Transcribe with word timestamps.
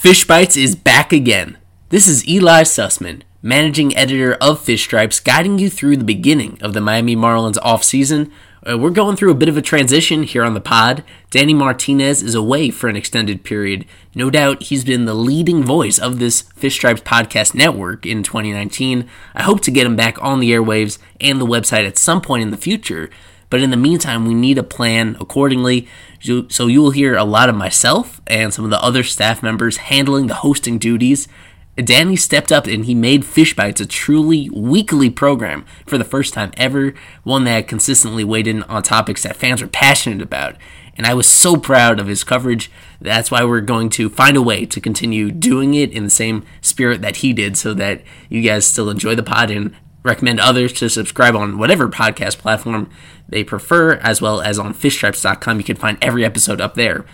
Fish 0.00 0.26
Bites 0.26 0.56
is 0.56 0.76
back 0.76 1.12
again. 1.12 1.58
This 1.90 2.08
is 2.08 2.26
Eli 2.26 2.62
Sussman, 2.62 3.20
managing 3.42 3.94
editor 3.94 4.32
of 4.40 4.58
Fish 4.58 4.84
Stripes, 4.84 5.20
guiding 5.20 5.58
you 5.58 5.68
through 5.68 5.98
the 5.98 6.04
beginning 6.04 6.56
of 6.62 6.72
the 6.72 6.80
Miami 6.80 7.14
Marlins 7.14 7.58
offseason. 7.58 8.30
Uh, 8.66 8.78
we're 8.78 8.88
going 8.88 9.14
through 9.14 9.30
a 9.30 9.34
bit 9.34 9.50
of 9.50 9.58
a 9.58 9.62
transition 9.62 10.22
here 10.22 10.42
on 10.42 10.54
the 10.54 10.60
pod. 10.62 11.04
Danny 11.28 11.52
Martinez 11.52 12.22
is 12.22 12.34
away 12.34 12.70
for 12.70 12.88
an 12.88 12.96
extended 12.96 13.44
period. 13.44 13.84
No 14.14 14.30
doubt 14.30 14.62
he's 14.62 14.84
been 14.86 15.04
the 15.04 15.12
leading 15.12 15.62
voice 15.62 15.98
of 15.98 16.18
this 16.18 16.40
Fish 16.40 16.76
Stripes 16.76 17.02
podcast 17.02 17.54
network 17.54 18.06
in 18.06 18.22
2019. 18.22 19.06
I 19.34 19.42
hope 19.42 19.60
to 19.60 19.70
get 19.70 19.86
him 19.86 19.96
back 19.96 20.16
on 20.22 20.40
the 20.40 20.50
airwaves 20.50 20.96
and 21.20 21.38
the 21.38 21.46
website 21.46 21.86
at 21.86 21.98
some 21.98 22.22
point 22.22 22.42
in 22.42 22.50
the 22.50 22.56
future. 22.56 23.10
But 23.50 23.62
in 23.62 23.70
the 23.70 23.76
meantime, 23.76 24.24
we 24.24 24.32
need 24.32 24.56
a 24.56 24.62
plan 24.62 25.16
accordingly. 25.20 25.88
So 26.20 26.66
you 26.66 26.82
will 26.82 26.90
hear 26.90 27.16
a 27.16 27.24
lot 27.24 27.48
of 27.48 27.54
myself 27.54 28.20
and 28.26 28.52
some 28.52 28.64
of 28.64 28.70
the 28.70 28.82
other 28.82 29.02
staff 29.02 29.42
members 29.42 29.78
handling 29.78 30.26
the 30.26 30.34
hosting 30.34 30.78
duties. 30.78 31.28
Danny 31.76 32.16
stepped 32.16 32.52
up 32.52 32.66
and 32.66 32.84
he 32.84 32.94
made 32.94 33.24
Fish 33.24 33.56
Bites 33.56 33.80
a 33.80 33.86
truly 33.86 34.50
weekly 34.50 35.08
program 35.08 35.64
for 35.86 35.96
the 35.96 36.04
first 36.04 36.34
time 36.34 36.52
ever, 36.56 36.92
one 37.22 37.44
that 37.44 37.68
consistently 37.68 38.22
weighed 38.22 38.46
in 38.46 38.62
on 38.64 38.82
topics 38.82 39.22
that 39.22 39.36
fans 39.36 39.62
were 39.62 39.68
passionate 39.68 40.20
about. 40.20 40.56
And 40.96 41.06
I 41.06 41.14
was 41.14 41.26
so 41.26 41.56
proud 41.56 41.98
of 41.98 42.08
his 42.08 42.24
coverage. 42.24 42.70
That's 43.00 43.30
why 43.30 43.44
we're 43.44 43.62
going 43.62 43.88
to 43.90 44.10
find 44.10 44.36
a 44.36 44.42
way 44.42 44.66
to 44.66 44.80
continue 44.80 45.30
doing 45.30 45.72
it 45.72 45.92
in 45.92 46.04
the 46.04 46.10
same 46.10 46.44
spirit 46.60 47.00
that 47.00 47.16
he 47.16 47.32
did 47.32 47.56
so 47.56 47.72
that 47.74 48.02
you 48.28 48.42
guys 48.42 48.66
still 48.66 48.90
enjoy 48.90 49.14
the 49.14 49.22
pod 49.22 49.50
and 49.50 49.74
recommend 50.02 50.40
others 50.40 50.72
to 50.74 50.88
subscribe 50.88 51.36
on 51.36 51.58
whatever 51.58 51.88
podcast 51.88 52.38
platform 52.38 52.90
they 53.28 53.44
prefer, 53.44 53.94
as 53.94 54.20
well 54.20 54.40
as 54.40 54.58
on 54.58 54.74
fishstripes.com. 54.74 55.58
You 55.58 55.64
can 55.64 55.76
find 55.76 55.98
every 56.00 56.24
episode 56.24 56.60
up 56.60 56.74
there. 56.74 57.04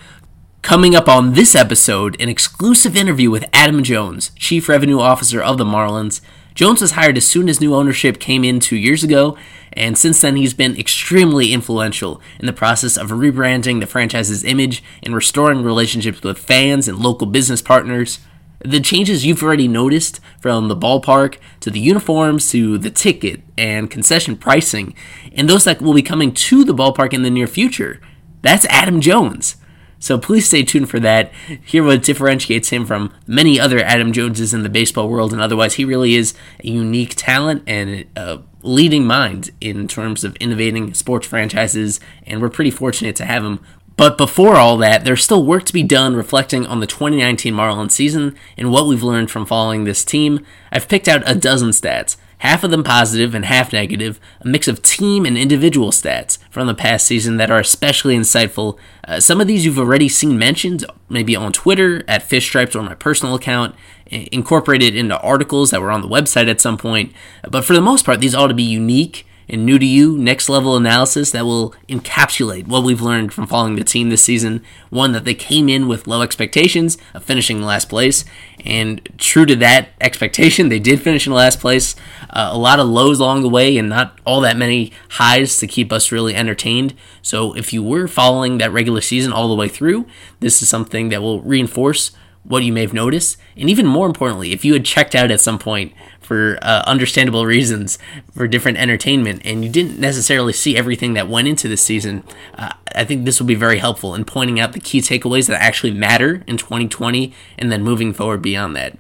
Coming 0.63 0.97
up 0.97 1.09
on 1.09 1.35
this 1.35 1.55
episode, 1.55 2.21
an 2.21 2.29
exclusive 2.29 2.97
interview 2.97 3.31
with 3.31 3.45
Adam 3.53 3.85
Jones, 3.85 4.33
Chief 4.37 4.69
Revenue 4.69 4.99
Officer 4.99 5.41
of 5.41 5.59
the 5.59 5.65
Marlins. 5.65 6.21
Jones 6.57 6.81
was 6.81 6.93
hired 6.93 7.17
as 7.17 7.27
soon 7.27 7.49
as 7.49 7.61
new 7.61 7.75
ownership 7.75 8.19
came 8.19 8.43
in 8.43 8.59
two 8.59 8.77
years 8.77 9.05
ago, 9.05 9.37
and 9.75 9.97
since 9.97 10.21
then 10.21 10.37
he's 10.37 10.55
been 10.55 10.77
extremely 10.77 11.53
influential 11.53 12.21
in 12.41 12.47
the 12.47 12.53
process 12.53 12.97
of 12.97 13.11
rebranding 13.11 13.79
the 13.79 13.87
franchise's 13.87 14.43
image 14.43 14.83
and 15.03 15.15
restoring 15.15 15.63
relationships 15.63 16.23
with 16.23 16.39
fans 16.39 16.89
and 16.89 16.99
local 16.99 17.27
business 17.27 17.63
partners. 17.63 18.19
The 18.65 18.81
changes 18.81 19.25
you've 19.25 19.43
already 19.43 19.69
noticed 19.69 20.21
from 20.41 20.69
the 20.69 20.77
ballpark 20.77 21.39
to 21.61 21.71
the 21.71 21.81
uniforms 21.81 22.51
to 22.51 22.79
the 22.79 22.91
ticket 22.91 23.43
and 23.59 23.91
concession 23.91 24.37
pricing, 24.37 24.95
and 25.33 25.49
those 25.49 25.65
that 25.65 25.83
will 25.83 25.95
be 25.95 26.03
coming 26.03 26.33
to 26.33 26.65
the 26.65 26.75
ballpark 26.75 27.13
in 27.13 27.23
the 27.23 27.31
near 27.31 27.47
future. 27.47 28.01
That's 28.43 28.65
Adam 28.67 29.01
Jones. 29.01 29.57
So 29.99 30.19
please 30.19 30.47
stay 30.47 30.63
tuned 30.63 30.91
for 30.91 31.01
that. 31.01 31.33
Hear 31.65 31.83
what 31.83 32.03
differentiates 32.03 32.69
him 32.69 32.87
from 32.87 33.13
many 33.27 33.59
other 33.59 33.79
Adam 33.81 34.13
Joneses 34.13 34.53
in 34.53 34.63
the 34.63 34.69
baseball 34.69 35.09
world, 35.09 35.33
and 35.33 35.41
otherwise, 35.41 35.75
he 35.75 35.85
really 35.85 36.15
is 36.15 36.35
a 36.63 36.69
unique 36.69 37.15
talent 37.17 37.63
and 37.67 38.05
a 38.15 38.43
leading 38.63 39.07
mind 39.07 39.51
in 39.61 39.89
terms 39.89 40.23
of 40.23 40.37
innovating 40.37 40.93
sports 40.93 41.27
franchises, 41.27 41.99
and 42.27 42.43
we're 42.43 42.51
pretty 42.51 42.71
fortunate 42.71 43.17
to 43.17 43.25
have 43.25 43.45
him 43.45 43.61
but 43.97 44.19
before 44.19 44.57
all 44.57 44.77
that, 44.79 45.05
there's 45.05 45.25
still 45.25 45.45
work 45.45 45.65
to 45.65 45.73
be 45.73 45.83
done 45.83 46.15
reflecting 46.15 46.67
on 46.67 46.81
the 46.81 46.87
2019 46.87 47.55
Marlins 47.55 47.93
season 47.93 48.37
and 48.59 48.71
what 48.71 48.87
we've 48.87 49.03
learned 49.03 49.31
from 49.31 49.47
following 49.47 49.85
this 49.85 50.05
team. 50.05 50.45
I've 50.71 50.89
picked 50.89 51.09
out 51.09 51.23
a 51.29 51.35
dozen 51.35 51.71
stats, 51.71 52.17
half 52.39 52.63
of 52.63 52.71
them 52.71 52.85
positive 52.85 53.35
and 53.35 53.47
half 53.47 53.73
negative, 53.73 54.21
a 54.43 54.49
mix 54.49 54.69
of 54.69 54.83
team 54.83 55.25
and 55.25 55.39
individual 55.39 55.91
stats 55.93 56.39
from 56.51 56.67
the 56.67 56.75
past 56.75 57.07
season 57.07 57.39
that 57.39 57.51
are 57.51 57.59
especially 57.59 58.15
insightful. 58.15 58.79
Uh, 59.09 59.19
some 59.19 59.41
of 59.41 59.47
these 59.47 59.65
you've 59.65 59.79
already 59.79 60.11
seen 60.11 60.39
mentioned, 60.39 60.85
maybe 61.09 61.35
on 61.35 61.53
Twitter, 61.53 62.05
at 62.07 62.23
Fish 62.23 62.45
Stripes 62.45 62.77
or 62.77 62.83
my 62.83 62.95
personal 62.95 63.35
account, 63.35 63.75
incorporated 64.07 64.95
into 64.95 65.19
articles 65.21 65.71
that 65.71 65.81
were 65.81 65.91
on 65.91 66.03
the 66.03 66.09
website 66.09 66.51
at 66.51 66.61
some 66.61 66.77
point. 66.77 67.13
But 67.51 67.65
for 67.65 67.73
the 67.73 67.81
most 67.81 68.05
part, 68.05 68.21
these 68.21 68.35
ought 68.35 68.49
to 68.49 68.55
be 68.55 68.63
unique 68.63 69.27
and 69.49 69.65
new 69.65 69.79
to 69.79 69.87
you 69.87 70.19
next 70.19 70.49
level 70.49 70.77
analysis 70.77 71.31
that 71.31 71.45
will 71.45 71.75
encapsulate 71.89 72.67
what 72.67 72.83
we've 72.83 73.01
learned 73.01 73.33
from 73.33 73.47
following 73.47 73.77
the 73.77 73.85
team 73.85 74.11
this 74.11 74.23
season. 74.23 74.63
One 74.91 75.13
that 75.13 75.25
they 75.25 75.35
came 75.35 75.69
in 75.69 75.89
with 75.89 76.07
low 76.07 76.23
expectations 76.23 76.99
of 77.15 77.25
finishing 77.25 77.63
last 77.63 77.89
place, 77.89 78.25
and 78.65 79.09
true 79.19 79.47
to 79.47 79.57
that 79.57 79.91
expectation, 80.01 80.69
they 80.69 80.79
did 80.79 81.01
finish 81.01 81.27
in 81.27 81.33
last 81.33 81.61
place. 81.61 81.95
Uh, 82.31 82.51
a 82.53 82.59
lot 82.59 82.81
of 82.81 82.89
lows 82.89 83.21
along 83.21 83.43
the 83.43 83.49
way, 83.49 83.77
and 83.77 83.89
not 83.89 84.19
all 84.25 84.41
that 84.41 84.57
many 84.57 84.93
highs 85.11 85.59
to 85.59 85.67
keep 85.67 85.93
us 85.93 86.13
really 86.13 86.35
entertained. 86.35 86.95
So, 87.23 87.55
if 87.55 87.73
you 87.73 87.83
were 87.83 88.09
following 88.09 88.59
that 88.59 88.73
regular 88.73 89.01
season 89.01 89.33
all 89.33 89.49
the 89.49 89.55
way 89.55 89.69
through, 89.69 90.07
this 90.41 90.63
is 90.63 90.69
something 90.69 91.09
that 91.11 91.23
will 91.23 91.41
reinforce 91.43 92.11
what 92.49 92.63
you 92.63 92.73
may 92.73 92.83
have 92.83 92.93
noticed. 92.93 93.37
And 93.57 93.69
even 93.69 93.87
more 93.87 94.07
importantly, 94.07 94.53
if 94.53 94.65
you 94.65 94.73
had 94.73 94.85
checked 94.85 95.15
out 95.15 95.31
at 95.31 95.41
some 95.41 95.59
point 95.59 95.93
for 96.21 96.59
uh, 96.63 96.83
understandable 96.87 97.47
reasons 97.47 97.99
for 98.33 98.47
different 98.47 98.79
entertainment 98.79 99.43
and 99.45 99.65
you 99.65 99.71
didn't 99.71 99.99
necessarily 99.99 100.53
see 100.53 100.77
everything 100.77 101.15
that 101.15 101.29
went 101.29 101.49
into 101.49 101.69
this 101.69 101.83
season, 101.83 102.25
uh, 102.55 102.73
I 102.95 103.05
think 103.05 103.25
this 103.25 103.41
will 103.41 103.47
be 103.47 103.55
very 103.55 103.79
helpful 103.79 104.15
in 104.15 104.25
pointing 104.25 104.61
out 104.61 104.73
the 104.73 104.81
key 104.81 105.01
takeaways 105.01 105.49
that 105.49 105.61
actually 105.61 105.93
matter 105.93 106.45
in 106.47 106.57
2020 106.57 107.33
and 107.59 107.71
then 107.71 107.83
moving 107.83 108.13
forward 108.13 108.43
beyond 108.43 108.77
that. 108.77 108.99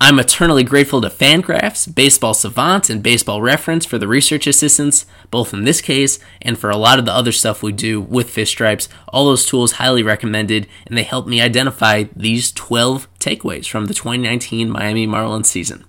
I'm 0.00 0.18
eternally 0.18 0.64
grateful 0.64 1.00
to 1.00 1.08
Fangraphs, 1.08 1.92
Baseball 1.92 2.34
Savant, 2.34 2.90
and 2.90 3.02
Baseball 3.02 3.40
Reference 3.40 3.86
for 3.86 3.96
the 3.96 4.08
research 4.08 4.46
assistance, 4.46 5.06
both 5.30 5.54
in 5.54 5.64
this 5.64 5.80
case 5.80 6.18
and 6.42 6.58
for 6.58 6.68
a 6.68 6.76
lot 6.76 6.98
of 6.98 7.04
the 7.04 7.12
other 7.12 7.32
stuff 7.32 7.62
we 7.62 7.72
do 7.72 8.00
with 8.00 8.28
Fish 8.28 8.50
Stripes. 8.50 8.88
All 9.08 9.24
those 9.24 9.46
tools 9.46 9.72
highly 9.72 10.02
recommended, 10.02 10.66
and 10.86 10.98
they 10.98 11.04
help 11.04 11.26
me 11.26 11.40
identify 11.40 12.04
these 12.14 12.50
12 12.52 13.08
takeaways 13.20 13.68
from 13.68 13.86
the 13.86 13.94
2019 13.94 14.68
Miami 14.68 15.06
Marlins 15.06 15.46
season. 15.46 15.84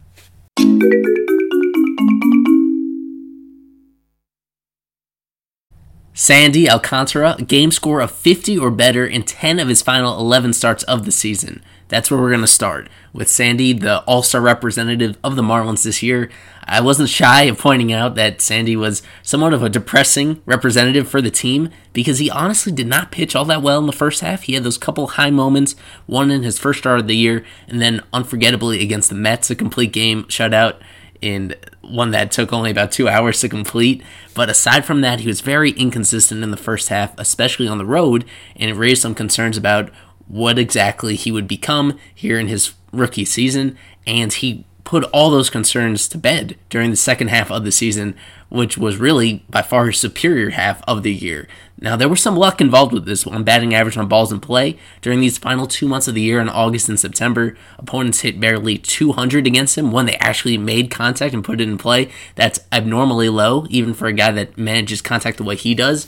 Sandy 6.14 6.70
Alcantara, 6.70 7.36
game 7.46 7.72
score 7.72 8.00
of 8.00 8.12
50 8.12 8.58
or 8.58 8.72
better 8.72 9.06
in 9.06 9.24
10 9.24 9.60
of 9.60 9.68
his 9.68 9.82
final 9.82 10.18
11 10.18 10.54
starts 10.54 10.84
of 10.84 11.04
the 11.04 11.12
season. 11.12 11.62
That's 11.88 12.10
where 12.10 12.20
we're 12.20 12.30
going 12.30 12.42
to 12.42 12.48
start 12.48 12.90
with 13.14 13.30
Sandy, 13.30 13.72
the 13.72 14.00
All 14.02 14.24
Star 14.24 14.42
representative 14.42 15.18
of 15.24 15.36
the 15.36 15.44
Marlins 15.44 15.84
this 15.84 16.02
year. 16.02 16.30
I 16.64 16.82
wasn't 16.82 17.10
shy 17.10 17.44
of 17.44 17.60
pointing 17.60 17.94
out 17.94 18.16
that 18.16 18.42
Sandy 18.42 18.76
was 18.76 19.04
somewhat 19.22 19.54
of 19.54 19.62
a 19.62 19.70
depressing 19.70 20.42
representative 20.46 21.08
for 21.08 21.22
the 21.22 21.30
team 21.30 21.70
because 21.94 22.18
he 22.18 22.30
honestly 22.30 22.72
did 22.72 22.88
not 22.88 23.12
pitch 23.12 23.36
all 23.36 23.46
that 23.46 23.62
well 23.62 23.80
in 23.80 23.86
the 23.86 23.94
first 23.94 24.22
half. 24.22 24.44
He 24.44 24.54
had 24.54 24.64
those 24.64 24.80
couple 24.80 25.08
high 25.08 25.30
moments, 25.30 25.76
one 26.08 26.32
in 26.32 26.42
his 26.42 26.58
first 26.58 26.80
start 26.80 27.00
of 27.00 27.08
the 27.08 27.16
year, 27.16 27.46
and 27.68 27.80
then 27.82 28.02
unforgettably 28.12 28.82
against 28.82 29.10
the 29.10 29.16
Mets, 29.16 29.52
a 29.52 29.56
complete 29.56 29.94
game 29.94 30.24
shutout 30.24 30.78
in 31.22 31.56
one 31.82 32.12
that 32.12 32.32
took 32.32 32.52
only 32.52 32.72
about 32.72 32.92
two 32.92 33.08
hours 33.08 33.40
to 33.42 33.50
complete. 33.50 34.04
But 34.34 34.50
aside 34.50 34.86
from 34.86 35.02
that, 35.02 35.22
he 35.22 35.28
was 35.28 35.42
very 35.42 35.72
inconsistent 35.72 36.44
in 36.44 36.52
the 36.52 36.58
first 36.58 36.90
half, 36.90 37.18
especially 37.18 37.68
on 37.68 37.78
the 37.78 37.86
road, 37.86 38.26
and 38.56 38.70
it 38.70 38.74
raised 38.74 39.02
some 39.02 39.16
concerns 39.16 39.58
about 39.58 39.92
what 40.28 40.60
exactly 40.60 41.16
he 41.16 41.32
would 41.32 41.48
become 41.48 41.98
here 42.14 42.40
in 42.40 42.48
his 42.48 42.74
rookie 42.92 43.26
season. 43.26 43.78
And 44.08 44.32
he 44.32 44.66
put 44.86 45.04
all 45.06 45.32
those 45.32 45.50
concerns 45.50 46.08
to 46.08 46.18
bed 46.18 46.56
during 46.70 46.92
the 46.92 46.96
second 46.96 47.28
half 47.30 47.52
of 47.52 47.66
the 47.66 47.72
season, 47.72 48.16
which 48.50 48.78
was 48.78 48.98
really 48.98 49.44
by 49.50 49.62
far 49.62 49.88
his 49.88 49.98
superior 49.98 50.52
half 50.52 50.82
of 50.88 51.04
the 51.04 51.14
year. 51.14 51.48
Now, 51.82 51.98
there 51.98 52.08
was 52.08 52.22
some 52.22 52.38
luck 52.38 52.62
involved 52.62 52.94
with 52.94 53.06
this 53.06 53.28
on 53.28 53.44
batting 53.44 53.74
average 53.74 53.98
on 53.98 54.08
balls 54.08 54.32
in 54.32 54.40
play. 54.40 54.78
During 55.02 55.20
these 55.20 55.38
final 55.38 55.68
two 55.68 55.88
months 55.88 56.08
of 56.08 56.16
the 56.16 56.22
year 56.22 56.40
in 56.40 56.48
August 56.48 56.88
and 56.88 57.00
September, 57.00 57.58
opponents 57.78 58.22
hit 58.22 58.40
barely 58.40 58.78
200 58.78 59.46
against 59.46 59.78
him 59.78 59.92
when 59.92 60.06
they 60.06 60.16
actually 60.18 60.58
made 60.58 60.90
contact 60.90 61.34
and 61.34 61.44
put 61.44 61.60
it 61.60 61.68
in 61.68 61.78
play. 61.78 62.10
That's 62.36 62.62
abnormally 62.72 63.28
low, 63.28 63.66
even 63.70 63.94
for 63.94 64.08
a 64.08 64.14
guy 64.14 64.32
that 64.32 64.58
manages 64.58 65.02
contact 65.02 65.38
the 65.38 65.44
way 65.44 65.58
he 65.58 65.76
does. 65.76 66.08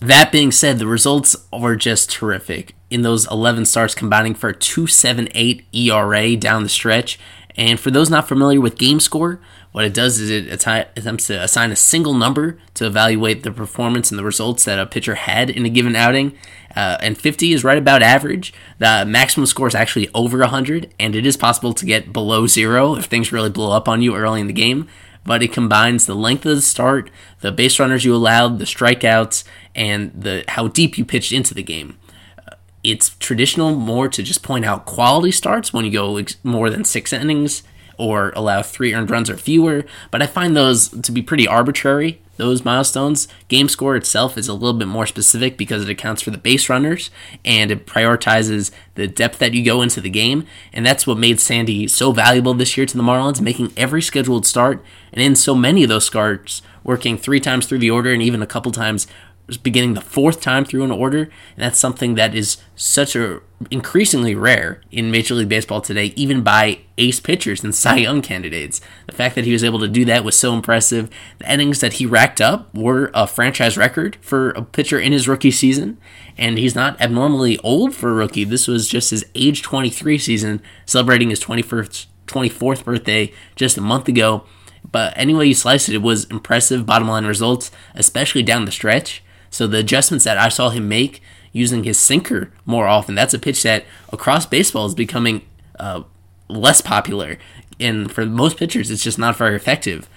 That 0.00 0.30
being 0.30 0.52
said, 0.52 0.78
the 0.78 0.86
results 0.86 1.34
are 1.52 1.74
just 1.74 2.10
terrific. 2.10 2.74
In 2.88 3.02
those 3.02 3.28
11 3.30 3.64
starts, 3.64 3.94
combining 3.94 4.34
for 4.34 4.50
a 4.50 4.54
2.78 4.54 5.64
ERA 5.72 6.36
down 6.36 6.62
the 6.62 6.68
stretch. 6.68 7.18
And 7.56 7.80
for 7.80 7.90
those 7.90 8.08
not 8.08 8.28
familiar 8.28 8.60
with 8.60 8.78
game 8.78 9.00
score, 9.00 9.40
what 9.72 9.84
it 9.84 9.92
does 9.92 10.20
is 10.20 10.30
it 10.30 10.52
attempts 10.52 11.26
to 11.26 11.42
assign 11.42 11.72
a 11.72 11.76
single 11.76 12.14
number 12.14 12.58
to 12.74 12.86
evaluate 12.86 13.42
the 13.42 13.50
performance 13.50 14.10
and 14.10 14.18
the 14.18 14.24
results 14.24 14.64
that 14.64 14.78
a 14.78 14.86
pitcher 14.86 15.16
had 15.16 15.50
in 15.50 15.66
a 15.66 15.68
given 15.68 15.96
outing. 15.96 16.38
Uh, 16.76 16.96
and 17.00 17.18
50 17.18 17.52
is 17.52 17.64
right 17.64 17.76
about 17.76 18.00
average. 18.00 18.54
The 18.78 19.04
maximum 19.04 19.46
score 19.46 19.66
is 19.66 19.74
actually 19.74 20.08
over 20.14 20.38
100, 20.38 20.94
and 21.00 21.16
it 21.16 21.26
is 21.26 21.36
possible 21.36 21.74
to 21.74 21.84
get 21.84 22.12
below 22.12 22.46
zero 22.46 22.94
if 22.94 23.06
things 23.06 23.32
really 23.32 23.50
blow 23.50 23.72
up 23.72 23.88
on 23.88 24.00
you 24.00 24.14
early 24.14 24.40
in 24.40 24.46
the 24.46 24.52
game. 24.52 24.88
But 25.24 25.42
it 25.42 25.52
combines 25.52 26.06
the 26.06 26.14
length 26.14 26.46
of 26.46 26.56
the 26.56 26.62
start, 26.62 27.10
the 27.40 27.52
base 27.52 27.78
runners 27.78 28.04
you 28.04 28.14
allowed, 28.14 28.58
the 28.58 28.64
strikeouts, 28.64 29.44
and 29.74 30.12
the 30.14 30.44
how 30.48 30.68
deep 30.68 30.96
you 30.96 31.04
pitched 31.04 31.32
into 31.32 31.54
the 31.54 31.62
game. 31.62 31.98
It's 32.82 33.10
traditional 33.18 33.74
more 33.74 34.08
to 34.08 34.22
just 34.22 34.42
point 34.42 34.64
out 34.64 34.86
quality 34.86 35.32
starts 35.32 35.72
when 35.72 35.84
you 35.84 35.90
go 35.90 36.24
more 36.42 36.70
than 36.70 36.84
six 36.84 37.12
innings 37.12 37.62
or 37.98 38.32
allow 38.34 38.62
three 38.62 38.94
earned 38.94 39.10
runs 39.10 39.28
or 39.28 39.36
fewer, 39.36 39.84
but 40.10 40.22
I 40.22 40.26
find 40.26 40.56
those 40.56 40.88
to 40.88 41.12
be 41.12 41.20
pretty 41.20 41.46
arbitrary, 41.46 42.22
those 42.36 42.64
milestones. 42.64 43.28
Game 43.48 43.68
score 43.68 43.96
itself 43.96 44.38
is 44.38 44.48
a 44.48 44.54
little 44.54 44.78
bit 44.78 44.88
more 44.88 45.06
specific 45.06 45.58
because 45.58 45.82
it 45.82 45.90
accounts 45.90 46.22
for 46.22 46.30
the 46.30 46.38
base 46.38 46.68
runners 46.68 47.10
and 47.44 47.70
it 47.70 47.86
prioritizes 47.86 48.70
the 48.94 49.08
depth 49.08 49.38
that 49.40 49.52
you 49.52 49.64
go 49.64 49.82
into 49.82 50.00
the 50.00 50.08
game, 50.08 50.46
and 50.72 50.86
that's 50.86 51.06
what 51.06 51.18
made 51.18 51.40
Sandy 51.40 51.88
so 51.88 52.12
valuable 52.12 52.54
this 52.54 52.76
year 52.76 52.86
to 52.86 52.96
the 52.96 53.02
Marlins, 53.02 53.40
making 53.40 53.72
every 53.76 54.00
scheduled 54.00 54.46
start, 54.46 54.82
and 55.12 55.20
in 55.20 55.36
so 55.36 55.54
many 55.54 55.82
of 55.82 55.88
those 55.88 56.06
starts, 56.06 56.62
working 56.84 57.18
three 57.18 57.40
times 57.40 57.66
through 57.66 57.78
the 57.78 57.90
order 57.90 58.12
and 58.12 58.22
even 58.22 58.40
a 58.40 58.46
couple 58.46 58.72
times 58.72 59.06
beginning 59.56 59.94
the 59.94 60.00
fourth 60.02 60.40
time 60.40 60.64
through 60.64 60.84
an 60.84 60.90
order, 60.90 61.22
and 61.22 61.30
that's 61.56 61.78
something 61.78 62.16
that 62.16 62.34
is 62.34 62.58
such 62.76 63.16
a 63.16 63.40
increasingly 63.70 64.34
rare 64.34 64.80
in 64.90 65.10
Major 65.10 65.34
League 65.34 65.48
Baseball 65.48 65.80
today, 65.80 66.12
even 66.16 66.42
by 66.42 66.80
ace 66.98 67.18
pitchers 67.18 67.64
and 67.64 67.74
Cy 67.74 67.96
Young 67.96 68.20
candidates. 68.20 68.80
The 69.06 69.14
fact 69.14 69.34
that 69.34 69.44
he 69.44 69.52
was 69.52 69.64
able 69.64 69.78
to 69.80 69.88
do 69.88 70.04
that 70.04 70.24
was 70.24 70.36
so 70.36 70.52
impressive. 70.52 71.08
The 71.38 71.52
innings 71.52 71.80
that 71.80 71.94
he 71.94 72.06
racked 72.06 72.40
up 72.40 72.72
were 72.74 73.10
a 73.14 73.26
franchise 73.26 73.76
record 73.76 74.16
for 74.20 74.50
a 74.50 74.62
pitcher 74.62 75.00
in 75.00 75.12
his 75.12 75.28
rookie 75.28 75.50
season, 75.50 75.98
and 76.36 76.58
he's 76.58 76.74
not 76.74 77.00
abnormally 77.00 77.58
old 77.58 77.94
for 77.94 78.10
a 78.10 78.14
rookie. 78.14 78.44
This 78.44 78.68
was 78.68 78.88
just 78.88 79.10
his 79.10 79.24
age 79.34 79.62
23 79.62 80.18
season, 80.18 80.62
celebrating 80.84 81.30
his 81.30 81.40
21st, 81.40 82.06
24th 82.26 82.84
birthday 82.84 83.32
just 83.56 83.78
a 83.78 83.80
month 83.80 84.08
ago. 84.08 84.44
But 84.90 85.12
anyway 85.16 85.48
you 85.48 85.54
slice 85.54 85.88
it, 85.88 85.94
it 85.94 86.02
was 86.02 86.24
impressive 86.26 86.86
bottom 86.86 87.08
line 87.08 87.26
results, 87.26 87.70
especially 87.94 88.42
down 88.42 88.64
the 88.64 88.72
stretch. 88.72 89.22
So 89.50 89.66
the 89.66 89.78
adjustments 89.78 90.24
that 90.24 90.38
I 90.38 90.48
saw 90.48 90.70
him 90.70 90.88
make 90.88 91.22
using 91.52 91.84
his 91.84 91.98
sinker 91.98 92.52
more 92.64 92.86
often, 92.86 93.14
that's 93.14 93.34
a 93.34 93.38
pitch 93.38 93.62
that 93.62 93.84
across 94.12 94.46
baseball 94.46 94.86
is 94.86 94.94
becoming 94.94 95.42
uh, 95.78 96.02
less 96.48 96.80
popular. 96.80 97.38
And 97.80 98.10
for 98.10 98.26
most 98.26 98.56
pitchers, 98.56 98.90
it's 98.90 99.02
just 99.02 99.18
not 99.18 99.36
very 99.36 99.56
effective. 99.56 100.08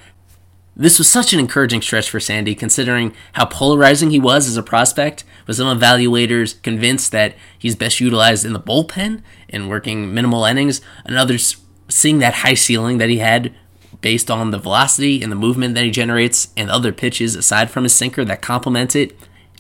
This 0.76 0.98
was 0.98 1.10
such 1.10 1.34
an 1.34 1.40
encouraging 1.40 1.82
stretch 1.82 2.10
for 2.10 2.20
Sandy, 2.20 2.56
considering 2.56 3.14
how 3.34 3.46
polarizing 3.46 4.10
he 4.10 4.20
was 4.20 4.48
as 4.48 4.56
a 4.56 4.64
prospect, 4.64 5.26
with 5.46 5.58
some 5.58 5.78
evaluators 5.78 6.62
convinced 6.62 7.12
that 7.12 7.36
he's 7.60 7.76
best 7.76 8.00
utilized 8.00 8.46
in 8.46 8.54
the 8.54 8.60
bullpen 8.60 9.22
and 9.50 9.70
working 9.70 10.14
minimal 10.14 10.46
innings, 10.46 10.82
and 11.06 11.18
others 11.18 11.58
seeing 11.90 12.20
that 12.20 12.36
high 12.36 12.54
ceiling 12.54 13.00
that 13.00 13.10
he 13.10 13.18
had 13.18 13.54
based 14.02 14.30
on 14.30 14.52
the 14.52 14.58
velocity 14.58 15.22
and 15.22 15.32
the 15.32 15.36
movement 15.36 15.76
that 15.76 15.84
he 15.84 15.92
generates 15.92 16.50
and 16.58 16.70
other 16.70 16.92
pitches 16.92 17.36
aside 17.36 17.70
from 17.70 17.84
his 17.84 17.96
sinker 17.96 18.26
that 18.26 18.42
complement 18.42 18.96
it. 18.96 19.16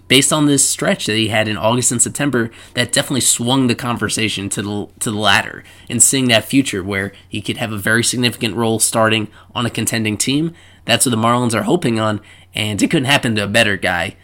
Based 0.07 0.33
on 0.33 0.45
this 0.45 0.67
stretch 0.67 1.05
that 1.05 1.15
he 1.15 1.29
had 1.29 1.47
in 1.47 1.55
August 1.55 1.91
and 1.91 2.01
September, 2.01 2.51
that 2.73 2.91
definitely 2.91 3.21
swung 3.21 3.67
the 3.67 3.75
conversation 3.75 4.49
to 4.49 4.61
the 4.61 4.87
to 4.99 5.09
the 5.09 5.17
latter 5.17 5.63
and 5.89 6.03
seeing 6.03 6.27
that 6.27 6.43
future 6.43 6.83
where 6.83 7.13
he 7.29 7.41
could 7.41 7.55
have 7.55 7.71
a 7.71 7.77
very 7.77 8.03
significant 8.03 8.55
role 8.57 8.77
starting 8.79 9.29
on 9.55 9.65
a 9.65 9.69
contending 9.69 10.17
team. 10.17 10.53
That's 10.83 11.05
what 11.05 11.11
the 11.11 11.17
Marlins 11.17 11.53
are 11.53 11.63
hoping 11.63 11.97
on, 11.97 12.19
and 12.53 12.81
it 12.81 12.91
couldn't 12.91 13.05
happen 13.05 13.35
to 13.35 13.45
a 13.45 13.47
better 13.47 13.77
guy. 13.77 14.17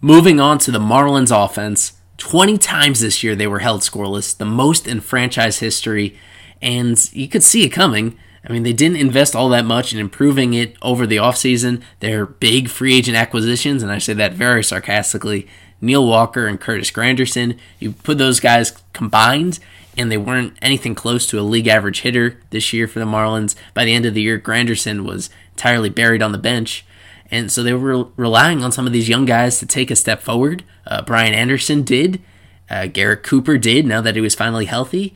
Moving 0.00 0.38
on 0.38 0.58
to 0.58 0.70
the 0.70 0.78
Marlins 0.78 1.34
offense, 1.34 1.94
20 2.18 2.58
times 2.58 3.00
this 3.00 3.22
year 3.22 3.34
they 3.34 3.46
were 3.46 3.60
held 3.60 3.80
scoreless, 3.80 4.36
the 4.36 4.44
most 4.44 4.86
in 4.86 5.00
franchise 5.00 5.60
history, 5.60 6.18
and 6.60 7.10
you 7.12 7.28
could 7.28 7.42
see 7.42 7.64
it 7.64 7.70
coming. 7.70 8.18
I 8.48 8.52
mean, 8.52 8.62
they 8.62 8.72
didn't 8.72 8.98
invest 8.98 9.34
all 9.34 9.48
that 9.50 9.64
much 9.64 9.92
in 9.92 9.98
improving 9.98 10.54
it 10.54 10.76
over 10.82 11.06
the 11.06 11.16
offseason. 11.16 11.82
Their 12.00 12.26
big 12.26 12.68
free 12.68 12.96
agent 12.96 13.16
acquisitions, 13.16 13.82
and 13.82 13.92
I 13.92 13.98
say 13.98 14.12
that 14.14 14.32
very 14.32 14.62
sarcastically, 14.64 15.48
Neil 15.80 16.06
Walker 16.06 16.46
and 16.46 16.60
Curtis 16.60 16.90
Granderson, 16.90 17.58
you 17.78 17.92
put 17.92 18.18
those 18.18 18.40
guys 18.40 18.76
combined, 18.92 19.60
and 19.96 20.10
they 20.10 20.16
weren't 20.16 20.56
anything 20.60 20.94
close 20.94 21.26
to 21.28 21.38
a 21.38 21.42
league 21.42 21.68
average 21.68 22.00
hitter 22.00 22.40
this 22.50 22.72
year 22.72 22.88
for 22.88 22.98
the 22.98 23.04
Marlins. 23.04 23.54
By 23.74 23.84
the 23.84 23.94
end 23.94 24.06
of 24.06 24.14
the 24.14 24.22
year, 24.22 24.38
Granderson 24.38 25.04
was 25.04 25.30
entirely 25.52 25.90
buried 25.90 26.22
on 26.22 26.32
the 26.32 26.38
bench. 26.38 26.84
And 27.30 27.52
so 27.52 27.62
they 27.62 27.74
were 27.74 28.08
relying 28.16 28.62
on 28.62 28.72
some 28.72 28.86
of 28.86 28.92
these 28.92 29.08
young 29.08 29.24
guys 29.24 29.58
to 29.58 29.66
take 29.66 29.90
a 29.90 29.96
step 29.96 30.22
forward. 30.22 30.64
Uh, 30.86 31.02
Brian 31.02 31.34
Anderson 31.34 31.82
did. 31.82 32.22
Uh, 32.70 32.86
Garrett 32.86 33.22
Cooper 33.22 33.58
did 33.58 33.86
now 33.86 34.00
that 34.00 34.14
he 34.14 34.20
was 34.20 34.34
finally 34.34 34.64
healthy. 34.64 35.14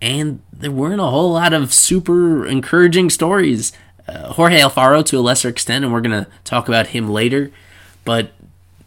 And 0.00 0.40
there 0.52 0.72
weren't 0.72 1.00
a 1.00 1.06
whole 1.06 1.32
lot 1.32 1.52
of 1.52 1.72
super 1.72 2.44
encouraging 2.46 3.10
stories. 3.10 3.72
Uh, 4.08 4.32
Jorge 4.32 4.60
Alfaro 4.60 5.04
to 5.06 5.18
a 5.18 5.20
lesser 5.20 5.48
extent, 5.48 5.84
and 5.84 5.92
we're 5.92 6.00
going 6.00 6.24
to 6.24 6.30
talk 6.44 6.66
about 6.66 6.88
him 6.88 7.08
later. 7.08 7.52
But 8.04 8.32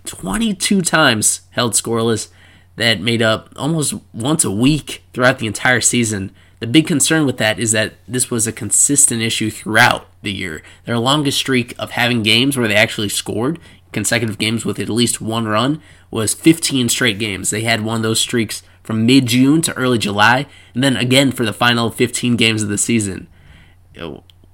22 0.05 0.81
times 0.81 1.41
held 1.51 1.73
scoreless 1.73 2.27
that 2.75 2.99
made 2.99 3.21
up 3.21 3.49
almost 3.55 3.93
once 4.13 4.43
a 4.43 4.51
week 4.51 5.03
throughout 5.13 5.39
the 5.39 5.47
entire 5.47 5.81
season. 5.81 6.31
The 6.59 6.67
big 6.67 6.87
concern 6.87 7.25
with 7.25 7.37
that 7.37 7.59
is 7.59 7.71
that 7.73 7.93
this 8.07 8.31
was 8.31 8.47
a 8.47 8.51
consistent 8.51 9.21
issue 9.21 9.51
throughout 9.51 10.07
the 10.21 10.31
year. 10.31 10.63
Their 10.85 10.97
longest 10.97 11.37
streak 11.37 11.75
of 11.77 11.91
having 11.91 12.23
games 12.23 12.57
where 12.57 12.67
they 12.67 12.75
actually 12.75 13.09
scored, 13.09 13.59
consecutive 13.91 14.37
games 14.37 14.65
with 14.65 14.79
at 14.79 14.89
least 14.89 15.21
one 15.21 15.47
run, 15.47 15.81
was 16.11 16.33
15 16.33 16.89
straight 16.89 17.19
games. 17.19 17.49
They 17.49 17.61
had 17.61 17.83
one 17.83 17.97
of 17.97 18.03
those 18.03 18.19
streaks 18.19 18.63
from 18.83 19.05
mid 19.05 19.25
June 19.25 19.61
to 19.63 19.73
early 19.73 19.97
July, 19.97 20.45
and 20.73 20.83
then 20.83 20.95
again 20.95 21.31
for 21.31 21.43
the 21.43 21.53
final 21.53 21.89
15 21.89 22.35
games 22.35 22.63
of 22.63 22.69
the 22.69 22.77
season. 22.77 23.27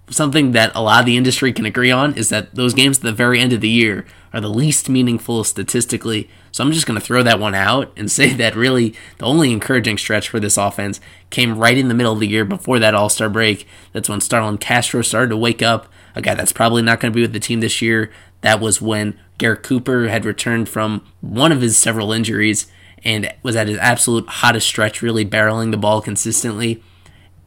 Something 0.09 0.53
that 0.53 0.71
a 0.75 0.81
lot 0.81 1.01
of 1.01 1.05
the 1.05 1.17
industry 1.17 1.53
can 1.53 1.65
agree 1.65 1.91
on 1.91 2.15
is 2.15 2.29
that 2.29 2.55
those 2.55 2.73
games 2.73 2.97
at 2.97 3.03
the 3.03 3.11
very 3.11 3.39
end 3.39 3.53
of 3.53 3.61
the 3.61 3.69
year 3.69 4.05
are 4.33 4.41
the 4.41 4.49
least 4.49 4.89
meaningful 4.89 5.43
statistically. 5.43 6.29
So 6.51 6.63
I'm 6.63 6.71
just 6.71 6.85
going 6.85 6.99
to 6.99 7.05
throw 7.05 7.23
that 7.23 7.39
one 7.39 7.55
out 7.55 7.91
and 7.97 8.11
say 8.11 8.33
that 8.35 8.55
really 8.55 8.95
the 9.17 9.25
only 9.25 9.51
encouraging 9.51 9.97
stretch 9.97 10.29
for 10.29 10.39
this 10.39 10.57
offense 10.57 10.99
came 11.29 11.57
right 11.57 11.77
in 11.77 11.87
the 11.87 11.93
middle 11.93 12.13
of 12.13 12.19
the 12.19 12.27
year 12.27 12.45
before 12.45 12.79
that 12.79 12.95
All 12.95 13.09
Star 13.09 13.29
break. 13.29 13.67
That's 13.93 14.09
when 14.09 14.21
Starlin 14.21 14.57
Castro 14.57 15.01
started 15.01 15.29
to 15.29 15.37
wake 15.37 15.61
up. 15.61 15.87
A 16.15 16.21
guy 16.21 16.35
that's 16.35 16.51
probably 16.53 16.81
not 16.81 16.99
going 16.99 17.11
to 17.11 17.15
be 17.15 17.21
with 17.21 17.33
the 17.33 17.39
team 17.39 17.61
this 17.61 17.81
year. 17.81 18.11
That 18.41 18.59
was 18.59 18.81
when 18.81 19.17
Garrett 19.37 19.63
Cooper 19.63 20.07
had 20.07 20.25
returned 20.25 20.67
from 20.67 21.05
one 21.21 21.51
of 21.51 21.61
his 21.61 21.77
several 21.77 22.11
injuries 22.11 22.67
and 23.03 23.33
was 23.43 23.55
at 23.55 23.67
his 23.67 23.77
absolute 23.77 24.27
hottest 24.27 24.67
stretch, 24.67 25.01
really 25.01 25.25
barreling 25.25 25.71
the 25.71 25.77
ball 25.77 26.01
consistently. 26.01 26.83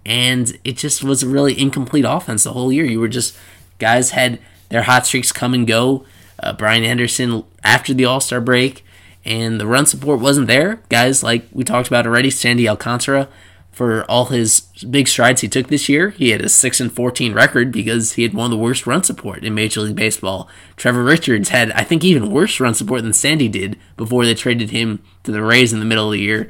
And 0.06 0.58
it 0.64 0.76
just 0.76 1.02
was 1.02 1.22
a 1.22 1.28
really 1.28 1.58
incomplete 1.58 2.04
offense 2.06 2.44
the 2.44 2.52
whole 2.52 2.72
year. 2.72 2.84
You 2.84 3.00
were 3.00 3.08
just, 3.08 3.36
guys 3.78 4.10
had 4.10 4.38
their 4.68 4.82
hot 4.82 5.06
streaks 5.06 5.32
come 5.32 5.54
and 5.54 5.66
go. 5.66 6.04
Uh, 6.38 6.52
Brian 6.52 6.84
Anderson 6.84 7.44
after 7.62 7.94
the 7.94 8.04
All 8.04 8.20
Star 8.20 8.40
break, 8.40 8.84
and 9.24 9.60
the 9.60 9.66
run 9.66 9.86
support 9.86 10.20
wasn't 10.20 10.48
there. 10.48 10.82
Guys 10.88 11.22
like 11.22 11.46
we 11.52 11.64
talked 11.64 11.88
about 11.88 12.06
already, 12.06 12.30
Sandy 12.30 12.68
Alcantara, 12.68 13.28
for 13.74 14.08
all 14.08 14.26
his 14.26 14.60
big 14.88 15.08
strides 15.08 15.40
he 15.40 15.48
took 15.48 15.66
this 15.66 15.88
year, 15.88 16.10
he 16.10 16.30
had 16.30 16.40
a 16.40 16.48
6 16.48 16.80
and 16.80 16.92
14 16.92 17.34
record 17.34 17.72
because 17.72 18.12
he 18.12 18.22
had 18.22 18.32
one 18.32 18.46
of 18.46 18.50
the 18.52 18.62
worst 18.62 18.86
run 18.86 19.02
support 19.02 19.44
in 19.44 19.52
Major 19.54 19.80
League 19.80 19.96
Baseball. 19.96 20.48
Trevor 20.76 21.02
Richards 21.02 21.48
had, 21.48 21.72
I 21.72 21.82
think, 21.82 22.04
even 22.04 22.30
worse 22.30 22.60
run 22.60 22.74
support 22.74 23.02
than 23.02 23.12
Sandy 23.12 23.48
did 23.48 23.76
before 23.96 24.24
they 24.24 24.34
traded 24.34 24.70
him 24.70 25.02
to 25.24 25.32
the 25.32 25.42
Rays 25.42 25.72
in 25.72 25.80
the 25.80 25.86
middle 25.86 26.06
of 26.06 26.12
the 26.12 26.20
year. 26.20 26.48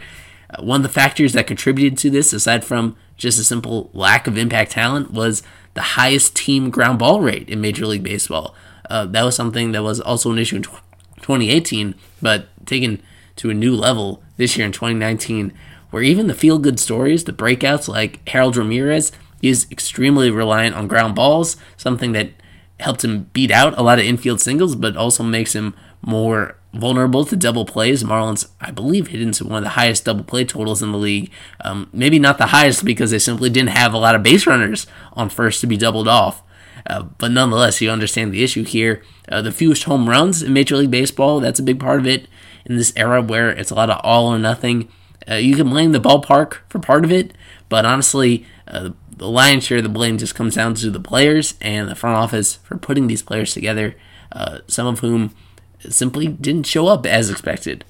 Uh, 0.50 0.62
one 0.62 0.80
of 0.80 0.82
the 0.82 0.90
factors 0.90 1.32
that 1.32 1.46
contributed 1.46 1.96
to 1.98 2.10
this, 2.10 2.34
aside 2.34 2.62
from 2.62 2.94
just 3.16 3.38
a 3.38 3.44
simple 3.44 3.90
lack 3.94 4.26
of 4.26 4.36
impact 4.36 4.72
talent, 4.72 5.10
was 5.10 5.42
the 5.72 5.80
highest 5.80 6.36
team 6.36 6.68
ground 6.68 6.98
ball 6.98 7.22
rate 7.22 7.48
in 7.48 7.60
Major 7.60 7.86
League 7.86 8.02
Baseball. 8.02 8.54
Uh, 8.88 9.06
that 9.06 9.22
was 9.22 9.36
something 9.36 9.72
that 9.72 9.82
was 9.82 10.00
also 10.00 10.30
an 10.30 10.38
issue 10.38 10.56
in 10.56 10.62
2018, 10.62 11.94
but 12.20 12.48
taken 12.66 13.02
to 13.36 13.50
a 13.50 13.54
new 13.54 13.74
level 13.74 14.22
this 14.36 14.56
year 14.56 14.66
in 14.66 14.72
2019, 14.72 15.52
where 15.90 16.02
even 16.02 16.26
the 16.26 16.34
feel 16.34 16.58
good 16.58 16.78
stories, 16.78 17.24
the 17.24 17.32
breakouts 17.32 17.88
like 17.88 18.26
Harold 18.28 18.56
Ramirez, 18.56 19.12
is 19.42 19.66
extremely 19.70 20.30
reliant 20.30 20.74
on 20.74 20.88
ground 20.88 21.14
balls, 21.14 21.56
something 21.76 22.12
that 22.12 22.30
helped 22.80 23.04
him 23.04 23.30
beat 23.32 23.50
out 23.50 23.76
a 23.78 23.82
lot 23.82 23.98
of 23.98 24.04
infield 24.04 24.40
singles, 24.40 24.74
but 24.74 24.96
also 24.96 25.22
makes 25.22 25.54
him 25.54 25.74
more 26.02 26.56
vulnerable 26.72 27.24
to 27.24 27.36
double 27.36 27.64
plays. 27.64 28.02
Marlins, 28.02 28.48
I 28.60 28.70
believe, 28.70 29.08
hit 29.08 29.22
into 29.22 29.44
one 29.44 29.58
of 29.58 29.64
the 29.64 29.70
highest 29.70 30.04
double 30.04 30.24
play 30.24 30.44
totals 30.44 30.82
in 30.82 30.92
the 30.92 30.98
league. 30.98 31.30
Um, 31.64 31.88
maybe 31.92 32.18
not 32.18 32.38
the 32.38 32.46
highest 32.46 32.84
because 32.84 33.10
they 33.10 33.18
simply 33.18 33.48
didn't 33.48 33.70
have 33.70 33.94
a 33.94 33.98
lot 33.98 34.14
of 34.14 34.22
base 34.22 34.46
runners 34.46 34.86
on 35.12 35.28
first 35.28 35.60
to 35.60 35.66
be 35.66 35.76
doubled 35.76 36.08
off. 36.08 36.42
Uh, 36.86 37.04
but 37.18 37.30
nonetheless, 37.30 37.80
you 37.80 37.90
understand 37.90 38.32
the 38.32 38.44
issue 38.44 38.64
here. 38.64 39.02
Uh, 39.28 39.40
the 39.40 39.52
fewest 39.52 39.84
home 39.84 40.08
runs 40.08 40.42
in 40.42 40.52
Major 40.52 40.76
League 40.76 40.90
Baseball, 40.90 41.40
that's 41.40 41.60
a 41.60 41.64
big 41.64 41.80
part 41.80 42.00
of 42.00 42.06
it 42.06 42.28
in 42.66 42.76
this 42.76 42.92
era 42.96 43.22
where 43.22 43.50
it's 43.50 43.70
a 43.70 43.74
lot 43.74 43.90
of 43.90 44.00
all 44.04 44.26
or 44.26 44.38
nothing. 44.38 44.88
Uh, 45.28 45.34
you 45.34 45.56
can 45.56 45.68
blame 45.70 45.92
the 45.92 46.00
ballpark 46.00 46.58
for 46.68 46.78
part 46.78 47.04
of 47.04 47.12
it, 47.12 47.32
but 47.68 47.86
honestly, 47.86 48.46
uh, 48.68 48.90
the 49.16 49.28
lion's 49.28 49.64
share 49.64 49.78
of 49.78 49.84
the 49.84 49.88
blame 49.88 50.18
just 50.18 50.34
comes 50.34 50.54
down 50.54 50.74
to 50.74 50.90
the 50.90 51.00
players 51.00 51.54
and 51.60 51.88
the 51.88 51.94
front 51.94 52.16
office 52.16 52.56
for 52.56 52.76
putting 52.76 53.06
these 53.06 53.22
players 53.22 53.54
together, 53.54 53.94
uh, 54.32 54.58
some 54.66 54.86
of 54.86 55.00
whom 55.00 55.34
simply 55.88 56.26
didn't 56.26 56.66
show 56.66 56.86
up 56.86 57.06
as 57.06 57.30
expected. 57.30 57.84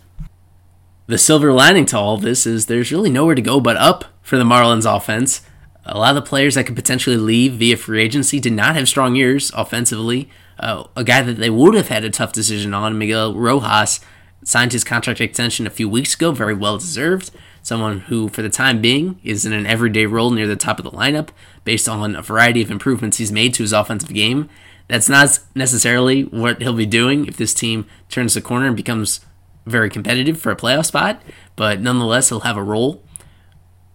The 1.06 1.18
silver 1.18 1.52
lining 1.52 1.86
to 1.86 1.98
all 1.98 2.16
this 2.16 2.46
is 2.46 2.66
there's 2.66 2.92
really 2.92 3.10
nowhere 3.10 3.34
to 3.34 3.42
go 3.42 3.60
but 3.60 3.76
up 3.76 4.06
for 4.22 4.36
the 4.36 4.44
Marlins 4.44 4.90
offense. 4.90 5.42
A 5.86 5.98
lot 5.98 6.16
of 6.16 6.22
the 6.22 6.28
players 6.28 6.54
that 6.54 6.64
could 6.64 6.76
potentially 6.76 7.16
leave 7.16 7.54
via 7.54 7.76
free 7.76 8.02
agency 8.02 8.40
did 8.40 8.54
not 8.54 8.74
have 8.74 8.88
strong 8.88 9.16
years 9.16 9.50
offensively. 9.54 10.30
Uh, 10.58 10.84
a 10.96 11.04
guy 11.04 11.20
that 11.22 11.34
they 11.34 11.50
would 11.50 11.74
have 11.74 11.88
had 11.88 12.04
a 12.04 12.10
tough 12.10 12.32
decision 12.32 12.72
on, 12.72 12.96
Miguel 12.96 13.34
Rojas, 13.34 14.00
signed 14.44 14.72
his 14.72 14.84
contract 14.84 15.20
extension 15.20 15.66
a 15.66 15.70
few 15.70 15.88
weeks 15.88 16.14
ago, 16.14 16.32
very 16.32 16.54
well 16.54 16.78
deserved. 16.78 17.30
Someone 17.62 18.00
who, 18.00 18.28
for 18.28 18.42
the 18.42 18.50
time 18.50 18.80
being, 18.80 19.18
is 19.24 19.46
in 19.46 19.52
an 19.52 19.66
everyday 19.66 20.06
role 20.06 20.30
near 20.30 20.46
the 20.46 20.56
top 20.56 20.78
of 20.78 20.84
the 20.84 20.90
lineup 20.90 21.30
based 21.64 21.88
on 21.88 22.14
a 22.14 22.22
variety 22.22 22.62
of 22.62 22.70
improvements 22.70 23.16
he's 23.16 23.32
made 23.32 23.54
to 23.54 23.62
his 23.62 23.72
offensive 23.72 24.12
game. 24.12 24.48
That's 24.88 25.08
not 25.08 25.38
necessarily 25.54 26.22
what 26.24 26.60
he'll 26.60 26.74
be 26.74 26.86
doing 26.86 27.26
if 27.26 27.38
this 27.38 27.54
team 27.54 27.86
turns 28.10 28.34
the 28.34 28.42
corner 28.42 28.66
and 28.66 28.76
becomes 28.76 29.20
very 29.64 29.88
competitive 29.88 30.38
for 30.38 30.52
a 30.52 30.56
playoff 30.56 30.86
spot, 30.86 31.22
but 31.56 31.80
nonetheless, 31.80 32.28
he'll 32.28 32.40
have 32.40 32.58
a 32.58 32.62
role. 32.62 33.02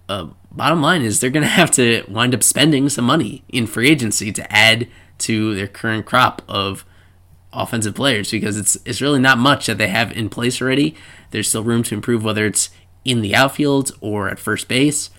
Uh, 0.08 0.30
bottom 0.52 0.82
line 0.82 1.02
is 1.02 1.20
they're 1.20 1.30
going 1.30 1.44
to 1.44 1.50
have 1.50 1.72
to 1.72 2.04
wind 2.08 2.34
up 2.34 2.44
spending 2.44 2.90
some 2.90 3.06
money 3.06 3.44
in 3.50 3.68
free 3.68 3.90
agency 3.90 4.32
to 4.32 4.54
add 4.54 4.88
to 5.20 5.56
their 5.56 5.68
current 5.68 6.06
crop 6.06 6.42
of 6.48 6.86
offensive 7.52 7.96
players 7.96 8.30
because 8.30 8.58
it's 8.58 8.78
it's 8.86 9.02
really 9.02 9.20
not 9.20 9.38
much 9.38 9.66
that 9.66 9.78
they 9.78 9.88
have 9.88 10.12
in 10.12 10.30
place 10.30 10.62
already. 10.62 10.96
There's 11.32 11.50
still 11.50 11.64
room 11.64 11.84
to 11.84 11.96
improve 11.96 12.24
whether 12.24 12.46
it's 12.46 12.70
in 13.06 13.22
the 13.22 13.36
outfield 13.36 13.92
or 14.02 14.30
at 14.30 14.40
first 14.40 14.68
base, 14.68 15.10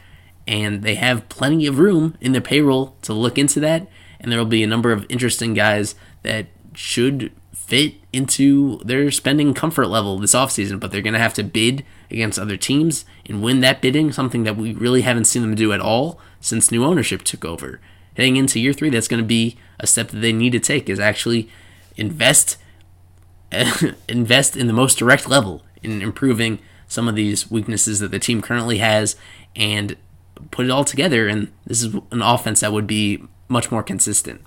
and 0.46 0.82
they 0.82 0.94
have 0.94 1.28
plenty 1.28 1.66
of 1.66 1.78
room 1.78 2.16
in 2.20 2.32
their 2.32 2.40
payroll 2.40 2.96
to 3.02 3.12
look 3.12 3.38
into 3.38 3.60
that. 3.60 3.86
And 4.20 4.30
there 4.30 4.38
will 4.38 4.46
be 4.46 4.62
a 4.62 4.68
number 4.68 4.92
of 4.92 5.06
interesting 5.08 5.54
guys 5.54 5.94
that 6.22 6.46
should 6.74 7.32
fit 7.54 7.94
into 8.12 8.78
their 8.84 9.10
spending 9.10 9.54
comfort 9.54 9.86
level 9.86 10.18
this 10.18 10.34
offseason, 10.34 10.78
but 10.78 10.92
they're 10.92 11.00
going 11.00 11.14
to 11.14 11.18
have 11.18 11.34
to 11.34 11.42
bid 11.42 11.84
against 12.10 12.38
other 12.38 12.56
teams 12.56 13.04
and 13.26 13.42
win 13.42 13.60
that 13.60 13.80
bidding, 13.80 14.12
something 14.12 14.44
that 14.44 14.56
we 14.56 14.72
really 14.72 15.02
haven't 15.02 15.26
seen 15.26 15.42
them 15.42 15.54
do 15.54 15.72
at 15.72 15.80
all 15.80 16.18
since 16.40 16.70
new 16.70 16.84
ownership 16.84 17.22
took 17.22 17.44
over. 17.44 17.80
Heading 18.16 18.36
into 18.36 18.60
year 18.60 18.72
three, 18.72 18.90
that's 18.90 19.08
going 19.08 19.22
to 19.22 19.26
be 19.26 19.56
a 19.78 19.86
step 19.86 20.08
that 20.08 20.18
they 20.18 20.32
need 20.32 20.52
to 20.52 20.60
take 20.60 20.88
is 20.88 21.00
actually 21.00 21.48
invest 21.96 22.56
invest 24.08 24.56
in 24.56 24.66
the 24.66 24.72
most 24.72 24.98
direct 24.98 25.28
level 25.28 25.62
in 25.82 26.02
improving 26.02 26.60
some 26.86 27.08
of 27.08 27.16
these 27.16 27.50
weaknesses 27.50 28.00
that 28.00 28.10
the 28.10 28.18
team 28.18 28.40
currently 28.40 28.78
has 28.78 29.16
and 29.56 29.96
put 30.50 30.66
it 30.66 30.70
all 30.70 30.84
together 30.84 31.28
and 31.28 31.50
this 31.66 31.82
is 31.82 31.94
an 32.10 32.22
offense 32.22 32.60
that 32.60 32.72
would 32.72 32.86
be 32.86 33.22
much 33.48 33.70
more 33.70 33.82
consistent. 33.82 34.40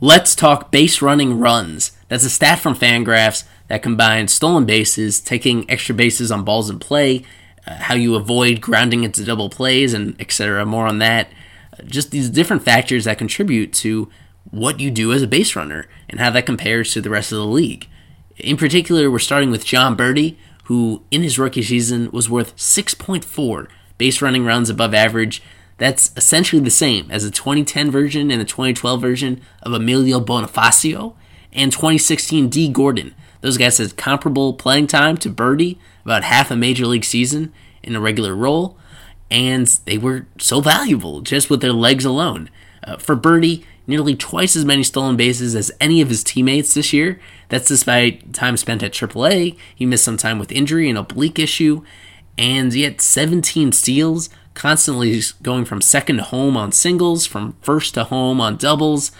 Let's 0.00 0.34
talk 0.34 0.72
base 0.72 1.00
running 1.00 1.38
runs. 1.38 1.92
That's 2.12 2.24
a 2.24 2.30
stat 2.30 2.58
from 2.58 2.74
Fangraphs 2.74 3.44
that 3.68 3.82
combines 3.82 4.34
stolen 4.34 4.66
bases, 4.66 5.18
taking 5.18 5.68
extra 5.70 5.94
bases 5.94 6.30
on 6.30 6.44
balls 6.44 6.68
in 6.68 6.78
play, 6.78 7.24
uh, 7.66 7.76
how 7.76 7.94
you 7.94 8.16
avoid 8.16 8.60
grounding 8.60 9.02
into 9.02 9.24
double 9.24 9.48
plays, 9.48 9.94
and 9.94 10.20
etc. 10.20 10.66
More 10.66 10.86
on 10.86 10.98
that 10.98 11.28
just 11.86 12.10
these 12.10 12.28
different 12.28 12.62
factors 12.62 13.04
that 13.04 13.16
contribute 13.16 13.72
to 13.72 14.10
what 14.50 14.78
you 14.78 14.90
do 14.90 15.10
as 15.10 15.22
a 15.22 15.26
base 15.26 15.56
runner 15.56 15.86
and 16.08 16.20
how 16.20 16.28
that 16.28 16.44
compares 16.46 16.92
to 16.92 17.00
the 17.00 17.08
rest 17.08 17.32
of 17.32 17.38
the 17.38 17.46
league. 17.46 17.88
In 18.36 18.58
particular, 18.58 19.10
we're 19.10 19.18
starting 19.18 19.50
with 19.50 19.64
Jon 19.64 19.96
Berti, 19.96 20.36
who 20.64 21.02
in 21.10 21.22
his 21.22 21.38
rookie 21.38 21.62
season 21.62 22.10
was 22.10 22.28
worth 22.28 22.54
6.4 22.56 23.68
base 23.96 24.20
running 24.20 24.44
runs 24.44 24.68
above 24.68 24.92
average. 24.94 25.42
That's 25.78 26.12
essentially 26.16 26.60
the 26.60 26.70
same 26.70 27.10
as 27.10 27.24
the 27.24 27.30
2010 27.30 27.90
version 27.90 28.30
and 28.30 28.38
the 28.38 28.44
2012 28.44 29.00
version 29.00 29.40
of 29.62 29.72
Emilio 29.72 30.20
Bonifacio 30.20 31.14
and 31.52 31.72
2016 31.72 32.48
Dee 32.48 32.68
Gordon. 32.68 33.14
Those 33.40 33.58
guys 33.58 33.78
had 33.78 33.96
comparable 33.96 34.54
playing 34.54 34.86
time 34.86 35.16
to 35.18 35.30
Berti, 35.30 35.78
about 36.04 36.24
half 36.24 36.50
a 36.50 36.56
major 36.56 36.86
league 36.86 37.04
season 37.04 37.52
in 37.82 37.96
a 37.96 38.00
regular 38.00 38.34
role 38.34 38.78
and 39.32 39.66
they 39.86 39.96
were 39.96 40.26
so 40.38 40.60
valuable 40.60 41.22
just 41.22 41.48
with 41.48 41.62
their 41.62 41.72
legs 41.72 42.04
alone. 42.04 42.50
Uh, 42.84 42.98
for 42.98 43.16
Berti, 43.16 43.64
nearly 43.86 44.14
twice 44.14 44.54
as 44.54 44.66
many 44.66 44.82
stolen 44.82 45.16
bases 45.16 45.56
as 45.56 45.72
any 45.80 46.02
of 46.02 46.10
his 46.10 46.22
teammates 46.22 46.74
this 46.74 46.92
year. 46.92 47.18
That's 47.48 47.66
despite 47.66 48.34
time 48.34 48.58
spent 48.58 48.82
at 48.82 48.92
AAA. 48.92 49.56
He 49.74 49.86
missed 49.86 50.04
some 50.04 50.18
time 50.18 50.38
with 50.38 50.52
injury 50.52 50.90
and 50.90 50.98
oblique 50.98 51.38
issue, 51.38 51.82
and 52.36 52.74
yet 52.74 53.00
17 53.00 53.72
steals, 53.72 54.28
constantly 54.52 55.18
going 55.42 55.64
from 55.64 55.80
second 55.80 56.18
to 56.18 56.24
home 56.24 56.54
on 56.54 56.70
singles, 56.70 57.24
from 57.24 57.56
first 57.62 57.94
to 57.94 58.04
home 58.04 58.38
on 58.38 58.58
doubles. 58.58 59.12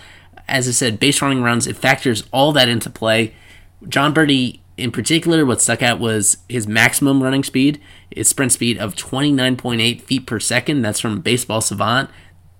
As 0.49 0.68
I 0.68 0.72
said, 0.72 1.00
base 1.00 1.22
running 1.22 1.42
runs, 1.42 1.66
it 1.66 1.76
factors 1.76 2.25
all 2.32 2.52
that 2.52 2.68
into 2.68 2.90
play. 2.90 3.34
Jon 3.88 4.14
Berti 4.14 4.61
in 4.76 4.90
particular, 4.90 5.44
what 5.44 5.61
stuck 5.61 5.82
out 5.82 6.00
was 6.00 6.38
his 6.49 6.66
maximum 6.66 7.22
running 7.22 7.44
speed, 7.44 7.80
his 8.11 8.28
sprint 8.28 8.52
speed 8.52 8.78
of 8.78 8.94
29.8 8.94 10.00
feet 10.00 10.26
per 10.26 10.40
second. 10.40 10.82
That's 10.82 11.00
from 11.00 11.20
Baseball 11.20 11.61
Savant. 11.61 12.11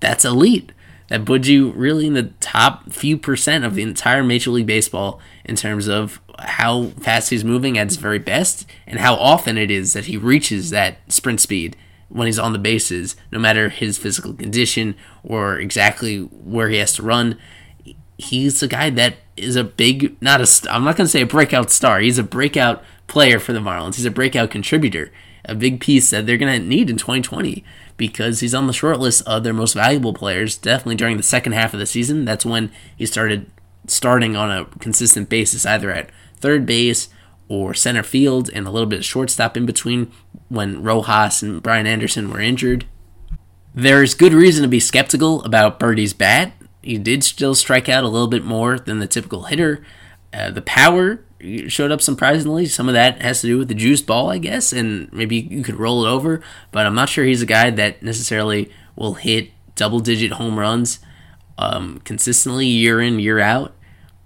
That's 0.00 0.24
elite. 0.24 0.72
That 1.08 1.24
puts 1.24 1.48
you 1.48 1.72
really 1.72 2.06
in 2.06 2.14
the 2.14 2.32
top 2.40 2.92
few 2.92 3.18
percent 3.18 3.64
of 3.64 3.74
the 3.74 3.82
entire 3.82 4.22
Major 4.22 4.50
League 4.50 4.66
Baseball 4.66 5.20
in 5.44 5.56
terms 5.56 5.88
of 5.88 6.20
how 6.38 6.86
fast 7.00 7.30
he's 7.30 7.44
moving 7.44 7.76
at 7.76 7.88
his 7.88 7.96
very 7.96 8.18
best 8.18 8.66
and 8.86 8.98
how 8.98 9.14
often 9.14 9.58
it 9.58 9.70
is 9.70 9.92
that 9.92 10.06
he 10.06 10.16
reaches 10.16 10.70
that 10.70 10.98
sprint 11.12 11.40
speed 11.40 11.76
when 12.08 12.26
he's 12.26 12.38
on 12.38 12.52
the 12.52 12.58
bases, 12.58 13.16
no 13.30 13.38
matter 13.38 13.68
his 13.68 13.98
physical 13.98 14.34
condition 14.34 14.94
or 15.22 15.58
exactly 15.58 16.20
where 16.20 16.68
he 16.68 16.76
has 16.76 16.92
to 16.94 17.02
run 17.02 17.38
he's 18.19 18.62
a 18.62 18.69
guy 18.69 18.90
that 18.90 19.16
is 19.37 19.57
a 19.57 19.64
big, 19.64 20.16
not 20.21 20.40
a, 20.40 20.73
I'm 20.73 20.85
not 20.85 20.97
going 20.97 21.07
to 21.07 21.11
say 21.11 21.23
a 21.23 21.26
breakout 21.26 21.71
star. 21.71 22.00
He's 22.00 22.19
a 22.19 22.23
breakout 22.23 22.85
player 23.07 23.38
for 23.38 23.52
the 23.52 23.61
Marlins. 23.61 23.97
He's 23.97 24.04
a 24.04 24.11
breakout 24.11 24.50
contributor, 24.50 25.11
a 25.45 25.54
big 25.54 25.81
piece 25.81 26.11
that 26.11 26.26
they're 26.26 26.37
going 26.37 26.61
to 26.61 26.66
need 26.66 26.90
in 26.90 26.97
2020 26.97 27.64
because 27.97 28.40
he's 28.40 28.54
on 28.54 28.66
the 28.66 28.73
short 28.73 28.99
list 28.99 29.26
of 29.26 29.45
their 29.45 29.52
most 29.52 29.75
valuable 29.75 30.12
players. 30.12 30.57
Definitely 30.57 30.97
during 30.97 31.16
the 31.16 31.23
second 31.23 31.52
half 31.52 31.73
of 31.75 31.81
the 31.81 31.87
season, 31.87 32.25
that's 32.25 32.47
when 32.47 32.71
he 32.97 33.07
started 33.07 33.50
starting 33.87 34.37
on 34.37 34.50
a 34.50 34.64
consistent 34.78 35.28
basis, 35.28 35.66
either 35.66 35.90
at 35.90 36.11
third 36.37 36.66
base 36.66 37.09
or 37.49 37.75
center 37.75 38.02
field, 38.02 38.50
and 38.54 38.66
a 38.66 38.71
little 38.71 38.87
bit 38.87 39.00
of 39.00 39.04
shortstop 39.04 39.57
in 39.57 39.66
between 39.66 40.11
when 40.49 40.83
Rojas 40.83 41.42
and 41.42 41.62
Brian 41.62 41.87
Anderson 41.87 42.31
were 42.31 42.40
injured. 42.40 42.87
There's 43.75 44.14
good 44.14 44.33
reason 44.33 44.62
to 44.62 44.69
be 44.69 44.81
skeptical 44.81 45.42
about 45.45 45.78
Berti's 45.78 46.12
bat 46.12 46.52
he 46.82 46.98
did 46.98 47.24
still 47.24 47.54
strike 47.54 47.88
out 47.88 48.04
a 48.04 48.08
little 48.08 48.28
bit 48.28 48.44
more 48.44 48.78
than 48.78 48.98
the 48.98 49.06
typical 49.06 49.44
hitter. 49.44 49.84
Uh, 50.32 50.50
the 50.50 50.62
power 50.62 51.24
showed 51.68 51.92
up 51.92 52.02
surprisingly. 52.02 52.66
Some 52.66 52.88
of 52.88 52.94
that 52.94 53.22
has 53.22 53.40
to 53.40 53.46
do 53.46 53.58
with 53.58 53.68
the 53.68 53.74
juice 53.74 54.02
ball, 54.02 54.30
I 54.30 54.38
guess, 54.38 54.72
and 54.72 55.12
maybe 55.12 55.36
you 55.36 55.62
could 55.62 55.76
roll 55.76 56.04
it 56.04 56.10
over. 56.10 56.42
But 56.70 56.86
I'm 56.86 56.94
not 56.94 57.08
sure 57.08 57.24
he's 57.24 57.42
a 57.42 57.46
guy 57.46 57.70
that 57.70 58.02
necessarily 58.02 58.70
will 58.96 59.14
hit 59.14 59.50
double 59.74 60.00
digit 60.00 60.32
home 60.32 60.58
runs 60.58 61.00
um, 61.58 62.00
consistently 62.04 62.66
year 62.66 63.00
in, 63.00 63.18
year 63.18 63.40
out. 63.40 63.74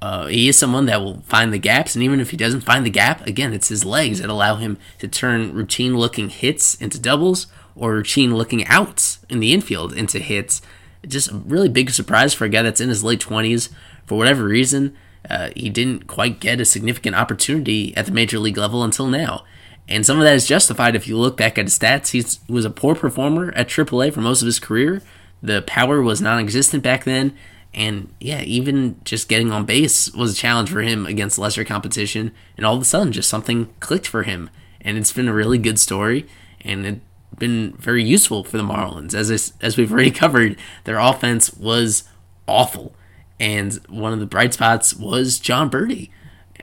Uh, 0.03 0.27
he 0.27 0.49
is 0.49 0.59
someone 0.59 0.87
that 0.87 1.01
will 1.01 1.23
find 1.23 1.53
the 1.53 1.59
gaps, 1.59 1.95
and 1.95 2.05
even 2.05 2.21
if 2.21 2.31
he 2.31 2.37
doesn't 2.37 2.61
find 2.61 2.85
the 2.85 2.91
gap, 2.91 3.27
again, 3.27 3.55
it's 3.55 3.69
his 3.69 3.85
legs 3.85 4.21
that 4.21 4.29
allow 4.29 4.57
him 4.57 4.77
to 4.99 5.09
turn 5.09 5.55
routine 5.55 5.97
looking 5.97 6.29
hits 6.29 6.75
into 6.77 6.99
doubles 6.99 7.47
or 7.75 7.95
routine 7.95 8.35
looking 8.35 8.67
outs 8.67 9.21
in 9.31 9.41
the 9.41 9.53
infield 9.53 9.93
into 9.95 10.19
hits 10.19 10.61
just 11.09 11.31
a 11.31 11.37
really 11.37 11.69
big 11.69 11.91
surprise 11.91 12.35
for 12.35 12.45
a 12.45 12.49
guy 12.49 12.63
that's 12.63 12.81
in 12.81 12.89
his 12.89 13.05
late 13.05 13.21
20s. 13.21 13.71
For 14.07 14.17
whatever 14.17 14.45
reason, 14.45 14.97
uh, 15.29 15.51
he 15.57 15.69
didn't 15.71 16.07
quite 16.07 16.41
get 16.41 16.61
a 16.61 16.65
significant 16.65 17.17
opportunity 17.17 17.97
at 17.97 18.07
the 18.07 18.13
major 18.13 18.39
league 18.39 18.57
level 18.57 18.85
until 18.85 19.07
now. 19.07 19.45
And 19.89 20.05
some 20.05 20.19
of 20.19 20.25
that 20.25 20.35
is 20.35 20.47
justified 20.47 20.97
if 20.97 21.07
you 21.07 21.17
look 21.17 21.37
back 21.37 21.59
at 21.59 21.67
his 21.67 21.79
stats. 21.79 22.11
He 22.11 22.53
was 22.53 22.65
a 22.65 22.71
poor 22.71 22.95
performer 22.95 23.53
at 23.55 23.69
AAA 23.69 24.13
for 24.13 24.21
most 24.21 24.43
of 24.43 24.47
his 24.47 24.59
career. 24.59 25.03
The 25.43 25.63
power 25.63 26.03
was 26.03 26.21
non 26.21 26.41
existent 26.41 26.83
back 26.83 27.05
then. 27.05 27.37
And 27.73 28.13
yeah, 28.21 28.41
even 28.43 29.01
just 29.05 29.29
getting 29.29 29.53
on 29.53 29.67
base 29.67 30.13
was 30.13 30.33
a 30.33 30.37
challenge 30.37 30.71
for 30.71 30.81
him 30.81 31.07
against 31.07 31.39
lesser 31.39 31.65
competition. 31.65 32.33
And 32.57 32.65
all 32.65 32.75
of 32.75 32.83
a 32.83 32.87
sudden, 32.87 33.13
just 33.13 33.29
something 33.29 33.73
clicked 33.81 34.07
for 34.07 34.23
him. 34.23 34.51
And 34.81 34.97
it's 34.97 35.13
been 35.13 35.29
a 35.29 35.35
really 35.35 35.59
good 35.59 35.79
story. 35.79 36.27
And 36.63 36.87
it 36.87 37.01
been 37.39 37.73
very 37.79 38.03
useful 38.03 38.45
for 38.45 38.57
the 38.57 38.63
Marlins. 38.63 39.15
As 39.15 39.53
as 39.61 39.77
we've 39.77 39.93
already 39.93 40.11
covered, 40.11 40.57
their 40.85 40.99
offense 40.99 41.53
was 41.55 42.05
awful, 42.47 42.95
and 43.39 43.75
one 43.89 44.13
of 44.13 44.21
the 44.21 44.27
bright 44.27 44.55
spots 44.55 44.95
was 44.95 45.39
Jon 45.39 45.71
Berti, 45.71 46.11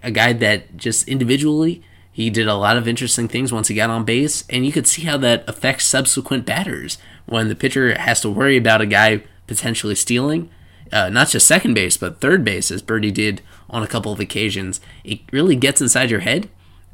a 0.02 0.12
guy 0.12 0.34
that 0.34 0.78
just 0.78 1.08
individually 1.08 1.84
He 2.14 2.30
did 2.30 2.48
a 2.48 2.54
lot 2.54 2.78
of 2.78 2.88
interesting 2.88 3.28
things 3.28 3.52
once 3.52 3.70
he 3.70 3.76
got 3.76 3.90
on 3.90 4.06
base, 4.06 4.44
and 4.48 4.66
you 4.66 4.72
could 4.72 4.86
see 4.86 5.02
how 5.02 5.18
that 5.18 5.44
affects 5.50 5.86
subsequent 5.86 6.46
batters 6.46 7.00
when 7.26 7.50
the 7.50 7.56
pitcher 7.56 7.98
has 7.98 8.22
to 8.22 8.30
worry 8.30 8.56
about 8.56 8.82
a 8.82 8.86
guy 8.86 9.24
potentially 9.48 9.96
stealing, 9.96 10.52
uh, 10.92 11.10
not 11.10 11.30
just 11.30 11.48
second 11.48 11.74
base, 11.74 11.98
but 11.98 12.22
third 12.22 12.46
base, 12.46 12.70
as 12.70 12.84
Berti 12.84 13.12
did 13.12 13.42
on 13.68 13.82
a 13.82 13.88
couple 13.88 14.12
of 14.12 14.20
occasions. 14.20 14.80
It 15.04 15.22
really 15.32 15.56
gets 15.56 15.82
inside 15.82 16.12
your 16.12 16.20
head, 16.20 16.50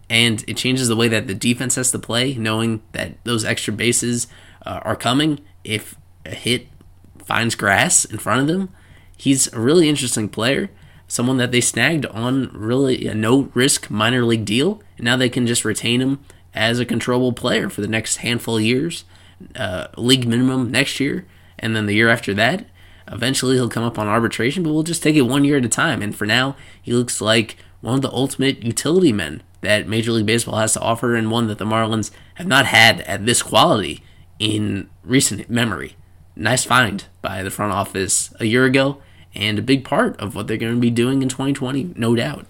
and 0.10 0.44
it 0.48 0.58
changes 0.58 0.88
the 0.88 0.96
way 0.96 1.08
that 1.08 1.28
the 1.28 1.36
defense 1.36 1.76
has 1.76 1.92
to 1.92 2.00
play, 2.00 2.36
knowing 2.36 2.82
that 2.94 3.24
those 3.24 3.46
extra 3.46 3.74
bases 3.74 4.28
uh, 4.66 4.80
are 4.84 4.96
coming 4.96 5.40
if 5.64 5.96
a 6.26 6.36
hit 6.36 6.68
finds 7.20 7.56
grass 7.56 8.06
in 8.06 8.18
front 8.18 8.42
of 8.42 8.48
them. 8.48 8.70
He's 9.18 9.52
a 9.54 9.60
really 9.60 9.90
interesting 9.90 10.30
player 10.30 10.70
someone 11.10 11.38
that 11.38 11.52
they 11.52 11.60
snagged 11.60 12.06
on 12.06 12.50
really 12.54 13.08
a 13.08 13.14
no 13.14 13.50
risk 13.54 13.90
minor 13.90 14.24
league 14.24 14.46
deal, 14.46 14.82
and 14.96 15.06
now 15.06 15.18
they 15.18 15.28
can 15.28 15.46
just 15.46 15.66
retain 15.66 16.00
him 16.00 16.24
as 16.54 16.80
a 16.80 16.86
controllable 16.86 17.34
player 17.34 17.70
for 17.70 17.82
the 17.82 17.88
next 17.88 18.18
handful 18.18 18.58
of 18.58 18.64
years, 18.64 19.04
uh, 19.56 19.88
league 19.98 20.28
minimum 20.28 20.72
next 20.72 21.00
year, 21.00 21.26
and 21.58 21.76
then 21.76 21.88
the 21.88 21.96
year 21.96 22.10
after 22.10 22.34
that. 22.34 22.66
Eventually, 23.08 23.56
he'll 23.56 23.70
come 23.70 23.84
up 23.84 23.98
on 23.98 24.08
arbitration, 24.08 24.62
but 24.62 24.72
we'll 24.72 24.84
just 24.84 25.02
take 25.02 25.16
it 25.16 25.24
one 25.24 25.44
year 25.44 25.58
at 25.58 25.66
a 25.66 25.70
time. 25.70 26.04
And 26.04 26.16
for 26.16 26.28
now, 26.28 26.56
he 26.80 26.94
looks 26.94 27.20
like 27.20 27.58
one 27.82 27.96
of 27.96 28.02
the 28.04 28.12
ultimate 28.12 28.64
utility 28.64 29.12
men 29.12 29.42
that 29.62 29.88
Major 29.88 30.12
League 30.12 30.26
Baseball 30.26 30.58
has 30.58 30.74
to 30.74 30.82
offer, 30.82 31.16
and 31.16 31.32
one 31.32 31.48
that 31.48 31.58
the 31.58 31.66
Marlins 31.66 32.12
have 32.36 32.48
not 32.48 32.66
had 32.66 33.02
at 33.02 33.26
this 33.26 33.42
quality 33.42 34.04
in 34.40 34.90
recent 35.04 35.50
memory. 35.50 35.96
Nice 36.36 36.64
find 36.64 37.06
by 37.22 37.44
the 37.44 37.52
front 37.52 37.74
office 37.74 38.34
a 38.40 38.46
year 38.46 38.66
ago, 38.66 39.02
and 39.36 39.60
a 39.60 39.64
big 39.64 39.84
part 39.84 40.20
of 40.20 40.36
what 40.36 40.48
they're 40.48 40.58
going 40.58 40.76
to 40.76 40.80
be 40.80 40.90
doing 40.90 41.22
in 41.22 41.30
2020, 41.30 41.94
no 41.96 42.16
doubt. 42.16 42.46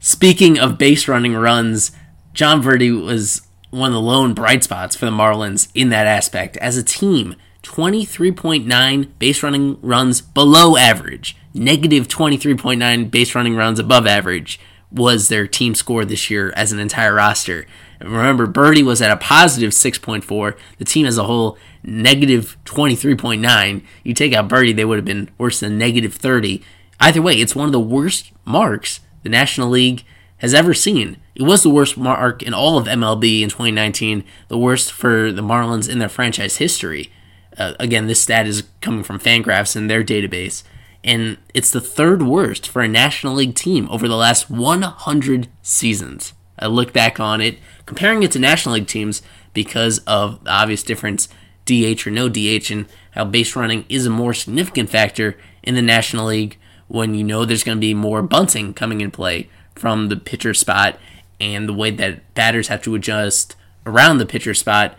Speaking 0.00 0.58
of 0.58 0.78
base 0.78 1.06
running 1.06 1.34
runs, 1.34 1.92
Jon 2.34 2.60
Berti 2.60 2.90
was 2.90 3.42
one 3.70 3.90
of 3.90 3.94
the 3.94 4.00
lone 4.00 4.34
bright 4.34 4.64
spots 4.64 4.96
for 4.96 5.04
the 5.04 5.12
Marlins 5.12 5.68
in 5.74 5.90
that 5.90 6.06
aspect. 6.06 6.56
As 6.56 6.76
a 6.76 6.82
team, 6.82 7.36
23.9 7.62 9.08
base 9.18 9.42
running 9.42 9.80
runs 9.80 10.20
below 10.20 10.76
average, 10.76 11.36
negative 11.54 12.08
23.9 12.08 13.10
base 13.10 13.34
running 13.34 13.56
runs 13.56 13.78
above 13.78 14.06
average 14.06 14.58
was 14.90 15.28
their 15.28 15.46
team 15.46 15.74
score 15.74 16.04
this 16.04 16.30
year 16.30 16.52
as 16.54 16.72
an 16.72 16.78
entire 16.78 17.14
roster. 17.14 17.66
Remember, 18.00 18.46
Berti 18.46 18.84
was 18.84 19.00
at 19.00 19.10
a 19.10 19.16
positive 19.16 19.70
6.4. 19.70 20.56
The 20.78 20.84
team 20.84 21.06
as 21.06 21.16
a 21.16 21.24
whole, 21.24 21.56
negative 21.82 22.56
23.9. 22.64 23.84
You 24.04 24.14
take 24.14 24.34
out 24.34 24.48
Berti, 24.48 24.74
they 24.74 24.84
would 24.84 24.98
have 24.98 25.04
been 25.04 25.30
worse 25.38 25.60
than 25.60 25.78
negative 25.78 26.14
30. 26.14 26.62
Either 27.00 27.22
way, 27.22 27.34
it's 27.34 27.56
one 27.56 27.66
of 27.66 27.72
the 27.72 27.80
worst 27.80 28.32
marks 28.44 29.00
the 29.22 29.28
National 29.28 29.70
League 29.70 30.04
has 30.38 30.52
ever 30.52 30.74
seen. 30.74 31.16
It 31.34 31.42
was 31.42 31.62
the 31.62 31.70
worst 31.70 31.96
mark 31.96 32.42
in 32.42 32.52
all 32.52 32.76
of 32.76 32.86
MLB 32.86 33.42
in 33.42 33.48
2019, 33.48 34.24
the 34.48 34.58
worst 34.58 34.92
for 34.92 35.32
the 35.32 35.42
Marlins 35.42 35.88
in 35.88 36.00
their 36.00 36.08
franchise 36.08 36.56
history. 36.56 37.12
Uh, 37.56 37.74
again, 37.78 38.08
this 38.08 38.20
stat 38.20 38.46
is 38.46 38.64
coming 38.80 39.04
from 39.04 39.20
Fangraphs 39.20 39.76
in 39.76 39.86
their 39.86 40.02
database 40.02 40.64
and 41.04 41.38
it's 41.52 41.70
the 41.70 41.80
third 41.80 42.22
worst 42.22 42.68
for 42.68 42.82
a 42.82 42.88
National 42.88 43.34
League 43.34 43.54
team 43.54 43.88
over 43.90 44.06
the 44.06 44.16
last 44.16 44.48
100 44.48 45.48
seasons. 45.62 46.32
I 46.58 46.66
look 46.66 46.92
back 46.92 47.18
on 47.18 47.40
it, 47.40 47.58
comparing 47.86 48.22
it 48.22 48.30
to 48.32 48.38
National 48.38 48.76
League 48.76 48.86
teams 48.86 49.22
because 49.52 49.98
of 50.00 50.44
the 50.44 50.50
obvious 50.50 50.82
difference, 50.82 51.28
DH 51.64 52.06
or 52.06 52.10
no 52.10 52.28
DH, 52.28 52.70
and 52.70 52.86
how 53.12 53.24
base 53.24 53.56
running 53.56 53.84
is 53.88 54.06
a 54.06 54.10
more 54.10 54.32
significant 54.32 54.90
factor 54.90 55.36
in 55.62 55.74
the 55.74 55.82
National 55.82 56.26
League 56.26 56.56
when 56.88 57.14
you 57.14 57.24
know 57.24 57.44
there's 57.44 57.64
going 57.64 57.78
to 57.78 57.80
be 57.80 57.94
more 57.94 58.22
bunting 58.22 58.74
coming 58.74 59.00
in 59.00 59.10
play 59.10 59.48
from 59.74 60.08
the 60.08 60.16
pitcher 60.16 60.54
spot 60.54 60.98
and 61.40 61.68
the 61.68 61.72
way 61.72 61.90
that 61.90 62.34
batters 62.34 62.68
have 62.68 62.82
to 62.82 62.94
adjust 62.94 63.56
around 63.86 64.18
the 64.18 64.26
pitcher 64.26 64.54
spot. 64.54 64.96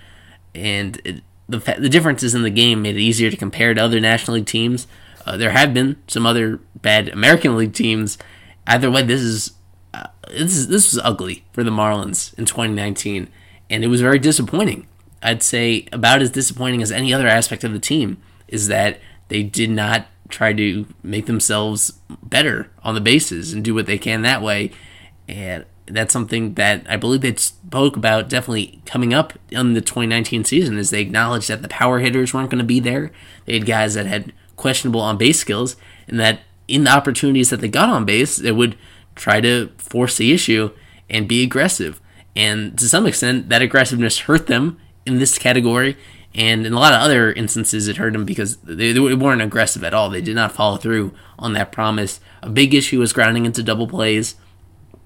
And 0.53 0.99
it, 1.05 1.23
the, 1.47 1.59
the 1.59 1.89
differences 1.89 2.35
in 2.35 2.41
the 2.41 2.49
game 2.49 2.81
made 2.81 2.95
it 2.95 3.01
easier 3.01 3.29
to 3.29 3.37
compare 3.37 3.73
to 3.73 3.81
other 3.81 3.99
National 3.99 4.35
League 4.35 4.47
teams 4.47 4.87
uh, 5.25 5.37
there 5.37 5.51
have 5.51 5.73
been 5.73 6.01
some 6.07 6.25
other 6.25 6.59
bad 6.75 7.09
American 7.09 7.57
League 7.57 7.73
teams. 7.73 8.17
Either 8.67 8.91
way, 8.91 9.03
this 9.03 9.21
is 9.21 9.53
uh, 9.93 10.07
this 10.29 10.55
is 10.55 10.67
this 10.67 10.93
was 10.93 11.01
ugly 11.03 11.45
for 11.53 11.63
the 11.63 11.71
Marlins 11.71 12.37
in 12.37 12.45
2019, 12.45 13.29
and 13.69 13.83
it 13.83 13.87
was 13.87 14.01
very 14.01 14.19
disappointing. 14.19 14.87
I'd 15.21 15.43
say 15.43 15.87
about 15.91 16.21
as 16.21 16.31
disappointing 16.31 16.81
as 16.81 16.91
any 16.91 17.13
other 17.13 17.27
aspect 17.27 17.63
of 17.63 17.71
the 17.71 17.79
team 17.79 18.21
is 18.47 18.67
that 18.67 18.99
they 19.29 19.41
did 19.41 19.69
not 19.69 20.07
try 20.29 20.51
to 20.53 20.85
make 21.01 21.25
themselves 21.27 21.93
better 22.21 22.69
on 22.83 22.95
the 22.95 23.01
bases 23.01 23.53
and 23.53 23.63
do 23.63 23.73
what 23.73 23.85
they 23.85 23.97
can 23.97 24.21
that 24.21 24.41
way. 24.41 24.71
And 25.27 25.65
that's 25.85 26.13
something 26.13 26.55
that 26.55 26.85
I 26.89 26.97
believe 26.97 27.21
they 27.21 27.35
spoke 27.35 27.95
about 27.95 28.29
definitely 28.29 28.81
coming 28.85 29.13
up 29.13 29.33
in 29.51 29.73
the 29.73 29.81
2019 29.81 30.43
season 30.43 30.77
as 30.77 30.89
they 30.89 31.01
acknowledged 31.01 31.49
that 31.49 31.61
the 31.61 31.67
power 31.67 31.99
hitters 31.99 32.33
weren't 32.33 32.49
going 32.49 32.59
to 32.59 32.65
be 32.65 32.79
there. 32.79 33.11
They 33.45 33.53
had 33.53 33.65
guys 33.65 33.93
that 33.93 34.05
had 34.05 34.33
questionable 34.55 35.01
on 35.01 35.17
base 35.17 35.39
skills, 35.39 35.75
and 36.07 36.19
that 36.19 36.41
in 36.67 36.85
the 36.85 36.91
opportunities 36.91 37.49
that 37.49 37.61
they 37.61 37.67
got 37.67 37.89
on 37.89 38.05
base, 38.05 38.37
they 38.37 38.51
would 38.51 38.77
try 39.15 39.41
to 39.41 39.69
force 39.77 40.17
the 40.17 40.31
issue 40.31 40.71
and 41.09 41.27
be 41.27 41.43
aggressive. 41.43 41.99
And 42.35 42.77
to 42.79 42.89
some 42.89 43.05
extent, 43.05 43.49
that 43.49 43.61
aggressiveness 43.61 44.19
hurt 44.19 44.47
them 44.47 44.79
in 45.05 45.19
this 45.19 45.37
category. 45.37 45.97
And 46.35 46.65
in 46.65 46.73
a 46.73 46.79
lot 46.79 46.93
of 46.93 47.01
other 47.01 47.31
instances, 47.31 47.87
it 47.87 47.97
hurt 47.97 48.13
them 48.13 48.25
because 48.25 48.57
they, 48.57 48.91
they 48.91 48.99
weren't 48.99 49.41
aggressive 49.41 49.83
at 49.83 49.93
all. 49.93 50.09
They 50.09 50.21
did 50.21 50.35
not 50.35 50.51
follow 50.51 50.77
through 50.77 51.13
on 51.37 51.53
that 51.53 51.71
promise. 51.71 52.19
A 52.41 52.49
big 52.49 52.73
issue 52.73 52.99
was 52.99 53.13
grounding 53.13 53.45
into 53.45 53.61
double 53.61 53.87
plays. 53.87 54.35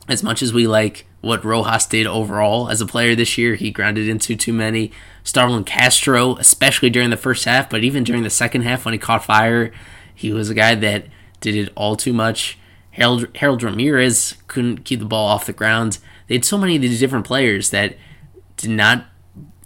As 0.07 0.23
much 0.23 0.41
as 0.41 0.53
we 0.53 0.67
like 0.67 1.05
what 1.19 1.43
Rojas 1.43 1.85
did 1.85 2.07
overall 2.07 2.69
as 2.69 2.79
a 2.79 2.85
player 2.85 3.13
this 3.13 3.37
year, 3.37 3.55
he 3.55 3.71
grounded 3.71 4.07
into 4.07 4.37
too 4.37 4.53
many. 4.53 4.91
Starlin 5.27 5.65
Castro, 5.65 6.37
especially 6.37 6.89
during 6.89 7.09
the 7.09 7.17
first 7.17 7.43
half, 7.43 7.69
but 7.69 7.83
even 7.83 8.05
during 8.05 8.23
the 8.23 8.29
second 8.29 8.61
half 8.61 8.85
when 8.85 8.93
he 8.93 8.97
caught 8.97 9.25
fire, 9.25 9.73
he 10.15 10.31
was 10.31 10.49
a 10.49 10.53
guy 10.53 10.73
that 10.73 11.07
did 11.41 11.53
it 11.53 11.69
all 11.75 11.97
too 11.97 12.13
much. 12.13 12.57
Harold, 12.91 13.27
Harold 13.35 13.61
Ramirez 13.61 14.35
couldn't 14.47 14.85
keep 14.85 15.01
the 15.01 15.05
ball 15.05 15.27
off 15.27 15.45
the 15.45 15.51
ground. 15.51 15.99
They 16.27 16.35
had 16.35 16.45
so 16.45 16.57
many 16.57 16.77
of 16.77 16.81
these 16.81 17.01
different 17.01 17.25
players 17.25 17.71
that 17.71 17.97
did 18.55 18.69
not 18.69 19.07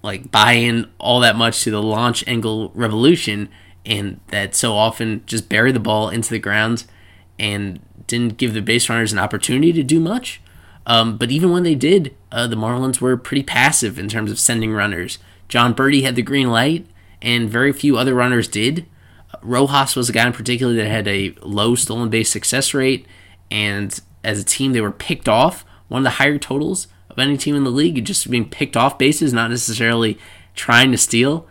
like 0.01 0.31
buy 0.31 0.53
in 0.53 0.89
all 0.97 1.19
that 1.19 1.35
much 1.35 1.63
to 1.63 1.69
the 1.69 1.81
launch 1.81 2.27
angle 2.27 2.71
revolution 2.73 3.47
and 3.85 4.19
that 4.29 4.55
so 4.55 4.73
often 4.73 5.21
just 5.27 5.47
buried 5.47 5.75
the 5.75 5.79
ball 5.79 6.09
into 6.09 6.31
the 6.31 6.39
ground 6.39 6.85
and 7.37 7.79
didn't 8.07 8.37
give 8.37 8.55
the 8.55 8.63
base 8.63 8.89
runners 8.89 9.13
an 9.13 9.19
opportunity 9.19 9.71
to 9.73 9.83
do 9.83 9.99
much. 9.99 10.41
Um, 10.87 11.17
but 11.17 11.29
even 11.29 11.51
when 11.51 11.61
they 11.61 11.75
did, 11.75 12.15
uh, 12.31 12.47
the 12.47 12.55
Marlins 12.55 12.99
were 12.99 13.15
pretty 13.15 13.43
passive 13.43 13.99
in 13.99 14.09
terms 14.09 14.31
of 14.31 14.39
sending 14.39 14.73
runners. 14.73 15.19
Jon 15.51 15.75
Berti 15.75 16.01
had 16.01 16.15
the 16.15 16.21
green 16.21 16.49
light, 16.49 16.87
and 17.21 17.49
very 17.49 17.73
few 17.73 17.97
other 17.97 18.15
runners 18.15 18.47
did. 18.47 18.85
Rojas 19.41 19.97
was 19.97 20.07
a 20.07 20.13
guy 20.13 20.25
in 20.25 20.31
particular 20.31 20.73
that 20.75 20.87
had 20.87 21.09
a 21.09 21.35
low 21.41 21.75
stolen 21.75 22.09
base 22.09 22.31
success 22.31 22.73
rate, 22.73 23.05
and 23.51 23.99
as 24.23 24.39
a 24.39 24.45
team, 24.45 24.71
they 24.71 24.79
were 24.79 24.93
picked 24.93 25.27
off. 25.27 25.65
One 25.89 25.99
of 25.99 26.03
the 26.05 26.11
higher 26.11 26.37
totals 26.37 26.87
of 27.09 27.19
any 27.19 27.35
team 27.35 27.53
in 27.57 27.65
the 27.65 27.69
league, 27.69 28.03
just 28.05 28.31
being 28.31 28.49
picked 28.49 28.77
off 28.77 28.97
bases, 28.97 29.33
not 29.33 29.49
necessarily 29.49 30.17
trying 30.55 30.89
to 30.91 30.97
steal. 30.97 31.45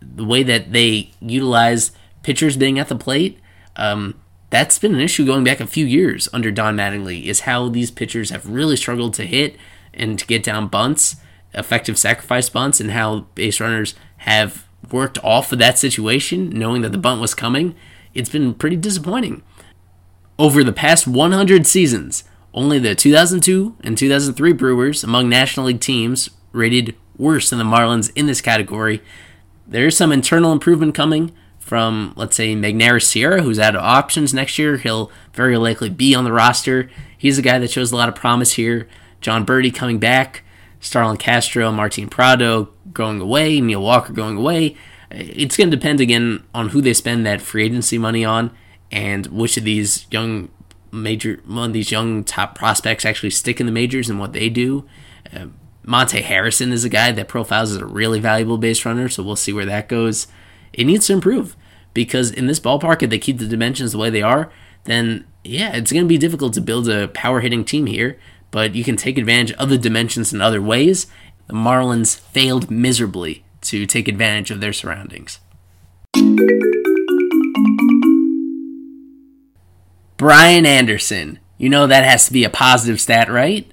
The 0.00 0.24
way 0.24 0.42
that 0.42 0.72
they 0.72 1.10
utilize 1.20 1.92
pitchers 2.22 2.56
being 2.56 2.78
at 2.78 2.88
the 2.88 2.96
plate, 2.96 3.38
um, 3.76 4.18
that's 4.48 4.78
been 4.78 4.94
an 4.94 5.02
issue 5.02 5.26
going 5.26 5.44
back 5.44 5.60
a 5.60 5.66
few 5.66 5.84
years 5.84 6.30
under 6.32 6.50
Don 6.50 6.78
Mattingly, 6.78 7.24
is 7.24 7.40
how 7.40 7.68
these 7.68 7.90
pitchers 7.90 8.30
have 8.30 8.48
really 8.48 8.76
struggled 8.76 9.12
to 9.14 9.26
hit 9.26 9.58
and 9.92 10.18
to 10.18 10.26
get 10.26 10.42
down 10.42 10.68
bunts 10.68 11.16
effective 11.58 11.98
sacrifice 11.98 12.48
bunts 12.48 12.80
and 12.80 12.92
how 12.92 13.20
base 13.34 13.60
runners 13.60 13.94
have 14.18 14.66
worked 14.90 15.18
off 15.24 15.52
of 15.52 15.58
that 15.58 15.78
situation, 15.78 16.50
knowing 16.50 16.82
that 16.82 16.92
the 16.92 16.98
bunt 16.98 17.20
was 17.20 17.34
coming, 17.34 17.74
it's 18.14 18.30
been 18.30 18.54
pretty 18.54 18.76
disappointing. 18.76 19.42
Over 20.38 20.62
the 20.62 20.72
past 20.72 21.06
100 21.06 21.66
seasons, 21.66 22.24
only 22.54 22.78
the 22.78 22.94
2002 22.94 23.76
and 23.82 23.98
2003 23.98 24.52
Brewers 24.52 25.04
among 25.04 25.28
National 25.28 25.66
League 25.66 25.80
teams 25.80 26.30
rated 26.52 26.94
worse 27.16 27.50
than 27.50 27.58
the 27.58 27.64
Marlins 27.64 28.10
in 28.14 28.26
this 28.26 28.40
category. 28.40 29.02
There 29.66 29.86
is 29.86 29.96
some 29.96 30.12
internal 30.12 30.52
improvement 30.52 30.94
coming 30.94 31.32
from, 31.58 32.14
let's 32.16 32.36
say, 32.36 32.54
Magneuris 32.54 33.02
Sierra, 33.02 33.42
who's 33.42 33.58
out 33.58 33.76
of 33.76 33.82
options 33.82 34.32
next 34.32 34.58
year. 34.58 34.78
He'll 34.78 35.10
very 35.34 35.58
likely 35.58 35.90
be 35.90 36.14
on 36.14 36.24
the 36.24 36.32
roster. 36.32 36.88
He's 37.18 37.36
a 37.36 37.42
guy 37.42 37.58
that 37.58 37.70
shows 37.70 37.92
a 37.92 37.96
lot 37.96 38.08
of 38.08 38.14
promise 38.14 38.52
here. 38.52 38.88
Jon 39.20 39.44
Berti 39.44 39.74
coming 39.74 39.98
back. 39.98 40.42
Starlin 40.80 41.16
Castro, 41.16 41.70
Martin 41.72 42.08
Prado 42.08 42.70
going 42.92 43.20
away, 43.20 43.60
Neil 43.60 43.82
Walker 43.82 44.12
going 44.12 44.36
away. 44.36 44.76
It's 45.10 45.56
going 45.56 45.70
to 45.70 45.76
depend 45.76 46.00
again 46.00 46.44
on 46.54 46.70
who 46.70 46.80
they 46.80 46.94
spend 46.94 47.24
that 47.26 47.40
free 47.40 47.64
agency 47.64 47.98
money 47.98 48.24
on 48.24 48.50
and 48.90 49.26
which 49.26 49.56
of 49.56 49.64
these 49.64 50.06
young 50.10 50.50
major 50.90 51.40
one 51.46 51.70
of 51.70 51.72
these 51.74 51.90
young 51.90 52.24
top 52.24 52.54
prospects 52.54 53.04
actually 53.04 53.30
stick 53.30 53.60
in 53.60 53.66
the 53.66 53.72
majors 53.72 54.08
and 54.08 54.18
what 54.18 54.32
they 54.32 54.48
do. 54.48 54.86
Uh, 55.34 55.46
Monte 55.82 56.20
Harrison 56.20 56.72
is 56.72 56.84
a 56.84 56.90
guy 56.90 57.12
that 57.12 57.28
profiles 57.28 57.70
as 57.70 57.78
a 57.78 57.86
really 57.86 58.20
valuable 58.20 58.58
base 58.58 58.84
runner, 58.84 59.08
so 59.08 59.22
we'll 59.22 59.36
see 59.36 59.52
where 59.52 59.64
that 59.64 59.88
goes. 59.88 60.26
It 60.72 60.84
needs 60.84 61.06
to 61.06 61.14
improve 61.14 61.56
because 61.94 62.30
in 62.30 62.46
this 62.46 62.60
ballpark, 62.60 63.02
if 63.02 63.10
they 63.10 63.18
keep 63.18 63.38
the 63.38 63.46
dimensions 63.46 63.92
the 63.92 63.98
way 63.98 64.10
they 64.10 64.22
are, 64.22 64.50
then 64.84 65.26
yeah, 65.44 65.74
it's 65.74 65.92
going 65.92 66.04
to 66.04 66.08
be 66.08 66.18
difficult 66.18 66.52
to 66.54 66.60
build 66.60 66.88
a 66.88 67.08
power 67.08 67.40
hitting 67.40 67.64
team 67.64 67.86
here, 67.86 68.18
but 68.50 68.74
you 68.74 68.84
can 68.84 68.96
take 68.96 69.18
advantage 69.18 69.56
of 69.56 69.68
the 69.68 69.78
dimensions 69.78 70.32
in 70.32 70.40
other 70.40 70.62
ways. 70.62 71.06
The 71.46 71.54
Marlins 71.54 72.18
failed 72.18 72.70
miserably 72.70 73.44
to 73.62 73.86
take 73.86 74.08
advantage 74.08 74.50
of 74.50 74.60
their 74.60 74.72
surroundings. 74.72 75.40
Brian 80.16 80.66
Anderson. 80.66 81.38
You 81.58 81.68
know 81.68 81.86
that 81.86 82.04
has 82.04 82.26
to 82.26 82.32
be 82.32 82.44
a 82.44 82.50
positive 82.50 83.00
stat, 83.00 83.30
right? 83.30 83.70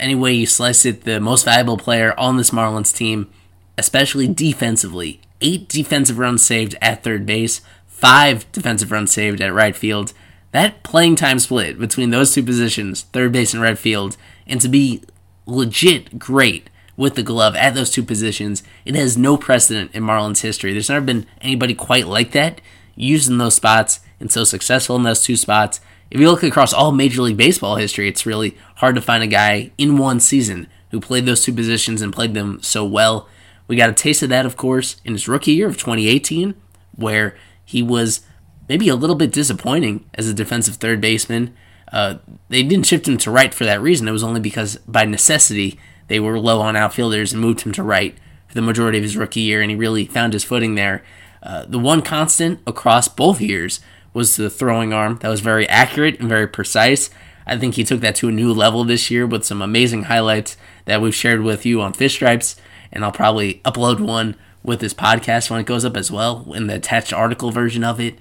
Any 0.00 0.14
way 0.14 0.32
you 0.32 0.46
slice 0.46 0.84
it, 0.84 1.02
the 1.02 1.20
most 1.20 1.44
valuable 1.44 1.76
player 1.76 2.14
on 2.18 2.36
this 2.36 2.50
Marlins 2.50 2.94
team, 2.94 3.30
especially 3.76 4.26
defensively. 4.28 5.20
Eight 5.40 5.68
defensive 5.68 6.18
runs 6.18 6.42
saved 6.42 6.76
at 6.80 7.02
third 7.02 7.26
base, 7.26 7.60
five 7.86 8.50
defensive 8.52 8.90
runs 8.92 9.12
saved 9.12 9.40
at 9.40 9.52
right 9.52 9.74
field. 9.74 10.12
That 10.52 10.82
playing 10.82 11.16
time 11.16 11.38
split 11.38 11.78
between 11.78 12.10
those 12.10 12.34
two 12.34 12.42
positions, 12.42 13.02
third 13.02 13.32
base 13.32 13.52
and 13.52 13.62
right 13.62 13.78
field, 13.78 14.16
and 14.46 14.60
to 14.60 14.68
be 14.68 15.02
legit 15.46 16.18
great 16.18 16.70
with 16.96 17.14
the 17.14 17.22
glove 17.22 17.54
at 17.54 17.74
those 17.74 17.90
two 17.90 18.02
positions, 18.02 18.62
it 18.84 18.94
has 18.94 19.16
no 19.16 19.36
precedent 19.36 19.90
in 19.94 20.02
Marlins 20.02 20.40
history. 20.40 20.72
There's 20.72 20.88
never 20.88 21.04
been 21.04 21.26
anybody 21.40 21.74
quite 21.74 22.06
like 22.06 22.32
that 22.32 22.60
used 22.96 23.30
in 23.30 23.38
those 23.38 23.54
spots 23.54 24.00
and 24.18 24.32
so 24.32 24.44
successful 24.44 24.96
in 24.96 25.04
those 25.04 25.22
two 25.22 25.36
spots. 25.36 25.80
If 26.10 26.20
you 26.20 26.30
look 26.30 26.42
across 26.42 26.72
all 26.72 26.90
Major 26.90 27.22
League 27.22 27.36
Baseball 27.36 27.76
history, 27.76 28.08
it's 28.08 28.26
really 28.26 28.56
hard 28.76 28.94
to 28.94 29.00
find 29.00 29.22
a 29.22 29.28
guy 29.28 29.70
in 29.78 29.98
one 29.98 30.20
season 30.20 30.66
who 30.90 31.00
played 31.00 31.26
those 31.26 31.44
two 31.44 31.52
positions 31.52 32.02
and 32.02 32.12
played 32.12 32.34
them 32.34 32.60
so 32.62 32.84
well. 32.84 33.28
We 33.68 33.76
got 33.76 33.90
a 33.90 33.94
taste 33.94 34.22
of 34.22 34.30
that, 34.30 34.46
of 34.46 34.56
course, 34.56 34.96
in 35.04 35.12
his 35.12 35.28
rookie 35.28 35.52
year 35.52 35.68
of 35.68 35.76
2018, 35.76 36.54
where 36.96 37.36
he 37.64 37.82
was 37.82 38.22
maybe 38.68 38.88
a 38.88 38.96
little 38.96 39.16
bit 39.16 39.32
disappointing 39.32 40.04
as 40.14 40.28
a 40.28 40.34
defensive 40.34 40.76
third 40.76 41.00
baseman. 41.00 41.54
Uh, 41.92 42.16
they 42.48 42.62
didn't 42.62 42.86
shift 42.86 43.08
him 43.08 43.18
to 43.18 43.30
right 43.30 43.54
for 43.54 43.64
that 43.64 43.80
reason. 43.80 44.08
It 44.08 44.12
was 44.12 44.24
only 44.24 44.40
because 44.40 44.76
by 44.86 45.04
necessity 45.04 45.78
they 46.08 46.20
were 46.20 46.38
low 46.38 46.60
on 46.60 46.76
outfielders 46.76 47.32
and 47.32 47.40
moved 47.40 47.62
him 47.62 47.72
to 47.72 47.82
right 47.82 48.16
for 48.46 48.54
the 48.54 48.62
majority 48.62 48.98
of 48.98 49.04
his 49.04 49.16
rookie 49.16 49.40
year, 49.40 49.60
and 49.60 49.70
he 49.70 49.76
really 49.76 50.06
found 50.06 50.32
his 50.32 50.44
footing 50.44 50.74
there. 50.74 51.02
Uh, 51.42 51.64
the 51.66 51.78
one 51.78 52.02
constant 52.02 52.60
across 52.66 53.08
both 53.08 53.40
years 53.40 53.80
was 54.12 54.36
the 54.36 54.50
throwing 54.50 54.92
arm 54.92 55.18
that 55.20 55.28
was 55.28 55.40
very 55.40 55.68
accurate 55.68 56.18
and 56.18 56.28
very 56.28 56.46
precise. 56.46 57.10
I 57.46 57.56
think 57.56 57.74
he 57.74 57.84
took 57.84 58.00
that 58.00 58.16
to 58.16 58.28
a 58.28 58.32
new 58.32 58.52
level 58.52 58.84
this 58.84 59.10
year 59.10 59.26
with 59.26 59.44
some 59.44 59.62
amazing 59.62 60.04
highlights 60.04 60.56
that 60.86 61.00
we've 61.00 61.14
shared 61.14 61.42
with 61.42 61.64
you 61.64 61.80
on 61.80 61.92
Fish 61.92 62.14
Stripes, 62.14 62.56
and 62.92 63.04
I'll 63.04 63.12
probably 63.12 63.60
upload 63.64 64.00
one 64.00 64.36
with 64.62 64.80
this 64.80 64.94
podcast 64.94 65.50
when 65.50 65.60
it 65.60 65.66
goes 65.66 65.84
up 65.84 65.96
as 65.96 66.10
well 66.10 66.52
in 66.52 66.66
the 66.66 66.74
attached 66.74 67.12
article 67.12 67.50
version 67.50 67.84
of 67.84 68.00
it. 68.00 68.18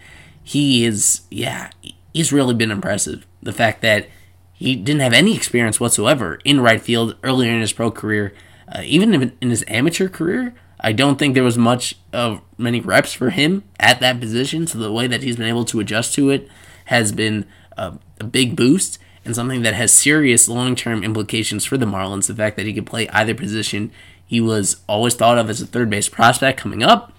He 0.47 0.86
is, 0.86 1.23
yeah, 1.29 1.71
he's 2.13 2.31
really 2.31 2.53
been 2.53 2.71
impressive. 2.71 3.27
The 3.43 3.51
fact 3.51 3.81
that 3.81 4.07
he 4.53 4.77
didn't 4.77 5.01
have 5.01 5.12
any 5.12 5.36
experience 5.36 5.77
whatsoever 5.77 6.39
in 6.45 6.62
right 6.62 6.81
field 6.81 7.17
earlier 7.21 7.51
in 7.51 7.60
his 7.60 7.73
pro 7.73 7.91
career, 7.91 8.33
uh, 8.73 8.79
even 8.86 9.33
in 9.41 9.49
his 9.49 9.65
amateur 9.67 10.07
career. 10.07 10.55
I 10.79 10.93
don't 10.93 11.19
think 11.19 11.33
there 11.33 11.43
was 11.43 11.57
much 11.57 11.95
of 12.13 12.39
many 12.57 12.79
reps 12.79 13.12
for 13.12 13.31
him 13.31 13.65
at 13.77 13.99
that 13.99 14.21
position. 14.21 14.67
So 14.67 14.77
the 14.77 14.89
way 14.89 15.05
that 15.05 15.21
he's 15.21 15.36
been 15.36 15.49
able 15.49 15.65
to 15.65 15.81
adjust 15.81 16.13
to 16.13 16.29
it 16.29 16.47
has 16.86 17.12
been 17.12 17.45
a, 17.77 17.97
a 18.21 18.23
big 18.23 18.55
boost 18.55 18.99
and 19.25 19.36
something 19.36 19.63
that 19.63 19.73
has 19.73 19.91
serious 19.91 20.47
long 20.47 20.77
term 20.77 21.03
implications 21.03 21.65
for 21.65 21.75
the 21.75 21.86
Marlins. 21.86 22.27
The 22.27 22.36
fact 22.36 22.55
that 22.55 22.65
he 22.65 22.73
could 22.73 22.86
play 22.86 23.10
either 23.10 23.36
position. 23.36 23.91
He 24.25 24.39
was 24.39 24.77
always 24.88 25.13
thought 25.13 25.38
of 25.38 25.49
as 25.49 25.62
a 25.62 25.67
third 25.67 25.89
base 25.89 26.07
prospect 26.07 26.57
coming 26.57 26.83
up. 26.83 27.12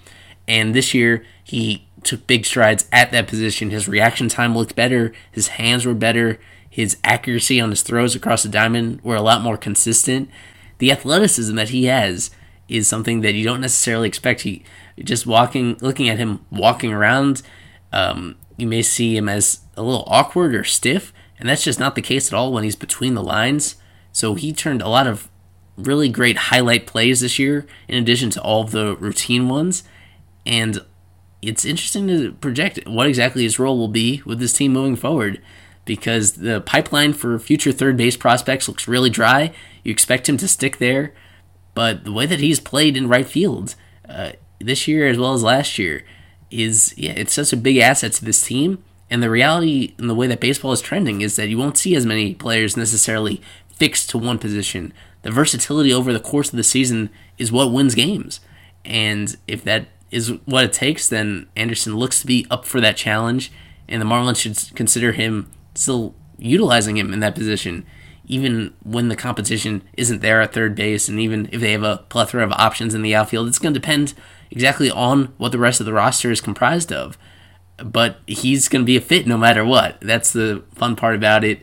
And 0.47 0.75
this 0.75 0.95
year, 0.95 1.27
he 1.45 1.88
took 2.05 2.27
big 2.27 2.47
strides 2.47 2.89
at 2.93 3.11
that 3.13 3.29
position. 3.29 3.71
His 3.71 3.89
reaction 3.89 4.29
time 4.29 4.57
looked 4.57 4.75
better. 4.75 5.13
His 5.31 5.49
hands 5.49 5.87
were 5.87 5.95
better. 5.95 6.39
His 6.71 6.97
accuracy 7.03 7.61
on 7.61 7.71
his 7.71 7.83
throws 7.83 8.15
across 8.15 8.43
the 8.43 8.49
diamond 8.49 9.03
were 9.03 9.17
a 9.17 9.23
lot 9.23 9.43
more 9.43 9.57
consistent. 9.57 10.31
The 10.79 10.93
athleticism 10.93 11.55
that 11.57 11.71
he 11.71 11.87
has 11.87 12.31
is 12.69 12.87
something 12.87 13.23
that 13.23 13.35
you 13.35 13.45
don't 13.45 13.61
necessarily 13.61 14.07
expect. 14.07 14.43
He 14.43 14.63
just 15.03 15.27
walking, 15.27 15.77
looking 15.81 16.09
at 16.09 16.19
him 16.19 16.45
walking 16.51 16.93
around, 16.93 17.43
um, 17.93 18.37
you 18.57 18.67
may 18.67 18.83
see 18.83 19.17
him 19.17 19.29
as 19.29 19.61
a 19.77 19.83
little 19.83 20.05
awkward 20.07 20.55
or 20.55 20.65
stiff, 20.65 21.13
and 21.39 21.49
that's 21.49 21.65
just 21.65 21.81
not 21.81 21.95
the 21.95 22.03
case 22.03 22.29
at 22.29 22.37
all 22.37 22.53
when 22.53 22.65
he's 22.65 22.77
between 22.77 23.15
the 23.15 23.23
lines. 23.23 23.77
So 24.13 24.35
he 24.35 24.53
turned 24.53 24.83
a 24.83 24.89
lot 24.89 25.07
of 25.07 25.29
really 25.77 26.09
great 26.09 26.37
highlight 26.37 26.87
plays 26.87 27.21
this 27.21 27.39
year, 27.39 27.67
in 27.87 27.97
addition 27.97 28.31
to 28.31 28.43
all 28.43 28.65
the 28.65 28.97
routine 28.97 29.49
ones. 29.49 29.85
And 30.45 30.81
it's 31.41 31.65
interesting 31.65 32.09
to 32.09 32.33
project 32.33 32.81
what 32.87 33.07
exactly 33.07 33.43
his 33.45 33.59
role 33.59 33.79
will 33.79 33.89
be 33.89 34.23
with 34.25 34.41
this 34.41 34.53
team 34.53 34.73
moving 34.73 34.97
forward 34.97 35.41
because 35.85 36.33
the 36.33 36.61
pipeline 36.61 37.13
for 37.13 37.39
future 37.39 37.73
third 37.73 37.97
base 37.97 38.17
prospects 38.17 38.69
looks 38.69 38.87
really 38.87 39.09
dry. 39.09 39.53
You 39.83 39.91
expect 39.91 40.29
him 40.29 40.37
to 40.39 40.49
stick 40.49 40.79
there. 40.79 41.15
But 41.75 42.05
the 42.05 42.13
way 42.13 42.27
that 42.27 42.41
he's 42.41 42.61
played 42.61 42.97
in 42.97 43.09
right 43.09 43.27
field 43.27 43.75
uh, 44.09 44.33
this 44.61 44.89
year 44.89 45.09
as 45.09 45.17
well 45.17 45.33
as 45.33 45.43
last 45.43 45.79
year 45.79 46.05
is 46.51 46.93
yeah, 46.97 47.13
it's 47.13 47.33
such 47.33 47.53
a 47.53 47.57
big 47.57 47.79
asset 47.79 48.13
to 48.15 48.25
this 48.25 48.43
team. 48.43 48.85
And 49.11 49.23
the 49.23 49.31
reality 49.31 49.95
and 49.97 50.11
the 50.11 50.15
way 50.15 50.27
that 50.27 50.41
baseball 50.41 50.73
is 50.73 50.83
trending 50.83 51.21
is 51.21 51.37
that 51.37 51.49
you 51.49 51.57
won't 51.57 51.79
see 51.79 51.95
as 51.95 52.05
many 52.05 52.35
players 52.35 52.77
necessarily 52.77 53.41
fixed 53.75 54.11
to 54.11 54.19
one 54.19 54.39
position. 54.39 54.93
The 55.23 55.31
versatility 55.31 55.93
over 55.93 56.13
the 56.13 56.21
course 56.21 56.51
of 56.51 56.57
the 56.57 56.65
season 56.65 57.11
is 57.39 57.53
what 57.53 57.73
wins 57.73 57.95
games. 57.95 58.41
And 58.85 59.37
if 59.47 59.65
that 59.65 59.87
is 60.11 60.33
what 60.45 60.65
it 60.65 60.73
takes, 60.73 61.09
then 61.09 61.49
Anderson 61.57 61.97
looks 61.97 62.21
to 62.21 62.27
be 62.27 62.47
up 62.51 62.65
for 62.65 62.81
that 62.81 62.97
challenge. 62.97 63.53
And 63.89 64.03
the 64.03 64.07
Marlins 64.07 64.37
should 64.37 64.77
consider 64.77 65.13
him 65.13 65.51
still 65.75 66.15
utilizing 66.39 66.97
him 66.97 67.13
in 67.13 67.21
that 67.21 67.35
position 67.35 67.87
even 68.29 68.75
when 68.83 69.09
the 69.09 69.17
competition 69.17 69.83
isn't 69.97 70.21
there 70.21 70.41
at 70.41 70.53
third 70.53 70.75
base, 70.75 71.09
and 71.09 71.19
even 71.19 71.49
if 71.51 71.61
they 71.61 71.73
have 71.73 71.83
a 71.83 72.05
plethora 72.11 72.45
of 72.45 72.53
options 72.53 72.95
in 72.95 73.03
the 73.03 73.15
outfield, 73.15 73.49
it's 73.49 73.59
going 73.59 73.73
to 73.73 73.81
depend 73.81 74.13
exactly 74.51 74.91
on 74.91 75.33
what 75.39 75.51
the 75.51 75.59
rest 75.59 75.81
of 75.81 75.87
the 75.87 75.93
roster 75.93 76.31
is 76.31 76.43
comprised 76.43 76.93
of. 76.93 77.19
But 77.79 78.19
he's 78.27 78.69
going 78.69 78.83
to 78.83 78.87
be 78.87 78.97
a 78.97 79.01
fit 79.01 79.27
no 79.27 79.39
matter 79.39 79.65
what. 79.65 79.99
That's 80.01 80.33
the 80.33 80.63
fun 80.75 80.95
part 80.95 81.17
about 81.17 81.43
it. 81.43 81.61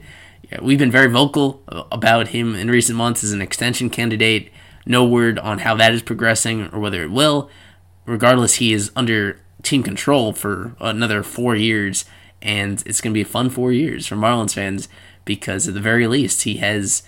We've 0.61 0.79
been 0.79 0.91
very 0.91 1.09
vocal 1.09 1.61
about 1.91 2.29
him 2.29 2.55
in 2.55 2.69
recent 2.69 2.97
months 2.97 3.23
as 3.23 3.31
an 3.31 3.41
extension 3.41 3.89
candidate. 3.89 4.51
No 4.87 5.05
word 5.05 5.37
on 5.39 5.59
how 5.59 5.75
that 5.75 5.93
is 5.93 6.01
progressing 6.01 6.69
or 6.71 6.79
whether 6.79 7.03
it 7.03 7.11
will. 7.11 7.49
Regardless, 8.05 8.55
he 8.55 8.73
is 8.73 8.91
under 8.95 9.39
team 9.63 9.83
control 9.83 10.31
for 10.31 10.75
another 10.79 11.23
four 11.23 11.55
years, 11.55 12.05
and 12.41 12.83
it's 12.85 13.01
going 13.01 13.13
to 13.13 13.17
be 13.17 13.21
a 13.21 13.25
fun 13.25 13.49
four 13.49 13.71
years 13.71 14.05
for 14.05 14.15
Marlins 14.15 14.53
fans 14.53 14.87
because 15.25 15.67
at 15.67 15.73
the 15.73 15.79
very 15.79 16.07
least 16.07 16.43
he 16.43 16.57
has 16.57 17.03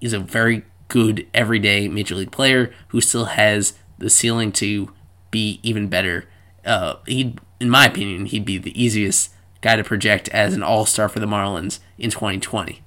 he's 0.00 0.12
a 0.12 0.20
very 0.20 0.64
good 0.88 1.26
everyday 1.34 1.88
major 1.88 2.14
league 2.14 2.30
player 2.30 2.72
who 2.88 3.00
still 3.00 3.26
has 3.26 3.74
the 3.98 4.10
ceiling 4.10 4.52
to 4.52 4.92
be 5.30 5.60
even 5.62 5.88
better. 5.88 6.26
Uh, 6.64 6.94
he, 7.06 7.36
in 7.60 7.70
my 7.70 7.86
opinion, 7.86 8.26
he'd 8.26 8.44
be 8.44 8.58
the 8.58 8.80
easiest 8.80 9.32
guy 9.60 9.76
to 9.76 9.84
project 9.84 10.28
as 10.30 10.54
an 10.54 10.62
all 10.62 10.86
star 10.86 11.08
for 11.08 11.20
the 11.20 11.26
Marlins 11.26 11.80
in 11.98 12.10
2020. 12.10 12.82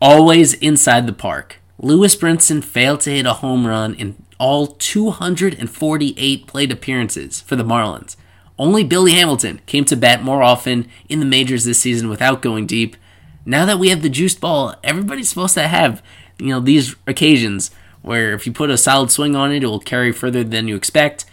Always 0.00 0.54
inside 0.54 1.06
the 1.06 1.12
park. 1.12 1.60
Lewis 1.78 2.14
Brinson 2.14 2.62
failed 2.62 3.00
to 3.02 3.10
hit 3.10 3.26
a 3.26 3.34
home 3.34 3.66
run 3.66 3.94
in 3.94 4.16
all 4.38 4.68
248 4.68 6.46
plate 6.46 6.72
appearances 6.72 7.40
for 7.40 7.56
the 7.56 7.64
Marlins. 7.64 8.16
Only 8.58 8.84
Billy 8.84 9.12
Hamilton 9.12 9.60
came 9.66 9.84
to 9.86 9.96
bat 9.96 10.22
more 10.22 10.42
often 10.42 10.88
in 11.08 11.18
the 11.18 11.26
majors 11.26 11.64
this 11.64 11.80
season 11.80 12.08
without 12.08 12.42
going 12.42 12.66
deep. 12.66 12.96
Now 13.44 13.66
that 13.66 13.78
we 13.78 13.88
have 13.88 14.02
the 14.02 14.08
juiced 14.08 14.40
ball, 14.40 14.76
everybody's 14.84 15.28
supposed 15.28 15.54
to 15.54 15.66
have, 15.66 16.02
you 16.38 16.48
know, 16.48 16.60
these 16.60 16.94
occasions 17.06 17.72
where 18.02 18.32
if 18.32 18.46
you 18.46 18.52
put 18.52 18.70
a 18.70 18.76
solid 18.76 19.10
swing 19.10 19.34
on 19.34 19.50
it, 19.50 19.64
it 19.64 19.66
will 19.66 19.80
carry 19.80 20.12
further 20.12 20.44
than 20.44 20.68
you 20.68 20.76
expect. 20.76 21.24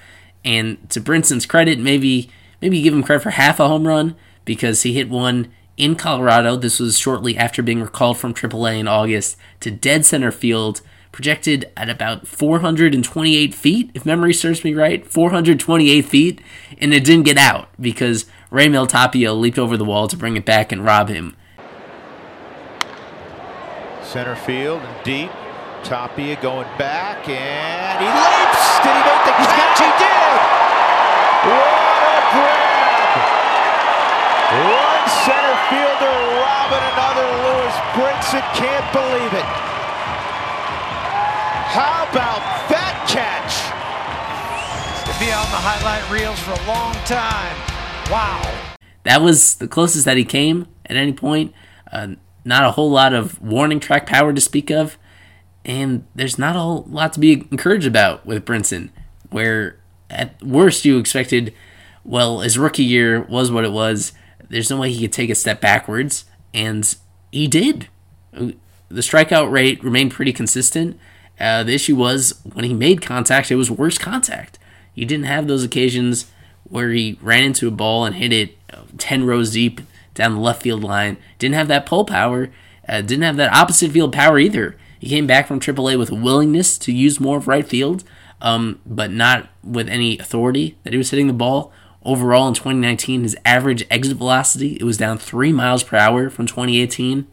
And 0.43 0.89
to 0.89 0.99
Brinson's 0.99 1.45
credit, 1.45 1.77
maybe 1.77 2.29
maybe 2.61 2.81
give 2.81 2.93
him 2.93 3.03
credit 3.03 3.23
for 3.23 3.31
half 3.31 3.59
a 3.59 3.67
home 3.67 3.87
run 3.87 4.15
because 4.45 4.83
he 4.83 4.93
hit 4.93 5.09
one 5.09 5.51
in 5.81 5.95
Colorado. 5.95 6.55
This 6.55 6.79
was 6.79 6.97
shortly 6.97 7.35
after 7.35 7.63
being 7.63 7.81
recalled 7.81 8.19
from 8.19 8.35
AAA 8.35 8.79
in 8.79 8.87
August 8.87 9.35
to 9.61 9.71
dead 9.71 10.05
center 10.05 10.31
field 10.31 10.81
projected 11.11 11.69
at 11.75 11.89
about 11.89 12.27
428 12.27 13.53
feet, 13.53 13.91
if 13.95 14.05
memory 14.05 14.33
serves 14.33 14.63
me 14.63 14.75
right. 14.75 15.05
428 15.05 16.05
feet, 16.05 16.39
and 16.77 16.93
it 16.93 17.03
didn't 17.03 17.25
get 17.25 17.37
out 17.37 17.67
because 17.81 18.27
Raimel 18.51 18.87
Tapia 18.87 19.33
leaped 19.33 19.57
over 19.57 19.75
the 19.75 19.83
wall 19.83 20.07
to 20.07 20.15
bring 20.15 20.37
it 20.37 20.45
back 20.45 20.71
and 20.71 20.85
rob 20.85 21.09
him. 21.09 21.35
Center 24.03 24.35
field 24.35 24.81
and 24.83 25.03
deep. 25.03 25.31
Tapia 25.83 26.39
going 26.43 26.67
back, 26.77 27.27
and 27.27 27.99
he 27.99 28.05
leaps! 28.05 28.79
Did 28.85 28.93
he 28.93 29.01
make 29.01 29.25
the 29.25 29.33
catch? 29.49 29.79
He 29.81 29.89
did! 29.97 30.37
What 31.49 31.73
a 32.05 32.21
grab! 32.29 32.61
One 34.51 34.91
fielder 35.25 35.40
robbing 36.71 36.87
another. 36.93 37.27
Lewis 37.43 37.75
Brinson 37.93 38.41
can't 38.55 38.93
believe 38.93 39.33
it. 39.33 39.45
How 41.71 42.07
about 42.09 42.41
that 42.69 43.05
catch? 43.07 43.71
To 45.05 45.19
be 45.19 45.31
on 45.31 45.45
the 45.51 45.57
highlight 45.57 46.09
reels 46.11 46.39
for 46.39 46.51
a 46.51 46.67
long 46.67 46.93
time. 47.05 47.55
Wow. 48.11 48.41
That 49.03 49.21
was 49.21 49.55
the 49.55 49.67
closest 49.67 50.05
that 50.05 50.17
he 50.17 50.25
came 50.25 50.67
at 50.85 50.95
any 50.95 51.13
point. 51.13 51.53
Uh, 51.91 52.15
not 52.45 52.63
a 52.63 52.71
whole 52.71 52.91
lot 52.91 53.13
of 53.13 53.41
warning 53.41 53.79
track 53.79 54.05
power 54.05 54.33
to 54.33 54.41
speak 54.41 54.69
of. 54.69 54.97
And 55.63 56.05
there's 56.15 56.39
not 56.39 56.55
a 56.55 56.59
whole 56.59 56.85
lot 56.89 57.13
to 57.13 57.19
be 57.19 57.33
encouraged 57.33 57.85
about 57.85 58.25
with 58.25 58.45
Brinson, 58.45 58.89
where 59.29 59.77
at 60.09 60.41
worst 60.41 60.85
you 60.85 60.97
expected, 60.97 61.53
well, 62.03 62.39
his 62.39 62.57
rookie 62.57 62.83
year 62.83 63.21
was 63.21 63.51
what 63.51 63.63
it 63.63 63.71
was. 63.71 64.13
There's 64.49 64.69
no 64.69 64.79
way 64.79 64.91
he 64.91 65.01
could 65.01 65.13
take 65.13 65.29
a 65.29 65.35
step 65.35 65.61
backwards, 65.61 66.25
and 66.53 66.95
he 67.31 67.47
did. 67.47 67.87
The 68.31 69.01
strikeout 69.01 69.51
rate 69.51 69.83
remained 69.83 70.11
pretty 70.11 70.33
consistent. 70.33 70.99
Uh, 71.39 71.63
the 71.63 71.73
issue 71.73 71.95
was 71.95 72.39
when 72.53 72.65
he 72.65 72.73
made 72.73 73.01
contact, 73.01 73.51
it 73.51 73.55
was 73.55 73.71
worse 73.71 73.97
contact. 73.97 74.59
He 74.93 75.05
didn't 75.05 75.25
have 75.25 75.47
those 75.47 75.63
occasions 75.63 76.25
where 76.63 76.89
he 76.89 77.17
ran 77.21 77.43
into 77.43 77.67
a 77.67 77.71
ball 77.71 78.05
and 78.05 78.15
hit 78.15 78.31
it 78.31 78.57
uh, 78.71 78.83
10 78.97 79.25
rows 79.25 79.51
deep 79.51 79.81
down 80.13 80.35
the 80.35 80.41
left 80.41 80.61
field 80.61 80.83
line. 80.83 81.17
Didn't 81.39 81.55
have 81.55 81.67
that 81.69 81.85
pull 81.85 82.05
power. 82.05 82.49
Uh, 82.87 83.01
didn't 83.01 83.23
have 83.23 83.37
that 83.37 83.53
opposite 83.53 83.91
field 83.91 84.13
power 84.13 84.37
either. 84.39 84.77
He 84.99 85.09
came 85.09 85.25
back 85.25 85.47
from 85.47 85.59
AAA 85.59 85.97
with 85.97 86.11
a 86.11 86.15
willingness 86.15 86.77
to 86.79 86.91
use 86.91 87.19
more 87.19 87.37
of 87.37 87.47
right 87.47 87.67
field, 87.67 88.03
um, 88.39 88.79
but 88.85 89.11
not 89.11 89.49
with 89.63 89.89
any 89.89 90.19
authority 90.19 90.77
that 90.83 90.93
he 90.93 90.97
was 90.97 91.09
hitting 91.09 91.27
the 91.27 91.33
ball. 91.33 91.71
Overall, 92.03 92.47
in 92.47 92.53
2019, 92.53 93.23
his 93.23 93.37
average 93.45 93.85
exit 93.91 94.17
velocity 94.17 94.73
it 94.73 94.83
was 94.83 94.97
down 94.97 95.17
three 95.17 95.51
miles 95.51 95.83
per 95.83 95.97
hour 95.97 96.29
from 96.29 96.47
2018. 96.47 97.27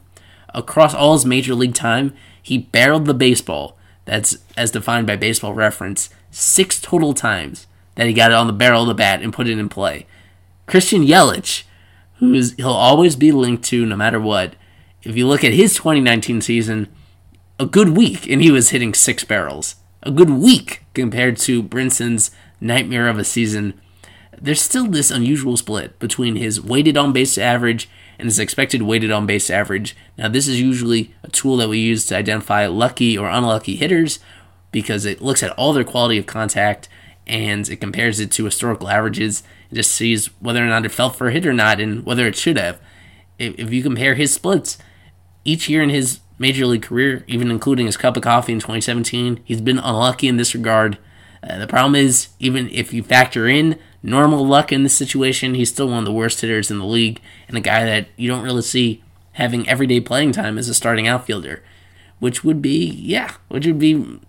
Across 0.55 0.95
all 0.95 1.15
his 1.15 1.25
major 1.25 1.55
league 1.55 1.75
time, 1.75 2.15
he 2.43 2.59
barreled 2.59 3.07
the 3.07 3.15
baseball. 3.15 3.77
That's 4.05 4.39
as 4.57 4.71
defined 4.71 5.07
by 5.07 5.17
Baseball 5.17 5.55
Reference 5.55 6.11
six 6.31 6.81
total 6.81 7.15
times 7.15 7.67
that 7.95 8.07
he 8.07 8.13
got 8.13 8.31
it 8.31 8.37
on 8.37 8.47
the 8.47 8.53
barrel 8.53 8.83
of 8.83 8.89
the 8.89 8.95
bat 8.95 9.23
and 9.23 9.33
put 9.33 9.49
it 9.49 9.59
in 9.59 9.69
play. 9.69 10.07
Christian 10.67 11.03
Yelich, 11.03 11.65
who 12.19 12.33
is 12.35 12.53
he'll 12.55 12.69
always 12.71 13.17
be 13.17 13.33
linked 13.33 13.65
to 13.65 13.85
no 13.85 13.97
matter 13.97 14.21
what. 14.21 14.55
If 15.03 15.17
you 15.17 15.27
look 15.27 15.45
at 15.45 15.53
his 15.53 15.75
2019 15.75 16.41
season, 16.41 16.89
a 17.59 17.67
good 17.67 17.91
week 17.91 18.29
and 18.29 18.43
he 18.43 18.51
was 18.51 18.71
hitting 18.71 18.95
six 18.95 19.25
barrels. 19.25 19.77
A 20.03 20.11
good 20.11 20.31
week 20.31 20.85
compared 20.95 21.37
to 21.39 21.63
Brinson's 21.63 22.31
nightmare 22.61 23.09
of 23.09 23.19
a 23.19 23.25
season. 23.25 23.81
There's 24.41 24.63
still 24.63 24.87
this 24.87 25.11
unusual 25.11 25.57
split 25.57 25.99
between 25.99 26.37
his 26.37 26.61
weighted 26.61 26.97
on 26.97 27.13
base 27.13 27.39
average 27.39 27.89
and 28.19 28.27
his 28.27 28.39
expected 28.39 28.83
weighted 28.83 29.11
on 29.11 29.27
base 29.27 29.51
average. 29.51 29.97
Now, 30.17 30.29
this 30.29 30.49
is 30.49 30.61
usually 30.61 31.15
a 31.23 31.29
tool 31.29 31.57
that 31.59 31.69
we 31.69 31.79
use 31.79 32.07
to 32.07 32.17
identify 32.17 32.67
lucky 32.67 33.17
or 33.17 33.29
unlucky 33.29 33.77
hitters 33.77 34.19
because 34.73 35.05
it 35.05 35.23
looks 35.23 35.43
at 35.43 35.53
all 35.53 35.73
their 35.73 35.85
quality 35.85 36.19
of 36.19 36.27
contact 36.27 36.89
and 37.27 37.69
it 37.69 37.77
compares 37.77 38.21
it 38.21 38.31
to 38.33 38.45
historical 38.45 38.89
averages 38.89 39.43
and 39.69 39.77
just 39.77 39.93
sees 39.93 40.27
whether 40.41 40.63
or 40.63 40.69
not 40.69 40.85
it 40.85 40.91
fell 40.91 41.11
for 41.11 41.29
a 41.29 41.33
hit 41.33 41.47
or 41.47 41.53
not 41.53 41.81
and 41.81 42.05
whether 42.05 42.27
it 42.27 42.37
should 42.37 42.59
have. 42.59 42.81
If 43.39 43.73
you 43.73 43.83
compare 43.83 44.15
his 44.15 44.33
splits, 44.33 44.79
each 45.45 45.69
year 45.69 45.83
in 45.83 45.91
his 45.91 46.21
major 46.39 46.67
league 46.67 46.83
career, 46.83 47.25
even 47.29 47.51
including 47.51 47.87
his 47.87 47.97
cup 47.97 48.17
of 48.17 48.23
coffee 48.23 48.53
in 48.53 48.59
2017, 48.59 49.41
he's 49.45 49.61
been 49.61 49.79
unlucky 49.79 50.27
in 50.27 50.37
this 50.37 50.55
regard. 50.55 50.99
Uh, 51.43 51.59
the 51.59 51.67
problem 51.67 51.95
is, 51.95 52.29
even 52.41 52.69
if 52.71 52.93
you 52.93 53.03
factor 53.03 53.47
in 53.47 53.79
normal 54.03 54.47
luck 54.47 54.73
in 54.73 54.83
this 54.83 54.95
situation, 54.95 55.55
he's 55.55 55.71
still 55.71 55.89
one 55.89 55.99
of 55.99 56.05
the 56.05 56.13
worst 56.13 56.41
hitters 56.41 56.71
in 56.71 56.79
the 56.79 56.85
league 56.85 57.21
and 57.49 57.57
a 57.57 57.61
guy 57.61 57.85
that 57.85 58.09
you 58.17 58.29
don't 58.29 58.45
really 58.45 58.63
see 58.63 59.03
having 59.33 59.69
everyday 59.69 60.01
playing 60.01 60.33
time 60.33 60.59
as 60.59 60.69
a 60.69 60.75
starting 60.75 61.07
outfielder, 61.07 61.63
which 62.19 62.43
would 62.43 62.61
be, 62.61 62.87
yeah, 62.87 63.35
which 63.49 63.67
would 63.67 63.79
be 63.79 64.21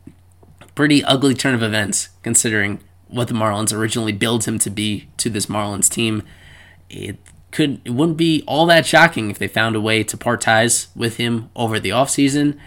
pretty 0.75 1.03
ugly 1.03 1.33
turn 1.33 1.55
of 1.55 1.63
events 1.63 2.09
considering 2.23 2.79
what 3.07 3.27
the 3.27 3.33
Marlins 3.33 3.73
originally 3.73 4.11
billed 4.11 4.45
him 4.45 4.59
to 4.59 4.69
be 4.69 5.07
to 5.17 5.29
this 5.29 5.47
Marlins 5.47 5.89
team. 5.89 6.23
It 6.89 7.17
could 7.51 7.81
it 7.83 7.91
wouldn't 7.91 8.17
be 8.17 8.43
all 8.47 8.65
that 8.67 8.85
shocking 8.85 9.29
if 9.29 9.39
they 9.39 9.47
found 9.47 9.75
a 9.75 9.81
way 9.81 10.03
to 10.03 10.17
part 10.17 10.41
ties 10.41 10.87
with 10.95 11.17
him 11.17 11.49
over 11.55 11.79
the 11.79 11.89
offseason 11.89 12.57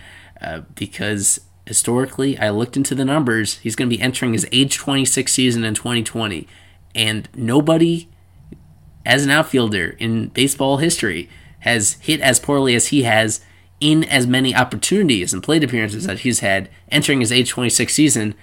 uh, 0.41 0.63
because 0.75 1.41
historically 1.67 2.37
I 2.37 2.51
looked 2.51 2.77
into 2.77 2.95
the 2.95 3.05
numbers 3.05 3.59
he's 3.59 3.77
going 3.77 3.89
to 3.89 3.97
be 3.97 4.03
entering 4.03 4.33
his 4.33 4.47
age 4.51 4.77
26 4.77 5.33
season 5.33 5.65
in 5.65 5.75
2020 5.75 6.49
and 6.95 7.29
nobody 7.35 8.09
as 9.05 9.25
an 9.25 9.31
outfielder 9.31 9.97
in 9.99 10.29
baseball 10.29 10.77
history 10.77 11.29
has 11.61 11.95
hit 11.95 12.21
as 12.21 12.41
poorly 12.41 12.75
as 12.75 12.89
he 12.89 13.03
has 13.03 13.41
in 13.81 14.05
as 14.05 14.27
many 14.27 14.55
opportunities 14.55 15.33
and 15.33 15.43
plate 15.43 15.65
appearances 15.65 16.07
that 16.07 16.21
he's 16.21 16.41
had 16.41 16.69
entering 16.91 17.21
his 17.21 17.33
age 17.33 17.51
26 17.51 17.93
season 17.93 18.35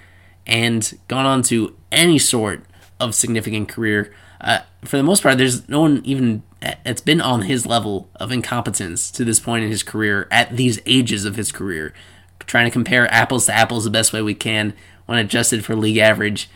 and 0.46 0.98
gone 1.08 1.24
on 1.24 1.42
to 1.42 1.76
any 1.90 2.18
sort 2.18 2.64
of 2.98 3.14
significant 3.14 3.68
career. 3.68 4.12
Uh, 4.40 4.60
for 4.84 4.96
the 4.96 5.02
most 5.02 5.22
part, 5.22 5.38
there's 5.38 5.68
no 5.68 5.80
one 5.80 6.02
even 6.04 6.42
that's 6.84 7.00
been 7.00 7.20
on 7.20 7.42
his 7.42 7.64
level 7.64 8.10
of 8.16 8.30
incompetence 8.30 9.10
to 9.10 9.24
this 9.24 9.40
point 9.40 9.64
in 9.64 9.70
his 9.70 9.82
career 9.82 10.28
at 10.30 10.56
these 10.56 10.78
ages 10.84 11.24
of 11.24 11.36
his 11.36 11.52
career. 11.52 11.94
Trying 12.40 12.66
to 12.66 12.70
compare 12.70 13.10
apples 13.12 13.46
to 13.46 13.54
apples 13.54 13.84
the 13.84 13.90
best 13.90 14.12
way 14.12 14.20
we 14.20 14.34
can 14.34 14.74
when 15.06 15.18
adjusted 15.18 15.64
for 15.64 15.74
league 15.74 15.98
average, 15.98 16.50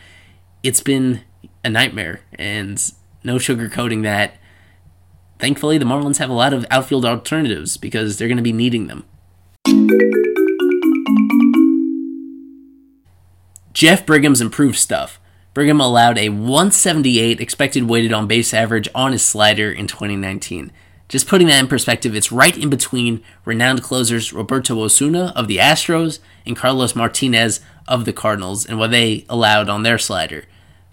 it's 0.61 0.81
been 0.81 1.21
a 1.65 1.69
nightmare, 1.69 2.21
and 2.35 2.93
no 3.23 3.35
sugarcoating 3.35 4.03
that. 4.03 4.37
Thankfully, 5.39 5.77
the 5.77 5.85
Marlins 5.85 6.19
have 6.19 6.29
a 6.29 6.33
lot 6.33 6.53
of 6.53 6.65
outfield 6.69 7.03
alternatives 7.03 7.75
because 7.75 8.17
they're 8.17 8.27
going 8.27 8.37
to 8.37 8.43
be 8.43 8.53
needing 8.53 8.87
them. 8.87 9.03
Jeff 13.73 14.05
Brigham's 14.05 14.39
improved 14.39 14.77
stuff. 14.77 15.19
Brigham 15.53 15.81
allowed 15.81 16.17
a 16.17 16.29
178 16.29 17.41
expected 17.41 17.89
weighted 17.89 18.13
on 18.13 18.27
base 18.27 18.53
average 18.53 18.87
on 18.93 19.11
his 19.11 19.23
slider 19.23 19.71
in 19.71 19.87
2019. 19.87 20.71
Just 21.09 21.27
putting 21.27 21.47
that 21.47 21.59
in 21.59 21.67
perspective, 21.67 22.15
it's 22.15 22.31
right 22.31 22.57
in 22.57 22.69
between 22.69 23.23
renowned 23.43 23.81
closers 23.81 24.31
Roberto 24.31 24.81
Osuna 24.81 25.33
of 25.35 25.47
the 25.47 25.57
Astros 25.57 26.19
and 26.45 26.55
Carlos 26.55 26.95
Martinez 26.95 27.59
of 27.87 28.05
the 28.05 28.13
Cardinals 28.13 28.65
and 28.65 28.77
what 28.77 28.91
they 28.91 29.25
allowed 29.29 29.67
on 29.67 29.83
their 29.83 29.97
slider. 29.97 30.45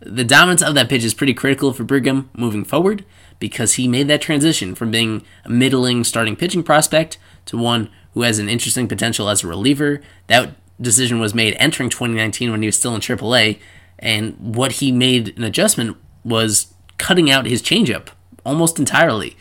The 0.05 0.25
dominance 0.25 0.63
of 0.63 0.75
that 0.75 0.89
pitch 0.89 1.05
is 1.05 1.15
pretty 1.15 1.35
critical 1.35 1.73
for 1.73 1.85
Brigham 1.85 2.29
moving 2.37 2.65
forward 2.65 3.05
because 3.39 3.75
he 3.75 3.87
made 3.87 4.09
that 4.09 4.21
transition 4.21 4.75
from 4.75 4.91
being 4.91 5.25
a 5.45 5.49
middling 5.49 6.03
starting 6.03 6.35
pitching 6.35 6.63
prospect 6.63 7.19
to 7.47 7.57
one 7.57 7.89
who 8.15 8.23
has 8.23 8.39
an 8.39 8.49
interesting 8.49 8.89
potential 8.89 9.29
as 9.29 9.45
a 9.45 9.47
reliever. 9.47 10.01
That 10.27 10.55
decision 10.81 11.21
was 11.21 11.35
made 11.35 11.55
entering 11.59 11.89
2019 11.89 12.51
when 12.51 12.63
he 12.63 12.67
was 12.67 12.77
still 12.77 12.95
in 12.95 13.01
AAA, 13.01 13.59
and 13.99 14.37
what 14.55 14.73
he 14.73 14.91
made 14.91 15.37
an 15.37 15.45
adjustment 15.45 15.97
was 16.25 16.75
cutting 16.99 17.31
out 17.31 17.47
his 17.47 17.63
changeup 17.63 18.09
almost 18.45 18.79
entirely, 18.79 19.37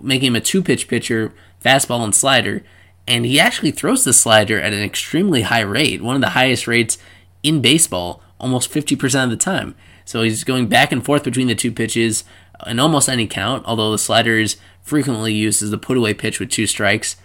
making 0.00 0.28
him 0.28 0.36
a 0.36 0.40
two 0.40 0.62
pitch 0.62 0.86
pitcher, 0.86 1.32
fastball 1.64 2.04
and 2.04 2.14
slider. 2.14 2.62
And 3.06 3.26
he 3.26 3.38
actually 3.38 3.72
throws 3.72 4.04
the 4.04 4.12
slider 4.12 4.60
at 4.60 4.72
an 4.72 4.82
extremely 4.82 5.42
high 5.42 5.60
rate, 5.60 6.02
one 6.02 6.14
of 6.14 6.22
the 6.22 6.30
highest 6.30 6.66
rates 6.66 6.96
in 7.42 7.60
baseball, 7.60 8.22
almost 8.40 8.70
50% 8.70 9.24
of 9.24 9.30
the 9.30 9.36
time. 9.36 9.74
So 10.04 10.22
he's 10.22 10.44
going 10.44 10.68
back 10.68 10.92
and 10.92 11.04
forth 11.04 11.24
between 11.24 11.46
the 11.46 11.54
two 11.54 11.72
pitches 11.72 12.24
in 12.66 12.78
almost 12.78 13.08
any 13.08 13.26
count, 13.26 13.64
although 13.66 13.90
the 13.90 13.98
slider 13.98 14.38
is 14.38 14.56
frequently 14.82 15.32
used 15.32 15.62
as 15.62 15.70
the 15.70 15.78
put 15.78 15.96
away 15.96 16.14
pitch 16.14 16.38
with 16.38 16.50
two 16.50 16.66
strikes 16.66 17.16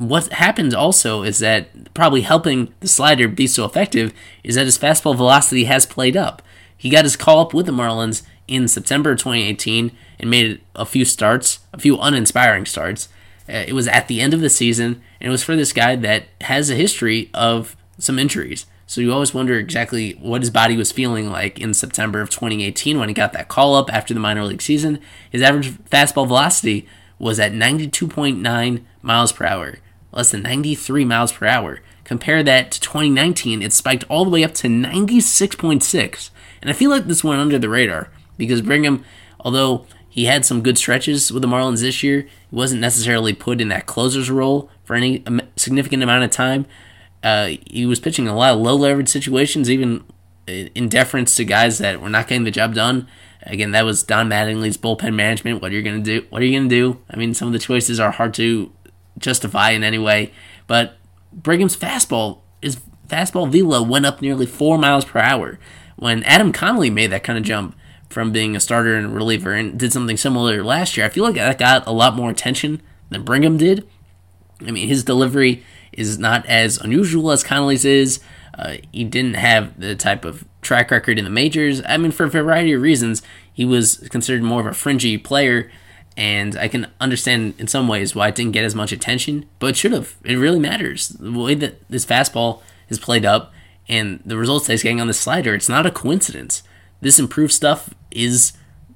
what 0.00 0.32
happens 0.32 0.72
also 0.72 1.22
is 1.22 1.40
that 1.40 1.92
probably 1.92 2.22
helping 2.22 2.72
the 2.80 2.88
slider 2.88 3.28
be 3.28 3.46
so 3.46 3.66
effective 3.66 4.14
is 4.42 4.54
that 4.54 4.64
his 4.64 4.78
fastball 4.78 5.14
velocity 5.14 5.64
has 5.64 5.84
played 5.84 6.16
up. 6.16 6.40
He 6.74 6.88
got 6.88 7.04
his 7.04 7.16
call 7.16 7.40
up 7.40 7.52
with 7.52 7.66
the 7.66 7.72
Marlins 7.72 8.22
in 8.48 8.66
September 8.66 9.14
2018 9.14 9.92
and 10.18 10.30
made 10.30 10.62
a 10.74 10.86
few 10.86 11.04
starts, 11.04 11.58
a 11.74 11.78
few 11.78 11.98
uninspiring 11.98 12.64
starts. 12.64 13.10
Uh, 13.46 13.64
it 13.68 13.74
was 13.74 13.86
at 13.88 14.08
the 14.08 14.22
end 14.22 14.32
of 14.32 14.40
the 14.40 14.48
season, 14.48 15.02
and 15.20 15.28
it 15.28 15.30
was 15.30 15.44
for 15.44 15.54
this 15.54 15.74
guy 15.74 15.96
that 15.96 16.28
has 16.40 16.70
a 16.70 16.76
history 16.76 17.28
of 17.34 17.76
some 17.98 18.18
injuries. 18.18 18.64
So 18.90 19.00
you 19.00 19.12
always 19.12 19.32
wonder 19.32 19.56
exactly 19.56 20.14
what 20.14 20.42
his 20.42 20.50
body 20.50 20.76
was 20.76 20.90
feeling 20.90 21.30
like 21.30 21.60
in 21.60 21.74
September 21.74 22.20
of 22.20 22.28
2018 22.28 22.98
when 22.98 23.08
he 23.08 23.14
got 23.14 23.32
that 23.34 23.46
call 23.46 23.76
up 23.76 23.88
after 23.94 24.12
the 24.12 24.18
minor 24.18 24.42
league 24.42 24.60
season. 24.60 24.98
His 25.30 25.42
average 25.42 25.70
fastball 25.84 26.26
velocity 26.26 26.88
was 27.16 27.38
at 27.38 27.52
92.9 27.52 28.82
miles 29.00 29.30
per 29.30 29.46
hour 29.46 29.76
less 30.10 30.32
than 30.32 30.42
93 30.42 31.04
miles 31.04 31.30
per 31.30 31.46
hour. 31.46 31.78
Compare 32.02 32.42
that 32.42 32.72
to 32.72 32.80
2019, 32.80 33.62
it 33.62 33.72
spiked 33.72 34.02
all 34.08 34.24
the 34.24 34.30
way 34.30 34.42
up 34.42 34.54
to 34.54 34.66
96.6. 34.66 36.30
And 36.60 36.68
I 36.68 36.72
feel 36.72 36.90
like 36.90 37.06
this 37.06 37.22
went 37.22 37.40
under 37.40 37.60
the 37.60 37.68
radar 37.68 38.10
because 38.36 38.60
Brigham, 38.60 39.04
although 39.38 39.86
he 40.08 40.24
had 40.24 40.44
some 40.44 40.64
good 40.64 40.76
stretches 40.76 41.30
with 41.30 41.42
the 41.42 41.48
Marlins 41.48 41.80
this 41.80 42.02
year, 42.02 42.22
he 42.22 42.56
wasn't 42.56 42.80
necessarily 42.80 43.34
put 43.34 43.60
in 43.60 43.68
that 43.68 43.86
closer's 43.86 44.32
role 44.32 44.68
for 44.82 44.96
any 44.96 45.24
significant 45.54 46.02
amount 46.02 46.24
of 46.24 46.32
time. 46.32 46.66
Uh, 47.22 47.52
he 47.66 47.86
was 47.86 48.00
pitching 48.00 48.28
a 48.28 48.34
lot 48.34 48.54
of 48.54 48.60
low 48.60 48.74
leverage 48.74 49.08
situations, 49.08 49.70
even 49.70 50.04
in 50.46 50.88
deference 50.88 51.36
to 51.36 51.44
guys 51.44 51.78
that 51.78 52.00
were 52.00 52.08
not 52.08 52.28
getting 52.28 52.44
the 52.44 52.50
job 52.50 52.74
done. 52.74 53.06
Again, 53.42 53.70
that 53.72 53.84
was 53.84 54.02
Don 54.02 54.28
Mattingly's 54.28 54.76
bullpen 54.76 55.14
management. 55.14 55.62
What 55.62 55.72
are 55.72 55.74
you 55.74 55.82
going 55.82 56.02
to 56.02 56.20
do? 56.20 56.26
What 56.30 56.42
are 56.42 56.44
you 56.44 56.58
going 56.58 56.68
to 56.68 56.74
do? 56.74 57.00
I 57.10 57.16
mean, 57.16 57.34
some 57.34 57.48
of 57.48 57.52
the 57.52 57.58
choices 57.58 57.98
are 57.98 58.10
hard 58.10 58.34
to 58.34 58.72
justify 59.18 59.70
in 59.70 59.82
any 59.82 59.98
way. 59.98 60.32
But 60.66 60.96
Brigham's 61.32 61.76
fastball, 61.76 62.40
his 62.60 62.80
fastball 63.08 63.50
velo 63.50 63.82
went 63.82 64.06
up 64.06 64.20
nearly 64.20 64.46
four 64.46 64.78
miles 64.78 65.04
per 65.04 65.20
hour. 65.20 65.58
When 65.96 66.22
Adam 66.24 66.52
Conley 66.52 66.90
made 66.90 67.10
that 67.12 67.24
kind 67.24 67.38
of 67.38 67.44
jump 67.44 67.76
from 68.08 68.32
being 68.32 68.56
a 68.56 68.60
starter 68.60 68.94
and 68.94 69.14
reliever 69.14 69.52
and 69.52 69.78
did 69.78 69.92
something 69.92 70.16
similar 70.16 70.62
last 70.62 70.96
year, 70.96 71.06
I 71.06 71.10
feel 71.10 71.24
like 71.24 71.34
that 71.34 71.58
got 71.58 71.86
a 71.86 71.92
lot 71.92 72.16
more 72.16 72.30
attention 72.30 72.82
than 73.08 73.22
Brigham 73.22 73.56
did. 73.56 73.86
I 74.60 74.70
mean, 74.70 74.88
his 74.88 75.04
delivery 75.04 75.64
is 75.92 76.18
not 76.18 76.46
as 76.46 76.78
unusual 76.78 77.30
as 77.30 77.42
Conley's 77.42 77.84
is. 77.84 78.20
Uh, 78.56 78.76
he 78.92 79.04
didn't 79.04 79.34
have 79.34 79.78
the 79.78 79.94
type 79.94 80.24
of 80.24 80.44
track 80.62 80.90
record 80.90 81.18
in 81.18 81.24
the 81.24 81.30
majors. 81.30 81.82
I 81.86 81.96
mean, 81.96 82.10
for 82.10 82.24
a 82.24 82.30
variety 82.30 82.72
of 82.72 82.82
reasons, 82.82 83.22
he 83.52 83.64
was 83.64 84.06
considered 84.10 84.42
more 84.42 84.60
of 84.60 84.66
a 84.66 84.74
fringy 84.74 85.18
player, 85.18 85.70
and 86.16 86.56
I 86.56 86.68
can 86.68 86.88
understand 87.00 87.54
in 87.58 87.66
some 87.66 87.88
ways 87.88 88.14
why 88.14 88.28
it 88.28 88.34
didn't 88.34 88.52
get 88.52 88.64
as 88.64 88.74
much 88.74 88.92
attention, 88.92 89.46
but 89.58 89.70
it 89.70 89.76
should 89.76 89.92
have. 89.92 90.16
It 90.24 90.36
really 90.36 90.58
matters. 90.58 91.08
The 91.08 91.32
way 91.32 91.54
that 91.54 91.88
this 91.88 92.04
fastball 92.04 92.60
is 92.88 92.98
played 92.98 93.24
up 93.24 93.52
and 93.88 94.20
the 94.24 94.36
results 94.36 94.66
that 94.66 94.74
he's 94.74 94.82
getting 94.82 95.00
on 95.00 95.06
the 95.06 95.14
slider, 95.14 95.54
it's 95.54 95.68
not 95.68 95.86
a 95.86 95.90
coincidence. 95.90 96.62
This 97.00 97.18
improved 97.18 97.52
stuff 97.52 97.94
is 98.10 98.52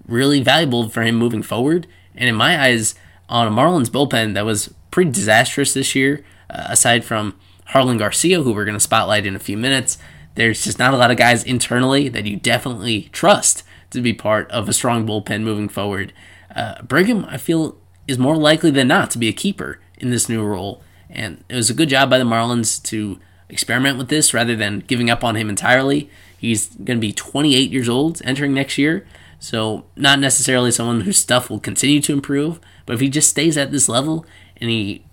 really 0.07 0.43
valuable 0.43 0.89
for 0.89 1.03
him 1.03 1.15
moving 1.15 1.43
forward, 1.43 1.87
and 2.15 2.29
in 2.29 2.35
my 2.35 2.61
eyes, 2.63 2.95
on 3.29 3.47
a 3.47 3.51
Marlins 3.51 3.89
bullpen 3.89 4.35
that 4.35 4.45
was 4.45 4.73
pretty 4.91 5.11
disastrous 5.11 5.75
this 5.75 5.95
year, 5.95 6.23
uh, 6.51 6.67
aside 6.69 7.05
from 7.05 7.39
Jarlin 7.69 7.99
Garcia, 7.99 8.43
who 8.43 8.53
we're 8.53 8.65
going 8.65 8.77
to 8.77 8.81
spotlight 8.81 9.27
in 9.27 9.37
a 9.37 9.41
few 9.41 9.57
minutes, 9.57 9.99
there's 10.35 10.65
just 10.65 10.79
not 10.79 10.95
a 10.95 10.97
lot 10.97 11.11
of 11.11 11.17
guys 11.17 11.45
internally 11.45 12.09
that 12.09 12.27
you 12.27 12.37
definitely 12.37 13.09
trust 13.13 13.63
to 13.91 14.01
be 14.01 14.13
part 14.13 14.51
of 14.51 14.69
a 14.69 14.73
strong 14.73 15.07
bullpen 15.07 15.43
moving 15.43 15.69
forward. 15.69 16.13
Uh, 16.55 16.83
Brigham, 16.83 17.25
I 17.27 17.37
feel, 17.37 17.79
is 18.07 18.19
more 18.19 18.37
likely 18.37 18.71
than 18.71 18.89
not 18.89 19.11
to 19.13 19.19
be 19.19 19.29
a 19.29 19.33
keeper 19.33 19.81
in 19.99 20.11
this 20.11 20.29
new 20.29 20.45
role. 20.45 20.83
And 21.09 21.45
it 21.49 21.55
was 21.55 21.71
a 21.71 21.75
good 21.75 21.89
job 21.89 22.11
by 22.11 22.19
the 22.19 22.25
Marlins 22.25 22.83
to 22.85 23.19
experiment 23.49 23.99
with 23.99 24.09
this 24.09 24.35
rather 24.35 24.57
than 24.57 24.81
giving 24.81 25.11
up 25.11 25.23
on 25.23 25.37
him 25.37 25.49
entirely. 25.49 26.11
He's 26.37 26.67
going 26.67 26.99
to 26.99 27.07
be 27.07 27.13
28 27.13 27.71
years 27.71 27.89
old 27.89 28.21
entering 28.25 28.53
next 28.53 28.79
year. 28.79 29.07
So, 29.39 29.85
not 29.95 30.21
necessarily 30.21 30.71
someone 30.71 31.03
whose 31.03 31.19
stuff 31.19 31.51
will 31.51 31.61
continue 31.61 32.01
to 32.01 32.15
improve, 32.15 32.61
but 32.87 32.95
if 32.95 33.01
he 33.01 33.11
just 33.11 33.29
stays 33.29 33.59
at 33.59 33.71
this 33.71 33.89
level 33.91 34.25
and 34.57 34.71
he 34.71 35.05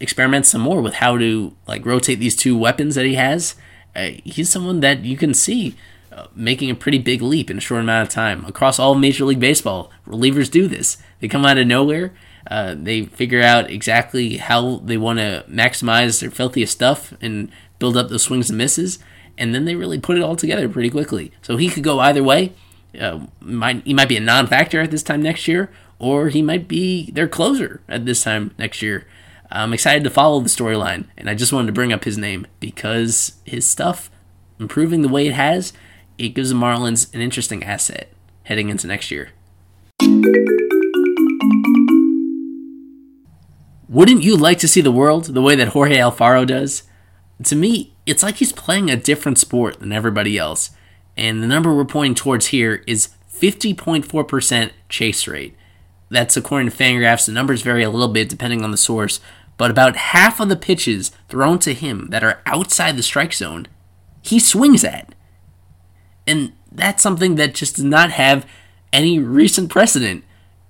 experiments 0.00 0.48
some 0.48 0.60
more 0.60 0.80
with 0.80 0.94
how 0.94 1.16
to 1.18 1.54
like 1.66 1.84
rotate 1.86 2.18
these 2.18 2.36
two 2.36 2.56
weapons 2.56 2.94
that 2.94 3.06
he 3.06 3.14
has, 3.14 3.54
uh, 3.94 4.10
he's 4.24 4.50
someone 4.50 4.80
that 4.80 5.04
you 5.04 5.16
can 5.16 5.32
see 5.32 5.74
uh, 6.12 6.26
making 6.34 6.70
a 6.70 6.74
pretty 6.74 6.98
big 6.98 7.22
leap 7.22 7.50
in 7.50 7.58
a 7.58 7.60
short 7.60 7.80
amount 7.80 8.06
of 8.06 8.12
time 8.12 8.44
across 8.44 8.78
all 8.78 8.94
Major 8.94 9.24
League 9.24 9.40
Baseball. 9.40 9.90
Relievers 10.06 10.50
do 10.50 10.68
this; 10.68 10.98
they 11.20 11.28
come 11.28 11.44
out 11.44 11.58
of 11.58 11.66
nowhere. 11.66 12.12
Uh, 12.48 12.74
they 12.78 13.04
figure 13.04 13.42
out 13.42 13.70
exactly 13.70 14.36
how 14.36 14.76
they 14.76 14.96
want 14.96 15.18
to 15.18 15.44
maximize 15.48 16.20
their 16.20 16.30
filthiest 16.30 16.72
stuff 16.72 17.12
and 17.20 17.50
build 17.78 17.96
up 17.96 18.08
those 18.08 18.22
swings 18.22 18.50
and 18.50 18.58
misses, 18.58 18.98
and 19.36 19.54
then 19.54 19.64
they 19.64 19.74
really 19.74 19.98
put 19.98 20.16
it 20.16 20.22
all 20.22 20.36
together 20.36 20.68
pretty 20.68 20.90
quickly. 20.90 21.32
So 21.42 21.56
he 21.56 21.68
could 21.68 21.82
go 21.82 21.98
either 22.00 22.22
way. 22.22 22.52
Uh, 22.98 23.26
might, 23.40 23.84
he 23.84 23.92
might 23.92 24.08
be 24.08 24.16
a 24.16 24.20
non-factor 24.20 24.80
at 24.80 24.90
this 24.90 25.02
time 25.02 25.20
next 25.20 25.48
year, 25.48 25.70
or 25.98 26.28
he 26.28 26.40
might 26.40 26.68
be 26.68 27.10
their 27.10 27.28
closer 27.28 27.80
at 27.88 28.06
this 28.06 28.22
time 28.22 28.54
next 28.58 28.80
year. 28.80 29.06
I'm 29.50 29.72
excited 29.72 30.04
to 30.04 30.10
follow 30.10 30.40
the 30.40 30.48
storyline, 30.48 31.06
and 31.16 31.30
I 31.30 31.34
just 31.34 31.52
wanted 31.52 31.66
to 31.66 31.72
bring 31.72 31.92
up 31.92 32.04
his 32.04 32.18
name 32.18 32.46
because 32.58 33.36
his 33.44 33.64
stuff 33.66 34.10
improving 34.58 35.02
the 35.02 35.08
way 35.08 35.26
it 35.28 35.34
has, 35.34 35.72
it 36.18 36.30
gives 36.30 36.50
the 36.50 36.56
Marlins 36.56 37.12
an 37.14 37.20
interesting 37.20 37.62
asset 37.62 38.12
heading 38.44 38.68
into 38.68 38.86
next 38.86 39.10
year. 39.10 39.30
Wouldn't 43.88 44.24
you 44.24 44.36
like 44.36 44.58
to 44.58 44.68
see 44.68 44.80
the 44.80 44.90
world 44.90 45.26
the 45.26 45.42
way 45.42 45.54
that 45.54 45.68
Jorge 45.68 45.96
Alfaro 45.96 46.46
does? 46.46 46.82
To 47.44 47.54
me, 47.54 47.94
it's 48.04 48.22
like 48.22 48.36
he's 48.36 48.52
playing 48.52 48.90
a 48.90 48.96
different 48.96 49.38
sport 49.38 49.78
than 49.78 49.92
everybody 49.92 50.36
else, 50.38 50.70
and 51.16 51.42
the 51.42 51.46
number 51.46 51.74
we're 51.74 51.84
pointing 51.84 52.14
towards 52.14 52.46
here 52.46 52.82
is 52.86 53.10
50.4% 53.32 54.70
chase 54.88 55.28
rate. 55.28 55.56
That's 56.08 56.36
according 56.36 56.70
to 56.70 56.76
Fangraphs. 56.76 57.26
The 57.26 57.32
numbers 57.32 57.62
vary 57.62 57.82
a 57.82 57.90
little 57.90 58.08
bit 58.08 58.28
depending 58.28 58.62
on 58.62 58.70
the 58.70 58.76
source, 58.76 59.20
but 59.56 59.70
about 59.70 59.96
half 59.96 60.40
of 60.40 60.48
the 60.48 60.56
pitches 60.56 61.10
thrown 61.28 61.58
to 61.60 61.74
him 61.74 62.08
that 62.10 62.22
are 62.22 62.42
outside 62.46 62.96
the 62.96 63.02
strike 63.02 63.32
zone, 63.32 63.66
he 64.22 64.38
swings 64.38 64.84
at. 64.84 65.14
And 66.26 66.52
that's 66.70 67.02
something 67.02 67.36
that 67.36 67.54
just 67.54 67.76
does 67.76 67.84
not 67.84 68.10
have 68.10 68.46
any 68.92 69.18
recent 69.18 69.70
precedent 69.70 70.24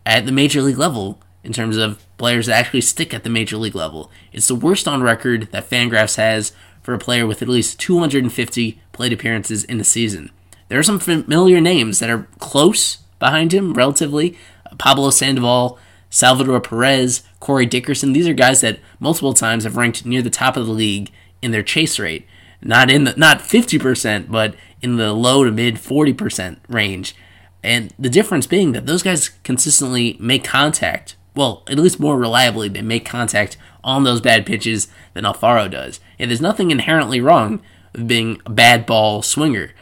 at 0.05 0.27
the 0.27 0.33
major 0.33 0.63
league 0.63 0.79
level 0.79 1.21
in 1.43 1.53
terms 1.53 1.77
of 1.77 2.05
players 2.19 2.47
that 2.47 2.59
actually 2.59 2.81
stick 2.81 3.13
at 3.13 3.25
the 3.25 3.31
major 3.31 3.57
league 3.57 3.75
level. 3.75 4.11
It's 4.33 4.49
the 4.49 4.55
worst 4.55 4.89
on 4.89 5.03
record 5.03 5.49
that 5.53 5.69
Fangraphs 5.69 6.17
has 6.17 6.53
for 6.83 6.95
a 6.95 6.99
player 6.99 7.27
with 7.27 7.43
at 7.43 7.49
least 7.49 7.81
250 7.81 8.81
plate 8.93 9.13
appearances 9.13 9.65
in 9.65 9.81
a 9.81 9.85
season. 9.85 10.31
There 10.69 10.79
are 10.79 10.85
some 10.85 10.99
familiar 10.99 11.61
names 11.61 11.99
that 11.99 12.11
are 12.11 12.29
close 12.39 12.99
behind 13.19 13.53
him, 13.53 13.75
relatively. 13.75 14.37
Pablo 14.79 15.11
Sandoval, 15.11 15.79
Salvador 16.11 16.61
Perez, 16.61 17.23
Corey 17.41 17.67
Dickerson. 17.67 18.13
These 18.13 18.29
are 18.29 18.35
guys 18.35 18.61
that 18.61 18.79
multiple 18.99 19.35
times 19.35 19.65
have 19.65 19.77
ranked 19.77 20.07
near 20.07 20.23
the 20.23 20.31
top 20.31 20.57
of 20.57 20.67
the 20.67 20.73
league 20.73 21.11
in 21.43 21.51
their 21.51 21.63
chase 21.63 21.99
rate. 21.99 22.27
Not 22.63 22.91
in 22.91 23.05
the 23.05 23.15
not 23.17 23.41
50%, 23.41 24.31
but 24.31 24.55
in 24.81 24.97
the 24.97 25.13
low 25.13 25.45
to 25.45 25.51
mid 25.51 25.77
40% 25.77 26.59
range. 26.69 27.15
And 27.63 27.93
the 27.99 28.09
difference 28.09 28.47
being 28.47 28.73
that 28.73 28.87
those 28.87 29.03
guys 29.03 29.31
consistently 29.43 30.17
make 30.21 30.45
contact. 30.45 31.17
Well, 31.35 31.65
at 31.69 31.79
least 31.79 32.01
more 32.01 32.17
reliably, 32.17 32.69
they 32.69 32.83
make 32.83 33.05
contact 33.05 33.59
on 33.85 34.05
those 34.05 34.21
bad 34.21 34.47
pitches 34.47 34.89
than 35.15 35.25
Alfaro 35.25 35.71
does. 35.71 36.01
And 36.19 36.31
there's 36.31 36.41
nothing 36.41 36.71
inherently 36.71 37.21
wrong 37.21 37.61
with 37.93 38.09
being 38.09 38.41
a 38.47 38.51
bad 38.51 38.87
ball 38.87 39.21
swinger. 39.21 39.73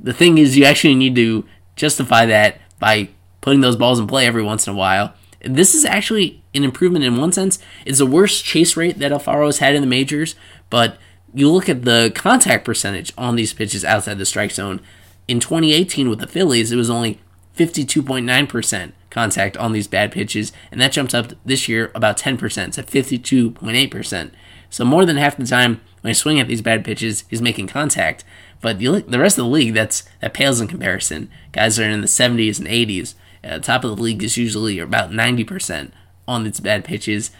The 0.00 0.12
thing 0.12 0.38
is, 0.38 0.56
you 0.56 0.64
actually 0.64 0.96
need 0.96 1.14
to 1.16 1.44
justify 1.76 2.26
that 2.26 2.58
by 2.78 3.10
putting 3.44 3.60
those 3.60 3.76
balls 3.76 4.00
in 4.00 4.06
play 4.06 4.26
every 4.26 4.42
once 4.42 4.66
in 4.66 4.72
a 4.72 4.76
while 4.76 5.14
this 5.44 5.74
is 5.74 5.84
actually 5.84 6.42
an 6.54 6.64
improvement 6.64 7.04
in 7.04 7.16
one 7.16 7.32
sense. 7.32 7.58
It's 7.84 7.98
the 7.98 8.06
worst 8.06 8.44
chase 8.44 8.76
rate 8.76 8.98
that 8.98 9.12
Alfaro 9.12 9.46
has 9.46 9.58
had 9.58 9.74
in 9.74 9.82
the 9.82 9.86
majors, 9.86 10.34
but 10.70 10.96
you 11.34 11.50
look 11.50 11.68
at 11.68 11.84
the 11.84 12.12
contact 12.14 12.64
percentage 12.64 13.12
on 13.18 13.36
these 13.36 13.52
pitches 13.52 13.84
outside 13.84 14.18
the 14.18 14.26
strike 14.26 14.52
zone. 14.52 14.80
In 15.28 15.40
2018 15.40 16.08
with 16.08 16.20
the 16.20 16.26
Phillies, 16.26 16.72
it 16.72 16.76
was 16.76 16.90
only 16.90 17.20
52.9% 17.56 18.92
contact 19.10 19.56
on 19.56 19.72
these 19.72 19.86
bad 19.86 20.12
pitches, 20.12 20.52
and 20.70 20.80
that 20.80 20.92
jumps 20.92 21.14
up 21.14 21.32
this 21.44 21.68
year 21.68 21.90
about 21.94 22.16
10% 22.16 22.38
to 22.72 22.82
52.8%. 22.82 24.30
So 24.70 24.84
more 24.84 25.04
than 25.04 25.16
half 25.16 25.36
the 25.36 25.46
time 25.46 25.80
when 26.00 26.10
he's 26.10 26.18
swinging 26.18 26.40
at 26.40 26.48
these 26.48 26.62
bad 26.62 26.84
pitches, 26.84 27.24
he's 27.28 27.42
making 27.42 27.68
contact. 27.68 28.24
But 28.60 28.78
the 28.78 29.18
rest 29.18 29.38
of 29.38 29.44
the 29.44 29.50
league, 29.50 29.74
that's 29.74 30.04
that 30.20 30.34
pales 30.34 30.60
in 30.60 30.68
comparison. 30.68 31.30
Guys 31.52 31.78
are 31.78 31.88
in 31.88 32.00
the 32.00 32.06
70s 32.06 32.58
and 32.58 32.66
80s. 32.66 33.14
Uh, 33.44 33.58
top 33.58 33.84
of 33.84 33.96
the 33.96 34.02
league 34.02 34.22
is 34.22 34.36
usually 34.36 34.78
about 34.78 35.10
90% 35.10 35.90
on 36.26 36.46
its 36.46 36.60
bad 36.60 36.84
pitches. 36.84 37.30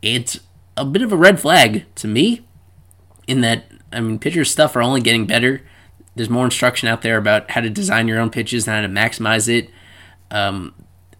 It's 0.00 0.40
a 0.76 0.84
bit 0.84 1.02
of 1.02 1.12
a 1.12 1.16
red 1.16 1.40
flag 1.40 1.84
to 1.96 2.08
me 2.08 2.46
in 3.26 3.40
that, 3.42 3.64
I 3.92 4.00
mean, 4.00 4.18
pitchers' 4.18 4.50
stuff 4.50 4.74
are 4.76 4.82
only 4.82 5.00
getting 5.00 5.26
better. 5.26 5.62
There's 6.14 6.30
more 6.30 6.44
instruction 6.44 6.88
out 6.88 7.02
there 7.02 7.16
about 7.16 7.50
how 7.50 7.60
to 7.60 7.70
design 7.70 8.08
your 8.08 8.20
own 8.20 8.30
pitches 8.30 8.66
and 8.66 8.74
how 8.74 8.82
to 8.82 8.88
maximize 8.88 9.48
it, 9.48 9.70
um, 10.30 10.74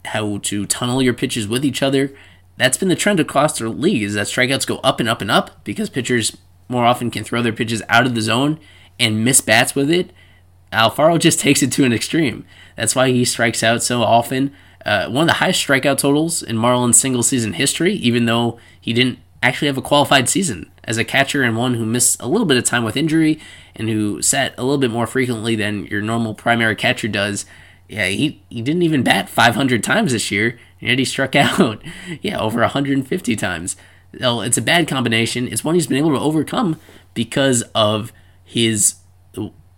how 0.04 0.38
to 0.38 0.66
tunnel 0.66 1.02
your 1.02 1.14
pitches 1.14 1.48
with 1.48 1.64
each 1.64 1.82
other. 1.82 2.14
That's 2.56 2.78
been 2.78 2.88
the 2.88 2.96
trend 2.96 3.20
across 3.20 3.58
the 3.58 3.68
league 3.68 4.02
is 4.02 4.14
that 4.14 4.28
strikeouts 4.28 4.66
go 4.66 4.78
up 4.78 5.00
and 5.00 5.08
up 5.08 5.20
and 5.20 5.30
up 5.30 5.64
because 5.64 5.90
pitchers 5.90 6.36
more 6.68 6.84
often 6.84 7.10
can 7.10 7.24
throw 7.24 7.42
their 7.42 7.52
pitches 7.52 7.82
out 7.88 8.06
of 8.06 8.14
the 8.14 8.22
zone 8.22 8.60
and 8.98 9.24
miss 9.24 9.40
bats 9.40 9.74
with 9.74 9.90
it. 9.90 10.12
Alfaro 10.72 11.18
just 11.18 11.40
takes 11.40 11.62
it 11.62 11.72
to 11.72 11.84
an 11.84 11.92
extreme. 11.92 12.46
That's 12.76 12.94
why 12.94 13.10
he 13.10 13.24
strikes 13.24 13.62
out 13.62 13.82
so 13.82 14.02
often. 14.02 14.54
Uh, 14.84 15.08
one 15.08 15.22
of 15.22 15.28
the 15.28 15.34
highest 15.34 15.66
strikeout 15.66 15.98
totals 15.98 16.42
in 16.42 16.56
Marlins 16.56 16.96
single 16.96 17.22
season 17.22 17.54
history, 17.54 17.94
even 17.94 18.26
though 18.26 18.58
he 18.80 18.92
didn't 18.92 19.18
actually 19.42 19.68
have 19.68 19.78
a 19.78 19.82
qualified 19.82 20.28
season 20.28 20.70
as 20.84 20.98
a 20.98 21.04
catcher 21.04 21.42
and 21.42 21.56
one 21.56 21.74
who 21.74 21.84
missed 21.84 22.20
a 22.20 22.28
little 22.28 22.46
bit 22.46 22.56
of 22.56 22.64
time 22.64 22.84
with 22.84 22.96
injury 22.96 23.40
and 23.74 23.88
who 23.88 24.20
sat 24.22 24.54
a 24.58 24.62
little 24.62 24.78
bit 24.78 24.90
more 24.90 25.06
frequently 25.06 25.56
than 25.56 25.86
your 25.86 26.00
normal 26.02 26.34
primary 26.34 26.76
catcher 26.76 27.08
does. 27.08 27.46
Yeah, 27.88 28.06
he, 28.06 28.42
he 28.48 28.62
didn't 28.62 28.82
even 28.82 29.02
bat 29.02 29.28
500 29.28 29.82
times 29.82 30.12
this 30.12 30.30
year, 30.30 30.58
and 30.80 30.90
yet 30.90 30.98
he 30.98 31.04
struck 31.04 31.34
out, 31.36 31.82
yeah, 32.20 32.38
over 32.38 32.60
150 32.60 33.36
times. 33.36 33.76
So 34.18 34.40
it's 34.42 34.58
a 34.58 34.62
bad 34.62 34.86
combination. 34.88 35.48
It's 35.48 35.64
one 35.64 35.74
he's 35.74 35.86
been 35.86 35.98
able 35.98 36.12
to 36.12 36.20
overcome 36.20 36.78
because 37.14 37.62
of 37.74 38.12
his 38.44 38.96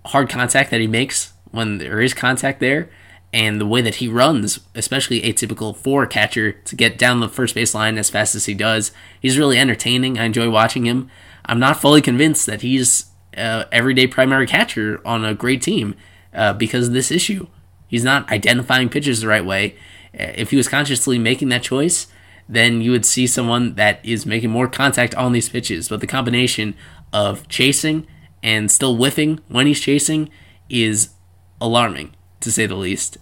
hard 0.06 0.28
contact 0.28 0.70
that 0.70 0.80
he 0.80 0.86
makes 0.86 1.32
when 1.56 1.78
there 1.78 2.00
is 2.00 2.14
contact 2.14 2.60
there 2.60 2.88
and 3.32 3.60
the 3.60 3.66
way 3.66 3.80
that 3.82 3.96
he 3.96 4.08
runs, 4.08 4.60
especially 4.74 5.20
atypical 5.22 5.76
for 5.76 6.04
a 6.04 6.08
catcher 6.08 6.52
to 6.52 6.76
get 6.76 6.96
down 6.96 7.20
the 7.20 7.28
first 7.28 7.54
base 7.54 7.74
line 7.74 7.98
as 7.98 8.08
fast 8.08 8.34
as 8.34 8.46
he 8.46 8.54
does. 8.54 8.92
He's 9.20 9.38
really 9.38 9.58
entertaining. 9.58 10.18
I 10.18 10.24
enjoy 10.24 10.48
watching 10.48 10.86
him. 10.86 11.10
I'm 11.44 11.58
not 11.58 11.80
fully 11.80 12.00
convinced 12.00 12.46
that 12.46 12.62
he's 12.62 13.06
uh, 13.36 13.64
everyday 13.70 14.06
primary 14.06 14.46
catcher 14.46 15.00
on 15.04 15.24
a 15.24 15.34
great 15.34 15.60
team 15.60 15.96
uh, 16.32 16.52
because 16.52 16.88
of 16.88 16.94
this 16.94 17.10
issue. 17.10 17.46
He's 17.88 18.04
not 18.04 18.30
identifying 18.30 18.88
pitches 18.88 19.20
the 19.20 19.28
right 19.28 19.44
way. 19.44 19.74
Uh, 20.18 20.32
if 20.34 20.50
he 20.50 20.56
was 20.56 20.68
consciously 20.68 21.18
making 21.18 21.48
that 21.50 21.62
choice, 21.62 22.06
then 22.48 22.80
you 22.80 22.90
would 22.90 23.04
see 23.04 23.26
someone 23.26 23.74
that 23.74 24.04
is 24.04 24.24
making 24.24 24.50
more 24.50 24.68
contact 24.68 25.14
on 25.14 25.32
these 25.32 25.48
pitches. 25.48 25.88
But 25.88 26.00
the 26.00 26.06
combination 26.06 26.74
of 27.12 27.46
chasing 27.48 28.06
and 28.42 28.70
still 28.70 28.96
whiffing 28.96 29.40
when 29.48 29.66
he's 29.66 29.80
chasing 29.80 30.30
is 30.68 31.10
alarming, 31.60 32.14
to 32.40 32.52
say 32.52 32.66
the 32.66 32.74
least. 32.74 33.18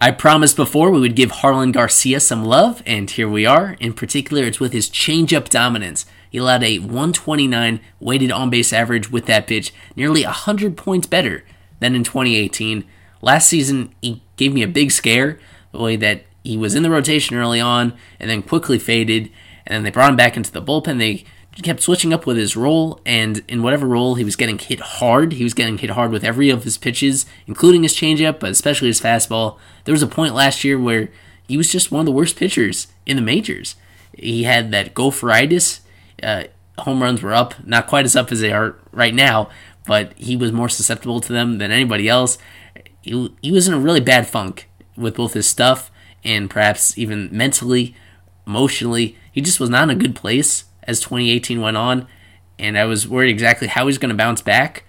I 0.00 0.10
promised 0.10 0.56
before 0.56 0.90
we 0.90 1.00
would 1.00 1.16
give 1.16 1.32
Jarlin 1.32 1.72
Garcia 1.72 2.20
some 2.20 2.44
love, 2.44 2.82
and 2.84 3.10
here 3.10 3.28
we 3.28 3.46
are. 3.46 3.74
In 3.80 3.94
particular, 3.94 4.44
it's 4.44 4.60
with 4.60 4.74
his 4.74 4.90
changeup 4.90 5.48
dominance. 5.48 6.04
He 6.30 6.36
allowed 6.36 6.62
a 6.62 6.78
129 6.78 7.80
weighted 8.00 8.30
on 8.30 8.50
base 8.50 8.72
average 8.72 9.10
with 9.10 9.24
that 9.26 9.46
pitch, 9.46 9.72
nearly 9.96 10.22
100 10.24 10.76
points 10.76 11.06
better 11.06 11.44
than 11.80 11.94
in 11.94 12.04
2018. 12.04 12.84
Last 13.22 13.48
season, 13.48 13.94
he 14.02 14.22
gave 14.36 14.52
me 14.52 14.62
a 14.62 14.68
big 14.68 14.90
scare 14.90 15.38
the 15.72 15.78
way 15.78 15.96
that 15.96 16.24
he 16.42 16.58
was 16.58 16.74
in 16.74 16.82
the 16.82 16.90
rotation 16.90 17.36
early 17.36 17.60
on 17.60 17.94
and 18.20 18.28
then 18.28 18.42
quickly 18.42 18.78
faded, 18.78 19.30
and 19.66 19.76
then 19.76 19.82
they 19.84 19.90
brought 19.90 20.10
him 20.10 20.16
back 20.16 20.36
into 20.36 20.52
the 20.52 20.60
bullpen. 20.60 20.98
They 20.98 21.24
kept 21.62 21.82
switching 21.82 22.12
up 22.12 22.26
with 22.26 22.36
his 22.36 22.56
role, 22.56 23.00
and 23.06 23.42
in 23.46 23.62
whatever 23.62 23.86
role 23.86 24.16
he 24.16 24.24
was 24.24 24.36
getting 24.36 24.58
hit 24.58 24.80
hard, 24.80 25.34
he 25.34 25.44
was 25.44 25.54
getting 25.54 25.78
hit 25.78 25.90
hard 25.90 26.10
with 26.10 26.24
every 26.24 26.50
of 26.50 26.64
his 26.64 26.78
pitches, 26.78 27.26
including 27.46 27.84
his 27.84 27.94
changeup, 27.94 28.40
but 28.40 28.50
especially 28.50 28.88
his 28.88 29.00
fastball. 29.00 29.58
There 29.84 29.92
was 29.92 30.02
a 30.02 30.08
point 30.08 30.34
last 30.34 30.64
year 30.64 30.78
where 30.78 31.10
he 31.46 31.56
was 31.56 31.70
just 31.70 31.92
one 31.92 32.00
of 32.00 32.06
the 32.06 32.12
worst 32.12 32.36
pitchers 32.36 32.88
in 33.06 33.16
the 33.16 33.22
majors. 33.22 33.76
He 34.12 34.44
had 34.44 34.72
that 34.72 34.94
gopheritis. 34.94 35.80
Uh, 36.22 36.44
home 36.78 37.02
runs 37.02 37.22
were 37.22 37.34
up, 37.34 37.54
not 37.64 37.86
quite 37.86 38.04
as 38.04 38.16
up 38.16 38.32
as 38.32 38.40
they 38.40 38.52
are 38.52 38.76
right 38.90 39.14
now, 39.14 39.48
but 39.86 40.12
he 40.16 40.36
was 40.36 40.52
more 40.52 40.68
susceptible 40.68 41.20
to 41.20 41.32
them 41.32 41.58
than 41.58 41.70
anybody 41.70 42.08
else. 42.08 42.36
He, 43.02 43.32
he 43.42 43.52
was 43.52 43.68
in 43.68 43.74
a 43.74 43.78
really 43.78 44.00
bad 44.00 44.26
funk 44.26 44.68
with 44.96 45.16
both 45.16 45.34
his 45.34 45.48
stuff 45.48 45.90
and 46.24 46.50
perhaps 46.50 46.96
even 46.98 47.28
mentally, 47.30 47.94
emotionally. 48.46 49.16
He 49.30 49.40
just 49.40 49.60
was 49.60 49.70
not 49.70 49.84
in 49.84 49.90
a 49.90 50.00
good 50.00 50.16
place 50.16 50.64
as 50.86 51.00
2018 51.00 51.60
went 51.60 51.76
on, 51.76 52.06
and 52.58 52.78
I 52.78 52.84
was 52.84 53.08
worried 53.08 53.30
exactly 53.30 53.68
how 53.68 53.86
he's 53.86 53.98
going 53.98 54.10
to 54.10 54.16
bounce 54.16 54.42
back. 54.42 54.84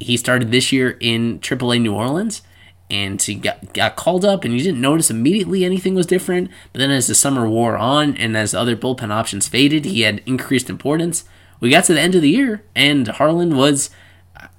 He 0.00 0.16
started 0.16 0.50
this 0.50 0.72
year 0.72 0.96
in 1.00 1.38
AAA 1.40 1.80
New 1.80 1.94
Orleans, 1.94 2.42
and 2.90 3.20
he 3.20 3.36
got, 3.36 3.72
got 3.72 3.96
called 3.96 4.24
up, 4.24 4.44
and 4.44 4.52
you 4.54 4.62
didn't 4.62 4.80
notice 4.80 5.10
immediately 5.10 5.64
anything 5.64 5.94
was 5.94 6.06
different. 6.06 6.50
But 6.72 6.80
then 6.80 6.90
as 6.90 7.06
the 7.06 7.14
summer 7.14 7.48
wore 7.48 7.76
on, 7.76 8.16
and 8.16 8.36
as 8.36 8.54
other 8.54 8.76
bullpen 8.76 9.10
options 9.10 9.48
faded, 9.48 9.84
he 9.84 10.02
had 10.02 10.22
increased 10.26 10.68
importance. 10.68 11.24
We 11.60 11.70
got 11.70 11.84
to 11.84 11.94
the 11.94 12.00
end 12.00 12.14
of 12.14 12.22
the 12.22 12.30
year, 12.30 12.64
and 12.74 13.06
Jarlin 13.06 13.56
was, 13.56 13.90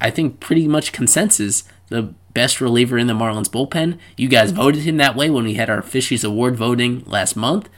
I 0.01 0.09
think, 0.09 0.39
pretty 0.39 0.67
much 0.67 0.91
consensus 0.91 1.63
the 1.89 2.13
best 2.33 2.59
reliever 2.59 2.97
in 2.97 3.07
the 3.07 3.13
Marlins 3.13 3.49
bullpen. 3.49 3.99
You 4.17 4.27
guys 4.27 4.51
voted 4.51 4.83
him 4.83 4.97
that 4.97 5.15
way 5.15 5.29
when 5.29 5.45
we 5.45 5.53
had 5.53 5.69
our 5.69 5.81
Fishies 5.81 6.25
Award 6.25 6.55
voting 6.55 7.03
last 7.05 7.35
month 7.35 7.69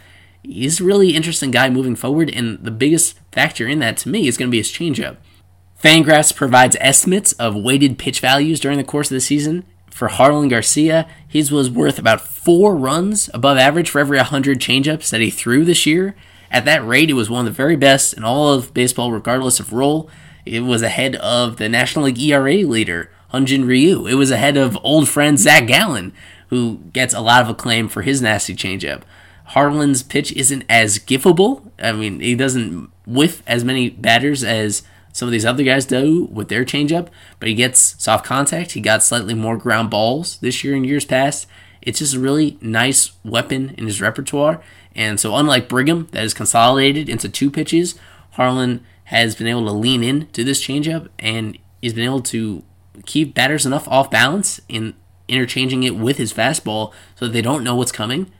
he's 0.47 0.79
a 0.79 0.83
really 0.83 1.15
interesting 1.15 1.51
guy 1.51 1.69
moving 1.69 1.95
forward, 1.95 2.29
and 2.29 2.57
the 2.63 2.71
biggest 2.71 3.19
factor 3.31 3.67
in 3.67 3.79
that 3.79 3.97
to 3.97 4.09
me 4.09 4.27
is 4.27 4.37
going 4.37 4.49
to 4.49 4.51
be 4.51 4.57
his 4.57 4.71
changeup. 4.71 5.17
Fangraphs 5.81 6.35
provides 6.35 6.75
estimates 6.79 7.33
of 7.33 7.55
weighted 7.55 7.99
pitch 7.99 8.19
values 8.19 8.59
during 8.59 8.77
the 8.77 8.83
course 8.83 9.11
of 9.11 9.15
the 9.15 9.21
season. 9.21 9.63
For 9.91 10.09
Jarlin 10.09 10.49
Garcia, 10.49 11.07
his 11.27 11.51
was 11.51 11.69
worth 11.69 11.99
about 11.99 12.21
four 12.21 12.75
runs 12.75 13.29
above 13.33 13.57
average 13.57 13.89
for 13.89 13.99
every 13.99 14.17
100 14.17 14.59
changeups 14.59 15.09
that 15.09 15.21
he 15.21 15.29
threw 15.29 15.65
this 15.65 15.85
year. 15.85 16.15
At 16.49 16.65
that 16.65 16.85
rate, 16.85 17.09
it 17.09 17.13
was 17.13 17.29
one 17.29 17.45
of 17.45 17.53
the 17.53 17.55
very 17.55 17.75
best 17.75 18.13
in 18.13 18.23
all 18.23 18.53
of 18.53 18.73
baseball, 18.73 19.11
regardless 19.11 19.59
of 19.59 19.73
role. 19.73 20.09
It 20.45 20.61
was 20.61 20.81
ahead 20.81 21.15
of 21.17 21.57
the 21.57 21.67
National 21.67 22.05
League 22.05 22.19
ERA 22.19 22.57
leader, 22.57 23.11
Hyun-jin 23.33 23.65
Ryu. 23.65 24.07
It 24.07 24.15
was 24.15 24.31
ahead 24.31 24.55
of 24.55 24.77
old 24.83 25.09
friend 25.09 25.37
Zach 25.37 25.67
Gallen, 25.67 26.13
who 26.49 26.79
gets 26.93 27.13
a 27.13 27.21
lot 27.21 27.41
of 27.41 27.49
acclaim 27.49 27.89
for 27.89 28.01
his 28.01 28.21
nasty 28.21 28.55
changeup. 28.55 29.01
Jarlin's 29.49 30.03
pitch 30.03 30.31
isn't 30.33 30.65
as 30.69 30.99
giftable. 30.99 31.71
I 31.79 31.93
mean, 31.93 32.19
he 32.19 32.35
doesn't 32.35 32.89
whiff 33.05 33.41
as 33.47 33.63
many 33.63 33.89
batters 33.89 34.43
as 34.43 34.83
some 35.13 35.27
of 35.27 35.31
these 35.31 35.45
other 35.45 35.63
guys 35.63 35.85
do 35.85 36.25
with 36.25 36.49
their 36.49 36.65
changeup, 36.65 37.07
but 37.39 37.47
he 37.47 37.55
gets 37.55 37.95
soft 37.97 38.25
contact. 38.25 38.73
He 38.73 38.81
got 38.81 39.01
slightly 39.01 39.33
more 39.33 39.57
ground 39.57 39.89
balls 39.89 40.37
this 40.39 40.63
year 40.63 40.75
and 40.75 40.85
years 40.85 41.05
past. 41.05 41.47
It's 41.81 41.99
just 41.99 42.13
a 42.13 42.19
really 42.19 42.57
nice 42.61 43.13
weapon 43.23 43.73
in 43.77 43.85
his 43.85 44.01
repertoire. 44.01 44.61
And 44.95 45.19
so, 45.19 45.35
unlike 45.35 45.69
Brigham, 45.69 46.07
that 46.11 46.23
is 46.23 46.33
consolidated 46.33 47.07
into 47.07 47.29
two 47.29 47.49
pitches, 47.49 47.95
Jarlin 48.35 48.81
has 49.05 49.35
been 49.35 49.47
able 49.47 49.65
to 49.65 49.71
lean 49.71 50.03
in 50.03 50.27
to 50.27 50.43
this 50.43 50.61
changeup 50.61 51.07
and 51.17 51.57
he's 51.81 51.93
been 51.93 52.03
able 52.03 52.21
to 52.21 52.63
keep 53.05 53.33
batters 53.33 53.65
enough 53.65 53.87
off 53.87 54.11
balance 54.11 54.59
in 54.67 54.93
interchanging 55.29 55.83
it 55.83 55.95
with 55.95 56.17
his 56.17 56.33
fastball 56.33 56.93
so 57.15 57.25
that 57.25 57.31
they 57.31 57.41
don't 57.41 57.63
know 57.63 57.75
what's 57.75 57.91
coming 57.91 58.31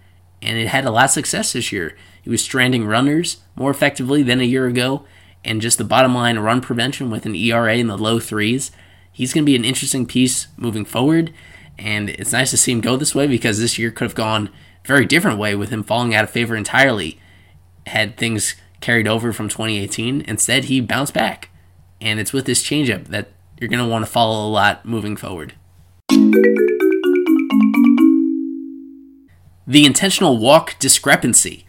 and 0.42 0.58
it 0.58 0.68
had 0.68 0.86
a 0.86 0.92
lot 0.92 1.06
of 1.06 1.12
success 1.12 1.54
this 1.54 1.72
year. 1.72 1.96
He 2.22 2.30
was 2.30 2.44
stranding 2.44 2.86
runners 2.86 3.38
more 3.56 3.72
effectively 3.72 4.24
than 4.24 4.40
a 4.40 4.46
year 4.46 4.68
ago, 4.68 5.06
and 5.44 5.62
just 5.62 5.78
the 5.78 5.84
bottom 5.84 6.14
line 6.14 6.40
run 6.40 6.62
prevention 6.62 7.10
with 7.10 7.26
an 7.26 7.36
ERA 7.36 7.76
in 7.76 7.88
the 7.88 7.98
low 7.98 8.20
threes. 8.20 8.72
He's 9.12 9.34
going 9.34 9.44
to 9.44 9.50
be 9.50 9.56
an 9.56 9.66
interesting 9.66 10.06
piece 10.06 10.48
moving 10.58 10.86
forward, 10.86 11.34
and 11.78 12.10
it's 12.10 12.34
nice 12.34 12.52
to 12.52 12.58
see 12.58 12.72
him 12.72 12.82
go 12.82 12.98
this 12.98 13.16
way 13.16 13.28
because 13.28 13.60
this 13.60 13.80
year 13.80 13.92
could 13.92 14.06
have 14.06 14.16
gone 14.16 14.50
a 14.84 14.88
very 14.88 15.06
different 15.06 15.40
way 15.40 15.56
with 15.56 15.70
him 15.70 15.84
falling 15.84 16.14
out 16.14 16.24
of 16.24 16.30
favor 16.30 16.56
entirely 16.56 17.20
had 17.88 18.18
things 18.18 18.56
carried 18.82 19.08
over 19.08 19.34
from 19.34 19.50
2018. 19.50 20.22
Instead, 20.22 20.66
he 20.66 20.82
bounced 20.82 21.14
back, 21.14 21.50
and 22.00 22.20
it's 22.20 22.34
with 22.34 22.46
this 22.46 22.64
changeup 22.64 23.06
that 23.08 23.30
you're 23.60 23.70
going 23.70 23.84
to 23.84 23.90
want 23.90 24.06
to 24.06 24.12
follow 24.12 24.48
a 24.48 24.52
lot 24.52 24.86
moving 24.86 25.16
forward. 25.16 25.54
The 29.68 29.86
intentional 29.86 30.38
walk 30.38 30.80
discrepancy. 30.80 31.66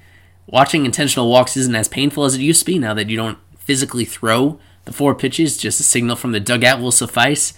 Watching 0.46 0.84
intentional 0.84 1.28
walks 1.28 1.56
isn't 1.56 1.74
as 1.74 1.88
painful 1.88 2.24
as 2.24 2.36
it 2.36 2.40
used 2.40 2.60
to 2.60 2.66
be 2.66 2.78
now 2.78 2.94
that 2.94 3.10
you 3.10 3.16
don't 3.16 3.38
physically 3.58 4.04
throw 4.04 4.60
the 4.84 4.94
four 4.94 5.14
pitches, 5.14 5.58
just 5.58 5.80
a 5.80 5.82
signal 5.82 6.16
from 6.16 6.32
the 6.32 6.40
dugout 6.40 6.80
will 6.80 6.92
suffice. 6.92 7.52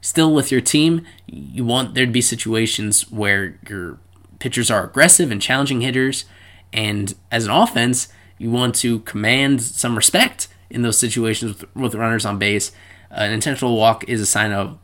Still, 0.00 0.32
with 0.32 0.52
your 0.52 0.60
team, 0.60 1.04
you 1.26 1.64
want 1.64 1.94
there 1.94 2.06
to 2.06 2.12
be 2.12 2.20
situations 2.20 3.10
where 3.10 3.58
your 3.68 3.98
pitchers 4.38 4.70
are 4.70 4.84
aggressive 4.84 5.32
and 5.32 5.42
challenging 5.42 5.80
hitters, 5.80 6.26
and 6.72 7.16
as 7.32 7.46
an 7.46 7.50
offense, 7.50 8.06
you 8.38 8.52
want 8.52 8.76
to 8.76 9.00
command 9.00 9.62
some 9.62 9.96
respect 9.96 10.46
in 10.70 10.82
those 10.82 10.96
situations 10.98 11.60
with, 11.60 11.74
with 11.74 11.94
runners 11.96 12.24
on 12.24 12.38
base. 12.38 12.70
Uh, 13.10 13.22
an 13.22 13.32
intentional 13.32 13.76
walk 13.76 14.04
is 14.08 14.20
a 14.20 14.26
sign 14.26 14.52
of 14.52 14.78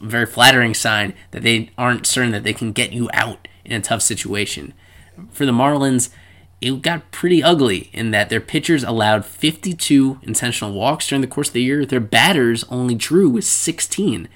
a 0.00 0.04
very 0.04 0.26
flattering 0.26 0.74
sign 0.74 1.14
that 1.30 1.42
they 1.42 1.70
aren't 1.78 2.06
certain 2.06 2.32
that 2.32 2.42
they 2.42 2.54
can 2.54 2.72
get 2.72 2.92
you 2.92 3.08
out 3.12 3.46
in 3.64 3.72
a 3.72 3.80
tough 3.80 4.02
situation. 4.02 4.74
For 5.30 5.46
the 5.46 5.52
Marlins, 5.52 6.10
it 6.60 6.82
got 6.82 7.10
pretty 7.10 7.42
ugly 7.42 7.90
in 7.92 8.10
that 8.12 8.30
their 8.30 8.40
pitchers 8.40 8.82
allowed 8.82 9.24
52 9.24 10.20
intentional 10.22 10.72
walks 10.72 11.08
during 11.08 11.20
the 11.20 11.26
course 11.26 11.48
of 11.48 11.54
the 11.54 11.62
year. 11.62 11.84
Their 11.84 12.00
batters 12.00 12.64
only 12.70 12.94
drew 12.94 13.40
16, 13.40 14.28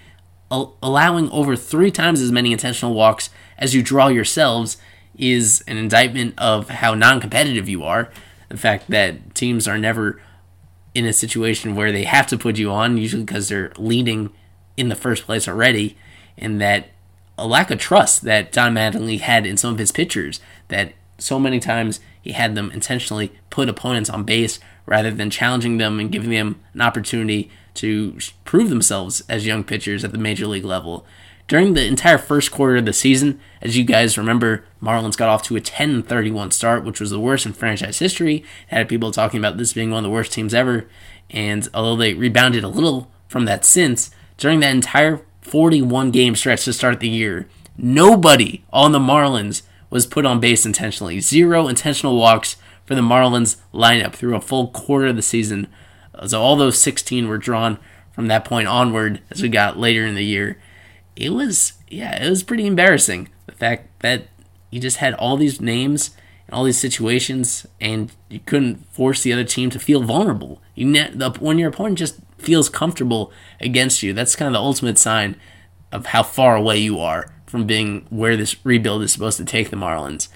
allowing 0.50 1.30
over 1.30 1.56
three 1.56 1.90
times 1.90 2.20
as 2.20 2.32
many 2.32 2.52
intentional 2.52 2.94
walks 2.94 3.30
as 3.56 3.74
you 3.74 3.82
draw 3.82 4.08
yourselves 4.08 4.76
is 5.16 5.64
an 5.66 5.76
indictment 5.76 6.34
of 6.38 6.68
how 6.68 6.94
non-competitive 6.94 7.68
you 7.68 7.82
are. 7.82 8.10
The 8.48 8.56
fact 8.56 8.88
that 8.88 9.34
teams 9.34 9.66
are 9.66 9.78
never 9.78 10.20
in 10.94 11.04
a 11.04 11.12
situation 11.12 11.74
where 11.74 11.92
they 11.92 12.04
have 12.04 12.26
to 12.28 12.38
put 12.38 12.58
you 12.58 12.70
on, 12.70 12.96
usually 12.96 13.24
because 13.24 13.48
they're 13.48 13.72
leading 13.76 14.30
in 14.76 14.88
the 14.88 14.94
first 14.94 15.24
place 15.24 15.48
already, 15.48 15.96
and 16.36 16.60
that 16.60 16.90
a 17.38 17.46
lack 17.46 17.70
of 17.70 17.78
trust 17.78 18.22
that 18.22 18.52
Don 18.52 18.74
Mattingly 18.74 19.20
had 19.20 19.46
in 19.46 19.56
some 19.56 19.72
of 19.72 19.78
his 19.78 19.92
pitchers. 19.92 20.40
That 20.68 20.92
so 21.18 21.38
many 21.38 21.60
times 21.60 22.00
he 22.20 22.32
had 22.32 22.54
them 22.54 22.70
intentionally 22.70 23.32
put 23.50 23.68
opponents 23.68 24.10
on 24.10 24.24
base 24.24 24.58
rather 24.86 25.10
than 25.10 25.30
challenging 25.30 25.78
them 25.78 26.00
and 26.00 26.12
giving 26.12 26.30
them 26.30 26.60
an 26.74 26.80
opportunity 26.80 27.50
to 27.74 28.18
prove 28.44 28.70
themselves 28.70 29.22
as 29.28 29.46
young 29.46 29.64
pitchers 29.64 30.04
at 30.04 30.12
the 30.12 30.18
major 30.18 30.46
league 30.46 30.64
level. 30.64 31.06
During 31.46 31.72
the 31.72 31.86
entire 31.86 32.18
first 32.18 32.50
quarter 32.50 32.76
of 32.76 32.84
the 32.84 32.92
season, 32.92 33.40
as 33.62 33.76
you 33.76 33.84
guys 33.84 34.18
remember, 34.18 34.64
Marlins 34.82 35.16
got 35.16 35.30
off 35.30 35.42
to 35.44 35.56
a 35.56 35.60
10 35.60 36.02
31 36.02 36.50
start, 36.50 36.84
which 36.84 37.00
was 37.00 37.10
the 37.10 37.20
worst 37.20 37.46
in 37.46 37.54
franchise 37.54 37.98
history. 37.98 38.44
Had 38.66 38.88
people 38.88 39.10
talking 39.12 39.38
about 39.38 39.56
this 39.56 39.72
being 39.72 39.90
one 39.90 40.04
of 40.04 40.08
the 40.08 40.12
worst 40.12 40.32
teams 40.32 40.52
ever. 40.52 40.88
And 41.30 41.66
although 41.72 41.96
they 41.96 42.12
rebounded 42.12 42.64
a 42.64 42.68
little 42.68 43.10
from 43.28 43.46
that 43.46 43.64
since, 43.64 44.10
during 44.36 44.60
that 44.60 44.74
entire 44.74 45.24
41 45.48 46.10
game 46.10 46.36
stretch 46.36 46.64
to 46.64 46.72
start 46.72 47.00
the 47.00 47.08
year, 47.08 47.48
nobody 47.76 48.64
on 48.72 48.92
the 48.92 48.98
Marlins 48.98 49.62
was 49.90 50.06
put 50.06 50.26
on 50.26 50.40
base 50.40 50.66
intentionally. 50.66 51.20
Zero 51.20 51.68
intentional 51.68 52.16
walks 52.16 52.56
for 52.84 52.94
the 52.94 53.00
Marlins 53.00 53.56
lineup 53.72 54.14
through 54.14 54.36
a 54.36 54.40
full 54.40 54.68
quarter 54.68 55.08
of 55.08 55.16
the 55.16 55.22
season. 55.22 55.66
So 56.26 56.40
all 56.40 56.56
those 56.56 56.78
16 56.80 57.28
were 57.28 57.38
drawn 57.38 57.78
from 58.12 58.26
that 58.26 58.44
point 58.44 58.68
onward 58.68 59.20
as 59.30 59.42
we 59.42 59.48
got 59.48 59.78
later 59.78 60.04
in 60.04 60.14
the 60.14 60.24
year. 60.24 60.58
It 61.16 61.30
was, 61.30 61.74
yeah, 61.88 62.22
it 62.22 62.28
was 62.28 62.42
pretty 62.42 62.66
embarrassing. 62.66 63.28
The 63.46 63.52
fact 63.52 63.88
that 64.00 64.28
you 64.70 64.80
just 64.80 64.98
had 64.98 65.14
all 65.14 65.36
these 65.36 65.60
names 65.60 66.10
and 66.46 66.54
all 66.54 66.64
these 66.64 66.78
situations 66.78 67.66
and 67.80 68.12
you 68.28 68.40
couldn't 68.40 68.90
force 68.92 69.22
the 69.22 69.32
other 69.32 69.44
team 69.44 69.70
to 69.70 69.78
feel 69.78 70.02
vulnerable. 70.02 70.60
You, 70.74 70.92
when 71.40 71.58
your 71.58 71.70
opponent 71.70 71.98
just 71.98 72.20
feels 72.38 72.68
comfortable 72.68 73.32
against 73.60 74.02
you. 74.02 74.12
That's 74.12 74.36
kind 74.36 74.46
of 74.46 74.52
the 74.52 74.64
ultimate 74.64 74.98
sign 74.98 75.36
of 75.92 76.06
how 76.06 76.22
far 76.22 76.56
away 76.56 76.78
you 76.78 76.98
are 76.98 77.32
from 77.46 77.66
being 77.66 78.06
where 78.10 78.36
this 78.36 78.64
rebuild 78.64 79.02
is 79.02 79.12
supposed 79.12 79.38
to 79.38 79.44
take 79.44 79.70
the 79.70 79.76
Marlins. 79.76 80.28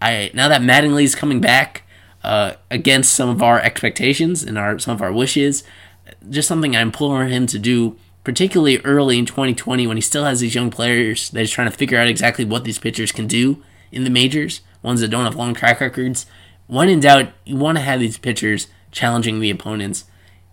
I 0.00 0.30
now 0.34 0.48
that 0.48 0.60
Mattingly 0.60 1.04
is 1.04 1.14
coming 1.14 1.40
back 1.40 1.82
uh, 2.22 2.54
against 2.70 3.14
some 3.14 3.28
of 3.28 3.42
our 3.42 3.60
expectations 3.60 4.42
and 4.42 4.58
our 4.58 4.78
some 4.78 4.94
of 4.94 5.02
our 5.02 5.12
wishes, 5.12 5.64
just 6.30 6.48
something 6.48 6.74
I 6.74 6.80
implore 6.80 7.26
him 7.26 7.46
to 7.48 7.58
do, 7.58 7.96
particularly 8.22 8.78
early 8.78 9.18
in 9.18 9.26
2020 9.26 9.86
when 9.86 9.96
he 9.96 10.00
still 10.00 10.24
has 10.24 10.40
these 10.40 10.54
young 10.54 10.70
players 10.70 11.30
that 11.30 11.40
he's 11.40 11.50
trying 11.50 11.70
to 11.70 11.76
figure 11.76 11.98
out 11.98 12.08
exactly 12.08 12.44
what 12.44 12.64
these 12.64 12.78
pitchers 12.78 13.12
can 13.12 13.26
do 13.26 13.62
in 13.92 14.04
the 14.04 14.10
majors, 14.10 14.60
ones 14.82 15.00
that 15.00 15.08
don't 15.08 15.24
have 15.24 15.36
long 15.36 15.54
track 15.54 15.80
records. 15.80 16.26
When 16.66 16.88
in 16.88 17.00
doubt, 17.00 17.28
you 17.44 17.56
want 17.56 17.76
to 17.78 17.84
have 17.84 18.00
these 18.00 18.18
pitchers 18.18 18.68
challenging 18.90 19.40
the 19.40 19.50
opponents 19.50 20.04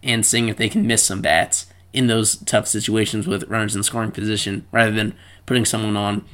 and 0.03 0.25
seeing 0.25 0.49
if 0.49 0.57
they 0.57 0.69
can 0.69 0.87
miss 0.87 1.03
some 1.03 1.21
bats 1.21 1.67
in 1.93 2.07
those 2.07 2.37
tough 2.37 2.67
situations 2.67 3.27
with 3.27 3.43
runners 3.49 3.75
in 3.75 3.83
scoring 3.83 4.11
position 4.11 4.65
rather 4.71 4.91
than 4.91 5.15
putting 5.45 5.65
someone 5.65 5.97
on. 5.97 6.25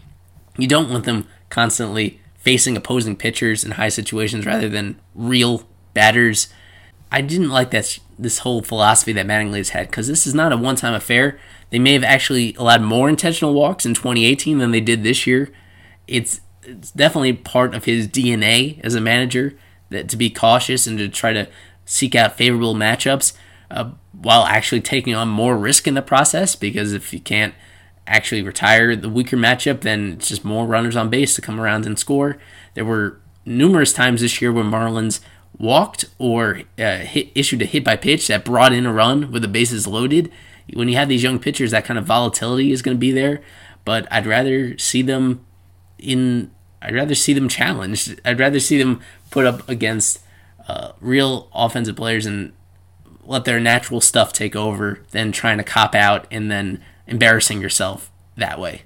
You 0.57 0.67
don't 0.67 0.89
want 0.89 1.05
them 1.05 1.27
constantly 1.49 2.19
facing 2.37 2.77
opposing 2.77 3.15
pitchers 3.15 3.63
in 3.63 3.71
high 3.71 3.89
situations 3.89 4.45
rather 4.45 4.69
than 4.69 4.99
real 5.15 5.63
batters. 5.93 6.47
I 7.11 7.21
didn't 7.21 7.49
like 7.49 7.71
that 7.71 7.99
this 8.19 8.39
whole 8.39 8.61
philosophy 8.61 9.13
that 9.13 9.25
Mattingly's 9.27 9.69
had 9.69 9.87
because 9.87 10.07
this 10.07 10.27
is 10.27 10.33
not 10.33 10.51
a 10.51 10.57
one-time 10.57 10.93
affair. 10.93 11.39
They 11.69 11.79
may 11.79 11.93
have 11.93 12.03
actually 12.03 12.55
allowed 12.55 12.81
more 12.81 13.09
intentional 13.09 13.53
walks 13.53 13.85
in 13.85 13.93
2018 13.93 14.59
than 14.59 14.71
they 14.71 14.81
did 14.81 15.03
this 15.03 15.27
year. 15.27 15.51
It's 16.07 16.41
it's 16.63 16.91
definitely 16.91 17.33
part 17.33 17.73
of 17.73 17.85
his 17.85 18.07
DNA 18.07 18.81
as 18.83 18.93
a 18.93 19.01
manager 19.01 19.57
that 19.89 20.09
to 20.09 20.17
be 20.17 20.29
cautious 20.29 20.85
and 20.85 20.97
to 20.97 21.07
try 21.07 21.31
to 21.31 21.47
seek 21.85 22.13
out 22.13 22.35
favorable 22.35 22.75
matchups 22.75 23.33
uh, 23.69 23.91
while 24.11 24.43
actually 24.45 24.81
taking 24.81 25.13
on 25.13 25.27
more 25.27 25.57
risk 25.57 25.87
in 25.87 25.93
the 25.93 26.01
process. 26.01 26.55
Because 26.55 26.93
if 26.93 27.13
you 27.13 27.19
can't 27.19 27.53
actually 28.05 28.41
retire 28.41 28.95
the 28.95 29.09
weaker 29.09 29.37
matchup, 29.37 29.81
then 29.81 30.13
it's 30.13 30.29
just 30.29 30.45
more 30.45 30.65
runners 30.65 30.95
on 30.95 31.09
base 31.09 31.35
to 31.35 31.41
come 31.41 31.59
around 31.59 31.85
and 31.85 31.99
score. 31.99 32.37
There 32.73 32.85
were 32.85 33.19
numerous 33.45 33.93
times 33.93 34.21
this 34.21 34.41
year 34.41 34.51
where 34.51 34.63
Marlins 34.63 35.19
walked 35.57 36.05
or 36.17 36.61
uh, 36.77 36.97
hit, 36.97 37.31
issued 37.35 37.61
a 37.61 37.65
hit 37.65 37.83
by 37.83 37.95
pitch 37.95 38.27
that 38.27 38.45
brought 38.45 38.73
in 38.73 38.85
a 38.85 38.93
run 38.93 39.31
with 39.31 39.41
the 39.41 39.47
bases 39.47 39.87
loaded. 39.87 40.31
When 40.73 40.89
you 40.89 40.95
have 40.95 41.09
these 41.09 41.23
young 41.23 41.39
pitchers, 41.39 41.71
that 41.71 41.85
kind 41.85 41.97
of 41.97 42.05
volatility 42.05 42.71
is 42.71 42.81
going 42.81 42.97
to 42.97 42.99
be 42.99 43.11
there. 43.11 43.41
But 43.85 44.07
I'd 44.11 44.25
rather 44.25 44.77
see 44.77 45.01
them 45.01 45.45
in. 45.97 46.51
I'd 46.81 46.93
rather 46.93 47.15
see 47.15 47.33
them 47.33 47.49
challenged. 47.49 48.19
I'd 48.23 48.39
rather 48.39 48.59
see 48.59 48.77
them 48.77 49.01
put 49.31 49.45
up 49.45 49.67
against 49.67 50.19
uh, 50.67 50.91
real 50.99 51.49
offensive 51.53 51.95
players 51.95 52.25
and 52.25 52.53
let 53.27 53.45
their 53.45 53.59
natural 53.59 54.01
stuff 54.01 54.33
take 54.33 54.55
over 54.55 55.03
than 55.11 55.31
trying 55.31 55.57
to 55.57 55.63
cop 55.63 55.93
out 55.93 56.25
and 56.31 56.49
then 56.49 56.81
embarrassing 57.05 57.61
yourself 57.61 58.11
that 58.35 58.59
way. 58.59 58.83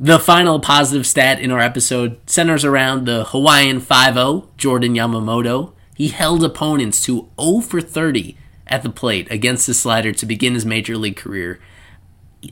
The 0.00 0.18
final 0.18 0.58
positive 0.58 1.06
stat 1.06 1.38
in 1.38 1.52
our 1.52 1.60
episode 1.60 2.18
centers 2.28 2.64
around 2.64 3.06
the 3.06 3.24
Hawaiian 3.26 3.78
5 3.78 4.14
0, 4.14 4.48
Jordan 4.56 4.94
Yamamoto. 4.94 5.74
He 5.94 6.08
held 6.08 6.42
opponents 6.42 7.00
to 7.04 7.28
0 7.40 7.60
for 7.60 7.80
30 7.80 8.36
at 8.66 8.82
the 8.82 8.90
plate 8.90 9.30
against 9.30 9.66
the 9.66 9.74
slider 9.74 10.12
to 10.12 10.26
begin 10.26 10.54
his 10.54 10.66
major 10.66 10.96
league 10.96 11.16
career. 11.16 11.60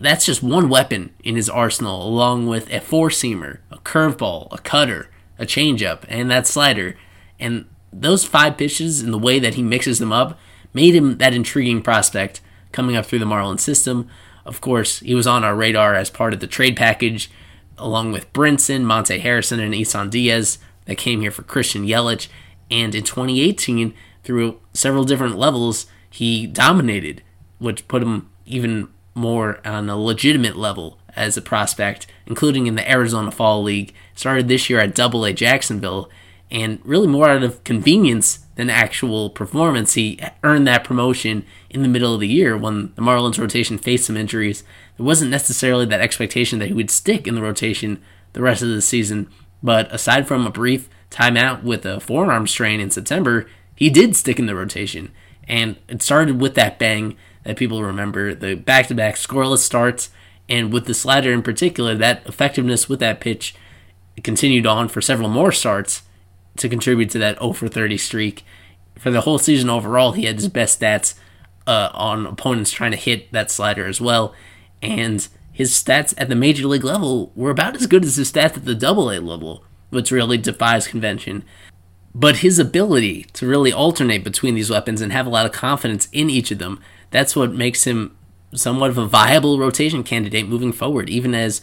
That's 0.01 0.27
just 0.27 0.45
one 0.45 0.69
weapon 0.69 1.13
in 1.25 1.35
his 1.35 1.51
arsenal, 1.51 2.07
along 2.07 2.47
with 2.47 2.73
a 2.73 2.81
four 2.81 3.09
seamer, 3.09 3.59
a 3.73 3.79
curveball, 3.79 4.47
a 4.53 4.59
cutter, 4.59 5.11
a 5.37 5.45
changeup, 5.45 6.05
and 6.09 6.31
that 6.31 6.47
slider. 6.47 6.97
And 7.41 7.67
those 7.93 8.25
five 8.25 8.57
pitches 8.57 9.01
and 9.01 9.13
the 9.13 9.19
way 9.19 9.39
that 9.39 9.55
he 9.55 9.63
mixes 9.63 9.99
them 9.99 10.13
up 10.13 10.39
made 10.73 10.95
him 10.95 11.19
that 11.19 11.35
intriguing 11.35 11.83
prospect 11.83 12.41
coming 12.73 12.97
up 12.97 13.07
through 13.07 13.19
the 13.19 13.25
Marlins 13.25 13.61
system. 13.61 14.09
Of 14.45 14.61
course, 14.61 15.01
he 15.01 15.15
was 15.15 15.27
on 15.27 15.45
our 15.45 15.55
radar 15.55 15.95
as 15.95 16.11
part 16.11 16.33
of 16.33 16.41
the 16.41 16.47
trade 16.47 16.77
package, 16.77 17.31
along 17.77 18.13
with 18.13 18.33
Brinson, 18.33 18.83
Monte 18.83 19.19
Harrison, 19.19 19.61
and 19.61 19.75
Isan 19.75 20.11
Diaz 20.11 20.59
that 20.85 20.97
came 20.97 21.21
here 21.21 21.31
for 21.31 21.43
Christian 21.43 21.87
Yelich. 21.87 22.29
And 22.71 22.95
in 22.95 23.03
2018, 23.03 23.95
through 24.23 24.61
several 24.73 25.05
different 25.05 25.37
levels, 25.37 25.87
he 26.09 26.47
dominated, 26.47 27.23
which 27.59 27.89
put 27.89 28.03
him 28.03 28.31
even 28.47 28.89
more 29.15 29.61
on 29.67 29.89
a 29.89 29.97
legitimate 29.97 30.57
level 30.57 30.99
as 31.17 31.37
a 31.37 31.43
prospect, 31.43 32.07
including 32.27 32.67
in 32.67 32.77
the 32.77 32.91
Arizona 32.91 33.31
Fall 33.31 33.63
League. 33.63 33.93
Started 34.15 34.49
this 34.49 34.71
year 34.71 34.81
at 34.81 34.95
Double 34.95 35.25
A 35.25 35.33
Jacksonville, 35.33 36.09
and 36.51 36.81
really 36.85 37.07
more 37.07 37.29
out 37.29 37.43
of 37.43 37.63
convenience 37.65 38.41
than 38.57 38.69
actual 38.69 39.31
performance. 39.31 39.95
He 39.95 40.21
earned 40.43 40.67
that 40.67 40.85
promotion 40.85 41.45
in 41.71 41.83
the 41.83 41.89
middle 41.89 42.15
of 42.15 42.21
the 42.21 42.29
year 42.29 42.57
when 42.57 42.93
the 42.95 43.03
Marlins 43.03 43.39
rotation 43.39 43.79
faced 43.79 44.07
some 44.07 44.17
injuries. 44.17 44.65
There 44.97 45.07
wasn't 45.07 45.31
necessarily 45.31 45.87
that 45.87 46.01
expectation 46.01 46.59
that 46.59 46.69
he 46.69 46.75
would 46.75 46.91
stick 46.91 47.27
in 47.27 47.35
the 47.35 47.43
rotation 47.43 48.03
the 48.33 48.43
rest 48.43 48.63
of 48.63 48.69
the 48.69 48.83
season, 48.83 49.31
but 49.63 49.93
aside 49.93 50.27
from 50.27 50.47
a 50.47 50.51
brief 50.51 50.89
timeout 51.11 51.63
with 51.63 51.85
a 51.85 52.01
forearm 52.01 52.47
strain 52.47 52.81
in 52.81 52.91
September, 52.91 53.49
he 53.75 53.91
did 53.91 54.17
stick 54.17 54.39
in 54.39 54.47
the 54.47 54.55
rotation. 54.55 55.11
And 55.49 55.77
it 55.89 56.03
started 56.03 56.41
with 56.41 56.55
that 56.55 56.79
bang 56.79 57.17
that 57.45 57.57
people 57.57 57.83
remember 57.83 58.35
the 58.35 58.55
back 58.55 58.87
to 58.89 58.95
back 58.95 59.17
scoreless 59.17 59.59
starts, 59.59 60.11
and 60.49 60.73
with 60.73 60.87
the 60.87 60.95
slider 60.95 61.33
in 61.33 61.43
particular, 61.43 61.95
that 61.95 62.27
effectiveness 62.27 62.89
with 62.89 63.01
that 63.01 63.21
pitch 63.21 63.55
continued 64.23 64.67
on 64.67 64.89
for 64.89 65.01
several 65.01 65.29
more 65.29 65.53
starts 65.53 66.03
to 66.61 66.69
contribute 66.69 67.11
to 67.11 67.19
that 67.19 67.39
0 67.39 67.53
for 67.53 67.69
30 67.69 67.99
streak. 67.99 68.45
For 68.99 69.11
the 69.11 69.23
whole 69.23 69.39
season 69.39 69.71
overall, 69.71 70.13
he 70.13 70.25
had 70.25 70.37
his 70.37 70.49
best 70.49 70.81
stats 70.81 71.15
uh, 71.67 71.91
on 71.93 72.27
opponents 72.27 72.71
trying 72.71 72.91
to 72.93 72.97
hit 72.97 73.33
that 73.33 73.51
slider 73.51 73.87
as 73.87 74.01
well. 74.01 74.35
And 74.83 75.27
his 75.53 75.73
stats 75.73 76.15
at 76.17 76.29
the 76.29 76.35
major 76.35 76.67
league 76.67 76.85
level 76.85 77.33
were 77.35 77.51
about 77.51 77.77
as 77.77 77.87
good 77.87 78.05
as 78.05 78.17
his 78.17 78.31
stats 78.31 78.57
at 78.57 78.65
the 78.65 78.75
double 78.75 79.11
A 79.11 79.21
level, 79.21 79.65
which 79.91 80.11
really 80.11 80.39
defies 80.39 80.87
convention. 80.87 81.45
But 82.15 82.39
his 82.39 82.59
ability 82.59 83.25
to 83.35 83.47
really 83.47 83.73
alternate 83.73 84.25
between 84.25 84.55
these 84.55 84.71
weapons 84.71 85.01
and 85.01 85.13
have 85.13 85.27
a 85.27 85.31
lot 85.31 85.47
of 85.47 85.53
confidence 85.53 86.09
in 86.13 86.29
each 86.29 86.51
of 86.51 86.59
them, 86.59 86.81
that's 87.11 87.37
what 87.37 87.53
makes 87.53 87.85
him 87.85 88.17
somewhat 88.53 88.91
of 88.91 88.99
a 88.99 89.07
viable 89.07 89.59
rotation 89.59 90.03
candidate 90.03 90.49
moving 90.49 90.73
forward, 90.73 91.09
even 91.09 91.35
as 91.35 91.61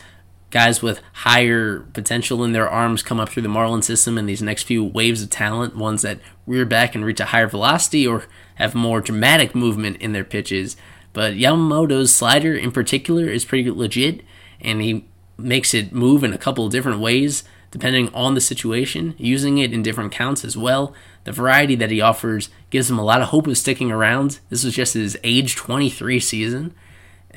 guys 0.50 0.82
with 0.82 1.02
higher 1.14 1.80
potential 1.94 2.44
in 2.44 2.54
their 2.54 2.70
arms 2.70 3.04
come 3.04 3.20
up 3.20 3.30
through 3.30 3.44
the 3.44 3.50
Marlin 3.50 3.82
system 3.82 4.18
in 4.18 4.26
these 4.26 4.42
next 4.42 4.64
few 4.64 4.84
waves 4.84 5.22
of 5.22 5.30
talent, 5.30 5.76
ones 5.76 6.02
that 6.04 6.20
rear 6.46 6.66
back 6.66 6.96
and 6.96 7.04
reach 7.04 7.20
a 7.20 7.26
higher 7.26 7.48
velocity 7.48 8.08
or 8.08 8.26
have 8.56 8.74
more 8.74 9.02
dramatic 9.02 9.54
movement 9.54 9.98
in 9.98 10.14
their 10.14 10.24
pitches. 10.24 10.78
But 11.14 11.34
Yamamoto's 11.34 12.16
slider 12.16 12.56
in 12.56 12.72
particular 12.72 13.26
is 13.26 13.46
pretty 13.46 13.70
legit, 13.70 14.22
and 14.62 14.82
he 14.82 15.06
makes 15.38 15.74
it 15.74 15.92
move 15.92 16.24
in 16.24 16.34
a 16.34 16.38
couple 16.38 16.66
of 16.66 16.72
different 16.72 17.00
ways 17.00 17.44
depending 17.70 18.14
on 18.14 18.34
the 18.34 18.42
situation, 18.42 19.14
using 19.18 19.58
it 19.58 19.74
in 19.74 19.84
different 19.84 20.12
counts 20.12 20.46
as 20.46 20.56
well. 20.56 20.94
The 21.26 21.32
variety 21.32 21.76
that 21.76 21.92
he 21.92 22.02
offers 22.02 22.50
gives 22.70 22.90
him 22.90 22.98
a 22.98 23.04
lot 23.04 23.22
of 23.22 23.28
hope 23.28 23.48
of 23.48 23.58
sticking 23.58 23.92
around. 23.92 24.40
This 24.50 24.64
was 24.64 24.74
just 24.74 24.94
his 24.94 25.18
age 25.24 25.56
23 25.56 26.20
season, 26.20 26.74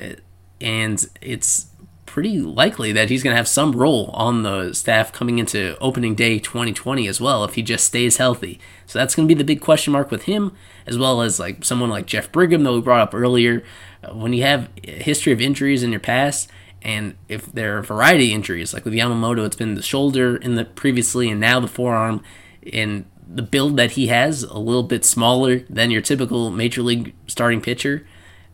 uh, 0.00 0.14
and 0.60 1.04
it's 1.20 1.69
pretty 2.10 2.40
likely 2.40 2.90
that 2.90 3.08
he's 3.08 3.22
going 3.22 3.32
to 3.32 3.36
have 3.36 3.46
some 3.46 3.70
role 3.70 4.10
on 4.14 4.42
the 4.42 4.72
staff 4.72 5.12
coming 5.12 5.38
into 5.38 5.78
opening 5.78 6.16
day 6.16 6.40
2020 6.40 7.06
as 7.06 7.20
well 7.20 7.44
if 7.44 7.54
he 7.54 7.62
just 7.62 7.84
stays 7.84 8.16
healthy. 8.16 8.58
So 8.84 8.98
that's 8.98 9.14
going 9.14 9.28
to 9.28 9.32
be 9.32 9.38
the 9.38 9.44
big 9.44 9.60
question 9.60 9.92
mark 9.92 10.10
with 10.10 10.24
him, 10.24 10.52
as 10.88 10.98
well 10.98 11.22
as 11.22 11.38
like 11.38 11.64
someone 11.64 11.88
like 11.88 12.06
Jeff 12.06 12.32
Brigham 12.32 12.64
that 12.64 12.72
we 12.72 12.80
brought 12.80 13.00
up 13.00 13.14
earlier. 13.14 13.62
Uh, 14.02 14.12
when 14.12 14.32
you 14.32 14.42
have 14.42 14.68
a 14.82 14.90
history 14.90 15.32
of 15.32 15.40
injuries 15.40 15.84
in 15.84 15.92
your 15.92 16.00
past, 16.00 16.50
and 16.82 17.16
if 17.28 17.46
there 17.52 17.78
are 17.78 17.82
variety 17.82 18.32
of 18.32 18.34
injuries, 18.34 18.74
like 18.74 18.84
with 18.84 18.94
Yamamoto, 18.94 19.46
it's 19.46 19.54
been 19.54 19.76
the 19.76 19.82
shoulder 19.82 20.36
in 20.36 20.56
the 20.56 20.64
previously 20.64 21.30
and 21.30 21.38
now 21.40 21.60
the 21.60 21.68
forearm, 21.68 22.24
and 22.72 23.04
the 23.24 23.42
build 23.42 23.76
that 23.76 23.92
he 23.92 24.08
has 24.08 24.42
a 24.42 24.58
little 24.58 24.82
bit 24.82 25.04
smaller 25.04 25.60
than 25.70 25.92
your 25.92 26.02
typical 26.02 26.50
major 26.50 26.82
league 26.82 27.14
starting 27.28 27.60
pitcher 27.60 28.04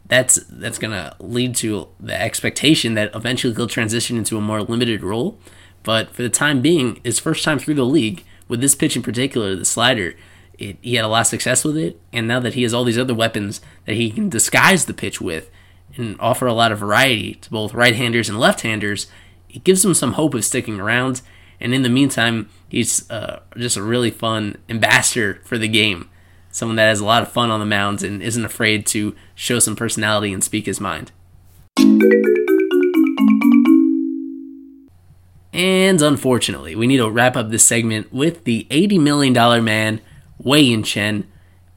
that's 0.09 0.37
that's 0.49 0.79
gonna 0.79 1.17
lead 1.19 1.55
to 1.57 1.89
the 1.99 2.21
expectation 2.21 2.95
that 2.95 3.15
eventually 3.15 3.55
he'll 3.55 3.67
transition 3.67 4.17
into 4.17 4.39
a 4.39 4.41
more 4.41 4.63
limited 4.63 5.03
role. 5.03 5.39
But 5.83 6.15
for 6.15 6.23
the 6.23 6.31
time 6.31 6.61
being, 6.61 7.01
his 7.05 7.19
first 7.19 7.45
time 7.45 7.59
through 7.59 7.75
the 7.75 7.85
league 7.85 8.25
with 8.49 8.61
this 8.61 8.75
pitch 8.75 8.97
in 8.97 9.03
particular, 9.03 9.55
the 9.55 9.65
slider, 9.65 10.15
it, 10.59 10.79
he 10.83 10.95
had 10.95 11.05
a 11.05 11.09
lot 11.09 11.23
of 11.23 11.27
success 11.29 11.65
with 11.65 11.77
it. 11.77 12.01
And 12.13 12.27
now 12.27 12.41
that 12.41 12.55
he 12.55 12.63
has 12.63 12.75
all 12.75 12.85
these 12.85 12.99
other 12.99 13.15
weapons 13.15 13.61
that 13.85 13.95
he 13.95 14.11
can 14.11 14.29
disguise 14.29 14.87
the 14.87 14.95
pitch 14.95 15.21
with 15.21 15.51
and 15.97 16.17
offer 16.21 16.47
a 16.47 16.53
lot 16.53 16.73
of 16.73 16.79
variety 16.79 17.35
to 17.35 17.51
both 17.51 17.75
right-handers 17.75 18.29
and 18.29 18.39
left-handers, 18.39 19.07
it 19.49 19.65
gives 19.65 19.85
him 19.85 19.95
some 19.95 20.15
hope 20.15 20.35
of 20.35 20.45
sticking 20.45 20.81
around. 20.81 21.23
And 21.61 21.73
in 21.73 21.83
the 21.83 21.89
meantime, 21.89 22.51
he's 22.69 23.09
uh, 23.11 23.41
just 23.57 23.77
a 23.77 23.83
really 23.83 24.11
fun 24.11 24.59
ambassador 24.69 25.41
for 25.45 25.57
the 25.57 25.69
game 25.69 26.11
someone 26.57 26.77
that 26.77 26.89
has 26.89 27.01
a 27.01 27.05
lot 27.05 27.23
of 27.23 27.31
fun 27.31 27.51
on 27.51 27.61
the 27.61 27.67
mounds 27.67 28.03
and 28.03 28.23
isn't 28.23 28.47
afraid 28.47 28.87
to 28.87 29.15
show 29.35 29.59
some 29.59 29.77
personality 29.77 30.33
and 30.33 30.43
speak 30.43 30.65
his 30.65 30.81
mind. 30.81 31.13
And 35.53 36.01
unfortunately, 36.01 36.75
we 36.75 36.87
need 36.87 36.97
to 36.97 37.11
wrap 37.11 37.37
up 37.37 37.51
this 37.51 37.67
segment 37.67 38.11
with 38.11 38.45
the 38.45 38.67
$80 38.71 38.99
million 38.99 39.65
man, 39.65 40.01
Wei 40.39 40.63
Yin 40.63 40.83
Chen. 40.83 41.27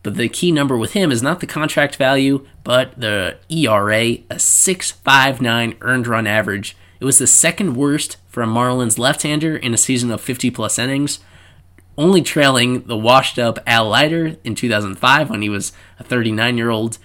But 0.02 0.16
the 0.16 0.30
key 0.30 0.50
number 0.50 0.78
with 0.78 0.94
him 0.94 1.12
is 1.12 1.22
not 1.22 1.42
the 1.42 1.48
contract 1.48 1.98
value, 1.98 2.48
but 2.64 2.98
the 2.98 3.38
ERA, 3.50 4.00
a 4.30 4.36
6.59 4.36 5.76
earned 5.82 6.08
run 6.08 6.26
average. 6.26 6.78
It 7.02 7.06
was 7.06 7.18
the 7.18 7.28
second 7.28 7.76
worst 7.76 8.16
for 8.30 8.42
a 8.42 8.48
Marlins 8.48 8.98
left 8.98 9.24
hander 9.24 9.58
in 9.58 9.74
a 9.74 9.78
season 9.78 10.10
of 10.10 10.22
50 10.22 10.50
plus 10.52 10.80
innings 10.80 11.20
only 12.00 12.22
trailing 12.22 12.84
the 12.84 12.98
washed 12.98 13.38
up 13.38 13.60
Al 13.68 13.90
Leiter 13.90 14.38
in 14.46 14.56
2005 14.56 15.30
when 15.30 15.42
he 15.42 15.50
was 15.50 15.74
a 16.00 16.04
39 16.04 16.58
year 16.58 16.70
old. 16.70 16.98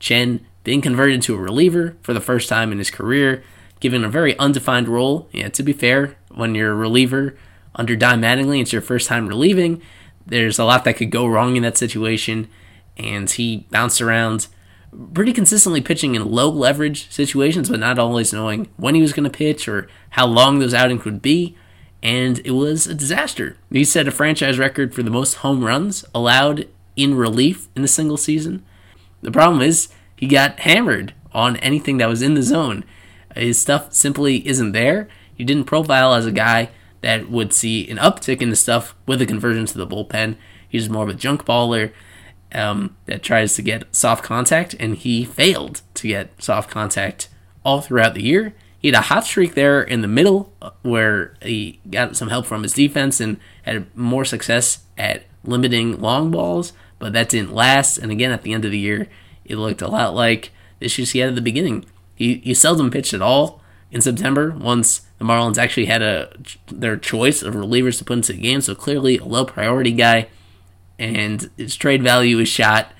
Chen 0.00 0.44
being 0.64 0.80
converted 0.80 1.20
to 1.22 1.34
a 1.34 1.38
reliever 1.38 1.96
for 2.00 2.14
the 2.14 2.20
first 2.20 2.48
time 2.48 2.72
in 2.72 2.78
his 2.78 2.90
career, 2.90 3.44
given 3.78 4.04
a 4.04 4.08
very 4.08 4.36
undefined 4.38 4.88
role. 4.88 5.28
Yeah, 5.32 5.48
to 5.48 5.62
be 5.62 5.74
fair, 5.74 6.16
when 6.34 6.54
you're 6.54 6.72
a 6.72 6.74
reliever 6.74 7.36
under 7.74 7.94
Don 7.94 8.22
Mattingly, 8.22 8.60
it's 8.60 8.72
your 8.72 8.82
first 8.82 9.06
time 9.06 9.28
relieving. 9.28 9.82
There's 10.24 10.58
a 10.58 10.64
lot 10.64 10.84
that 10.84 10.96
could 10.96 11.10
go 11.10 11.26
wrong 11.26 11.56
in 11.56 11.62
that 11.62 11.76
situation, 11.76 12.48
and 12.96 13.30
he 13.30 13.66
bounced 13.70 14.00
around 14.00 14.46
pretty 15.12 15.34
consistently 15.34 15.82
pitching 15.82 16.14
in 16.14 16.30
low 16.30 16.48
leverage 16.48 17.10
situations, 17.10 17.68
but 17.68 17.80
not 17.80 17.98
always 17.98 18.32
knowing 18.32 18.68
when 18.76 18.94
he 18.94 19.02
was 19.02 19.12
going 19.12 19.30
to 19.30 19.36
pitch 19.36 19.68
or 19.68 19.88
how 20.10 20.26
long 20.26 20.58
those 20.58 20.72
outings 20.72 21.04
would 21.04 21.20
be 21.20 21.56
and 22.02 22.40
it 22.44 22.52
was 22.52 22.86
a 22.86 22.94
disaster. 22.94 23.56
He 23.70 23.84
set 23.84 24.08
a 24.08 24.12
franchise 24.12 24.58
record 24.58 24.94
for 24.94 25.02
the 25.02 25.10
most 25.10 25.34
home 25.34 25.64
runs 25.64 26.04
allowed 26.14 26.68
in 26.96 27.14
relief 27.14 27.68
in 27.74 27.84
a 27.84 27.88
single 27.88 28.16
season. 28.16 28.64
The 29.22 29.32
problem 29.32 29.62
is 29.62 29.88
he 30.16 30.26
got 30.26 30.60
hammered 30.60 31.14
on 31.32 31.56
anything 31.56 31.98
that 31.98 32.08
was 32.08 32.22
in 32.22 32.34
the 32.34 32.42
zone. 32.42 32.84
His 33.34 33.58
stuff 33.58 33.92
simply 33.92 34.46
isn't 34.46 34.72
there. 34.72 35.08
He 35.34 35.44
didn't 35.44 35.64
profile 35.64 36.14
as 36.14 36.26
a 36.26 36.32
guy 36.32 36.70
that 37.00 37.30
would 37.30 37.52
see 37.52 37.88
an 37.88 37.98
uptick 37.98 38.42
in 38.42 38.50
the 38.50 38.56
stuff 38.56 38.94
with 39.06 39.22
a 39.22 39.26
conversion 39.26 39.66
to 39.66 39.78
the 39.78 39.86
bullpen. 39.86 40.36
He's 40.68 40.90
more 40.90 41.04
of 41.04 41.08
a 41.08 41.14
junk 41.14 41.44
baller 41.44 41.92
um, 42.52 42.96
that 43.06 43.22
tries 43.22 43.54
to 43.54 43.62
get 43.62 43.94
soft 43.94 44.24
contact, 44.24 44.74
and 44.80 44.96
he 44.96 45.24
failed 45.24 45.82
to 45.94 46.08
get 46.08 46.42
soft 46.42 46.70
contact 46.70 47.28
all 47.64 47.80
throughout 47.80 48.14
the 48.14 48.22
year. 48.22 48.54
He 48.78 48.88
had 48.88 48.94
a 48.94 49.02
hot 49.02 49.24
streak 49.24 49.54
there 49.54 49.82
in 49.82 50.02
the 50.02 50.08
middle 50.08 50.52
uh, 50.62 50.70
where 50.82 51.34
he 51.42 51.80
got 51.90 52.16
some 52.16 52.28
help 52.28 52.46
from 52.46 52.62
his 52.62 52.72
defense 52.72 53.20
and 53.20 53.38
had 53.62 53.94
more 53.96 54.24
success 54.24 54.84
at 54.96 55.24
limiting 55.44 56.00
long 56.00 56.30
balls, 56.30 56.72
but 56.98 57.12
that 57.12 57.28
didn't 57.28 57.54
last. 57.54 57.98
And 57.98 58.12
again, 58.12 58.30
at 58.30 58.42
the 58.42 58.52
end 58.52 58.64
of 58.64 58.70
the 58.70 58.78
year, 58.78 59.08
it 59.44 59.56
looked 59.56 59.82
a 59.82 59.88
lot 59.88 60.14
like 60.14 60.52
the 60.78 60.86
issues 60.86 61.10
he 61.10 61.18
had 61.18 61.30
at 61.30 61.34
the 61.34 61.40
beginning. 61.40 61.86
He, 62.14 62.36
he 62.36 62.54
seldom 62.54 62.90
pitched 62.90 63.14
at 63.14 63.22
all 63.22 63.62
in 63.90 64.00
September 64.00 64.50
once 64.50 65.02
the 65.18 65.24
Marlins 65.24 65.58
actually 65.58 65.86
had 65.86 66.02
a 66.02 66.30
their 66.70 66.96
choice 66.96 67.42
of 67.42 67.54
relievers 67.54 67.98
to 67.98 68.04
put 68.04 68.18
into 68.18 68.32
the 68.32 68.40
game. 68.40 68.60
So 68.60 68.74
clearly 68.74 69.18
a 69.18 69.24
low 69.24 69.44
priority 69.44 69.92
guy, 69.92 70.28
and 70.98 71.50
his 71.56 71.76
trade 71.76 72.02
value 72.02 72.38
is 72.38 72.48
shot 72.48 72.92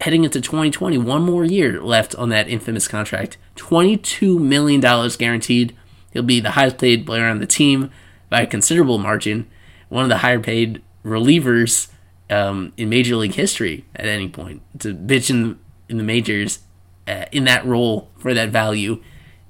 heading 0.00 0.24
into 0.24 0.40
2020, 0.40 0.98
one 0.98 1.22
more 1.22 1.44
year 1.44 1.80
left 1.80 2.14
on 2.16 2.28
that 2.30 2.48
infamous 2.48 2.88
contract. 2.88 3.36
$22 3.56 4.38
million 4.38 4.80
guaranteed. 5.18 5.76
He'll 6.12 6.22
be 6.22 6.40
the 6.40 6.52
highest 6.52 6.78
paid 6.78 7.06
player 7.06 7.26
on 7.26 7.40
the 7.40 7.46
team 7.46 7.90
by 8.28 8.42
a 8.42 8.46
considerable 8.46 8.98
margin, 8.98 9.48
one 9.88 10.02
of 10.02 10.08
the 10.08 10.18
higher 10.18 10.40
paid 10.40 10.82
relievers 11.04 11.88
um, 12.30 12.72
in 12.76 12.88
Major 12.88 13.16
League 13.16 13.34
history 13.34 13.84
at 13.94 14.06
any 14.06 14.28
point. 14.28 14.62
To 14.80 14.94
bitch 14.94 15.30
in, 15.30 15.58
in 15.88 15.98
the 15.98 16.02
majors 16.02 16.60
uh, 17.06 17.26
in 17.32 17.44
that 17.44 17.64
role 17.64 18.10
for 18.18 18.34
that 18.34 18.50
value. 18.50 19.02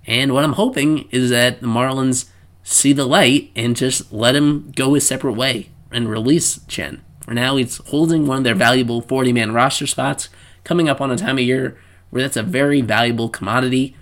And 0.07 0.32
what 0.34 0.45
I'm 0.45 0.55
hoping 0.55 1.09
is 1.11 1.30
that 1.30 1.61
the 1.61 1.66
Marlins 1.66 2.28
see 2.62 2.92
the 2.92 3.07
light 3.07 3.51
and 3.55 3.76
just 3.76 4.12
let 4.12 4.34
him 4.34 4.72
go 4.74 4.95
his 4.95 5.07
separate 5.07 5.34
way 5.34 5.70
and 5.90 6.09
release 6.09 6.61
Chen. 6.66 7.03
For 7.24 7.32
now, 7.32 7.56
he's 7.56 7.78
holding 7.78 8.26
one 8.26 8.38
of 8.38 8.44
their 8.44 8.54
valuable 8.54 9.00
40 9.00 9.32
man 9.32 9.52
roster 9.52 9.86
spots, 9.86 10.28
coming 10.62 10.88
up 10.88 11.00
on 11.00 11.10
a 11.10 11.16
time 11.16 11.38
of 11.38 11.44
year 11.44 11.76
where 12.10 12.22
that's 12.22 12.36
a 12.36 12.42
very 12.42 12.80
valuable 12.80 13.28
commodity. 13.28 13.96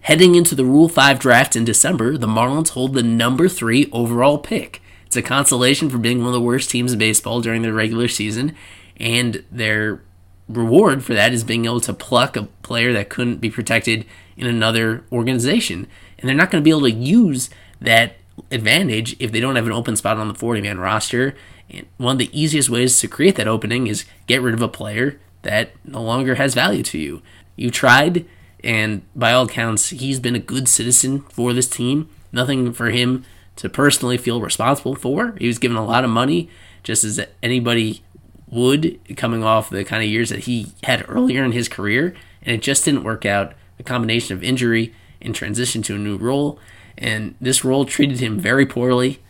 Heading 0.00 0.34
into 0.34 0.54
the 0.54 0.64
Rule 0.64 0.88
5 0.88 1.18
draft 1.18 1.54
in 1.54 1.64
December, 1.64 2.16
the 2.16 2.26
Marlins 2.26 2.70
hold 2.70 2.94
the 2.94 3.02
number 3.02 3.48
3 3.48 3.88
overall 3.92 4.38
pick. 4.38 4.82
It's 5.06 5.16
a 5.16 5.22
consolation 5.22 5.90
for 5.90 5.98
being 5.98 6.18
one 6.18 6.28
of 6.28 6.32
the 6.32 6.40
worst 6.40 6.70
teams 6.70 6.92
in 6.92 6.98
baseball 6.98 7.40
during 7.42 7.62
the 7.62 7.72
regular 7.72 8.08
season, 8.08 8.56
and 8.96 9.44
their 9.52 10.02
reward 10.48 11.04
for 11.04 11.14
that 11.14 11.32
is 11.32 11.44
being 11.44 11.66
able 11.66 11.80
to 11.80 11.92
pluck 11.92 12.36
a 12.36 12.44
player 12.62 12.92
that 12.92 13.08
couldn't 13.10 13.36
be 13.36 13.50
protected 13.50 14.06
in 14.36 14.46
another 14.46 15.04
organization. 15.12 15.86
And 16.18 16.28
they're 16.28 16.36
not 16.36 16.50
going 16.50 16.62
to 16.62 16.64
be 16.64 16.70
able 16.70 16.82
to 16.82 16.90
use 16.90 17.50
that 17.80 18.16
advantage 18.50 19.16
if 19.20 19.32
they 19.32 19.40
don't 19.40 19.56
have 19.56 19.66
an 19.66 19.72
open 19.72 19.96
spot 19.96 20.18
on 20.18 20.28
the 20.28 20.34
40 20.34 20.62
man 20.62 20.78
roster. 20.78 21.34
And 21.72 21.86
one 21.96 22.14
of 22.14 22.18
the 22.18 22.38
easiest 22.38 22.68
ways 22.68 23.00
to 23.00 23.08
create 23.08 23.36
that 23.36 23.48
opening 23.48 23.86
is 23.86 24.04
get 24.26 24.42
rid 24.42 24.54
of 24.54 24.62
a 24.62 24.68
player 24.68 25.18
that 25.42 25.72
no 25.84 26.02
longer 26.02 26.36
has 26.36 26.54
value 26.54 26.82
to 26.84 26.98
you. 26.98 27.22
You 27.56 27.70
tried, 27.70 28.26
and 28.62 29.02
by 29.16 29.32
all 29.32 29.44
accounts, 29.44 29.90
he's 29.90 30.20
been 30.20 30.36
a 30.36 30.40
good 30.40 30.68
citizen 30.68 31.22
for 31.22 31.52
this 31.52 31.68
team. 31.68 32.08
Nothing 32.30 32.72
for 32.72 32.90
him 32.90 33.24
to 33.56 33.68
personally 33.68 34.16
feel 34.16 34.40
responsible 34.40 34.94
for. 34.94 35.34
He 35.38 35.46
was 35.46 35.58
given 35.58 35.76
a 35.76 35.84
lot 35.84 36.04
of 36.04 36.10
money, 36.10 36.48
just 36.82 37.04
as 37.04 37.20
anybody 37.42 38.02
would, 38.48 39.00
coming 39.16 39.42
off 39.42 39.70
the 39.70 39.84
kind 39.84 40.02
of 40.02 40.08
years 40.08 40.30
that 40.30 40.40
he 40.40 40.72
had 40.84 41.04
earlier 41.08 41.44
in 41.44 41.52
his 41.52 41.68
career, 41.68 42.14
and 42.42 42.54
it 42.54 42.62
just 42.62 42.84
didn't 42.84 43.04
work 43.04 43.26
out. 43.26 43.54
A 43.78 43.82
combination 43.82 44.36
of 44.36 44.44
injury 44.44 44.94
and 45.20 45.34
transition 45.34 45.82
to 45.82 45.96
a 45.96 45.98
new 45.98 46.16
role, 46.16 46.58
and 46.96 47.34
this 47.40 47.64
role 47.64 47.84
treated 47.84 48.20
him 48.20 48.38
very 48.38 48.66
poorly 48.66 49.20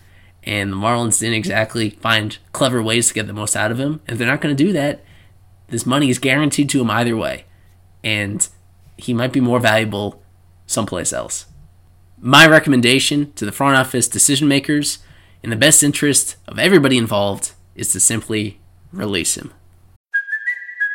and 0.45 0.73
the 0.73 0.77
Marlins 0.77 1.21
didn't 1.21 1.37
exactly 1.37 1.91
find 1.91 2.39
clever 2.53 2.83
ways 2.83 3.09
to 3.09 3.15
get 3.15 3.27
the 3.27 3.33
most 3.33 3.57
out 3.57 3.71
of 3.71 3.79
him. 3.79 4.01
If 4.09 4.19
they're 4.19 4.27
not 4.27 4.41
going 4.41 4.57
to 4.57 4.65
do 4.65 4.73
that, 4.73 5.05
this 5.69 5.87
money 5.87 6.11
is 6.11 6.19
guaranteed 6.19 6.69
to 6.71 6.81
him 6.81 6.91
either 6.91 7.17
way, 7.17 7.45
and 8.03 8.47
he 8.97 9.15
might 9.15 9.33
be 9.33 9.41
more 9.41 9.61
valuable 9.61 10.23
someplace 10.67 11.13
else. 11.13 11.47
My 12.19 12.47
recommendation 12.47 13.33
to 13.35 13.45
the 13.45 13.53
front 13.53 13.77
office 13.77 14.09
decision 14.09 14.49
makers, 14.49 14.99
in 15.43 15.51
the 15.51 15.57
best 15.57 15.83
interest 15.83 16.37
of 16.47 16.59
everybody 16.59 16.97
involved, 16.97 17.53
is 17.75 17.91
to 17.93 18.01
simply 18.01 18.61
release 18.93 19.37
him. 19.37 19.53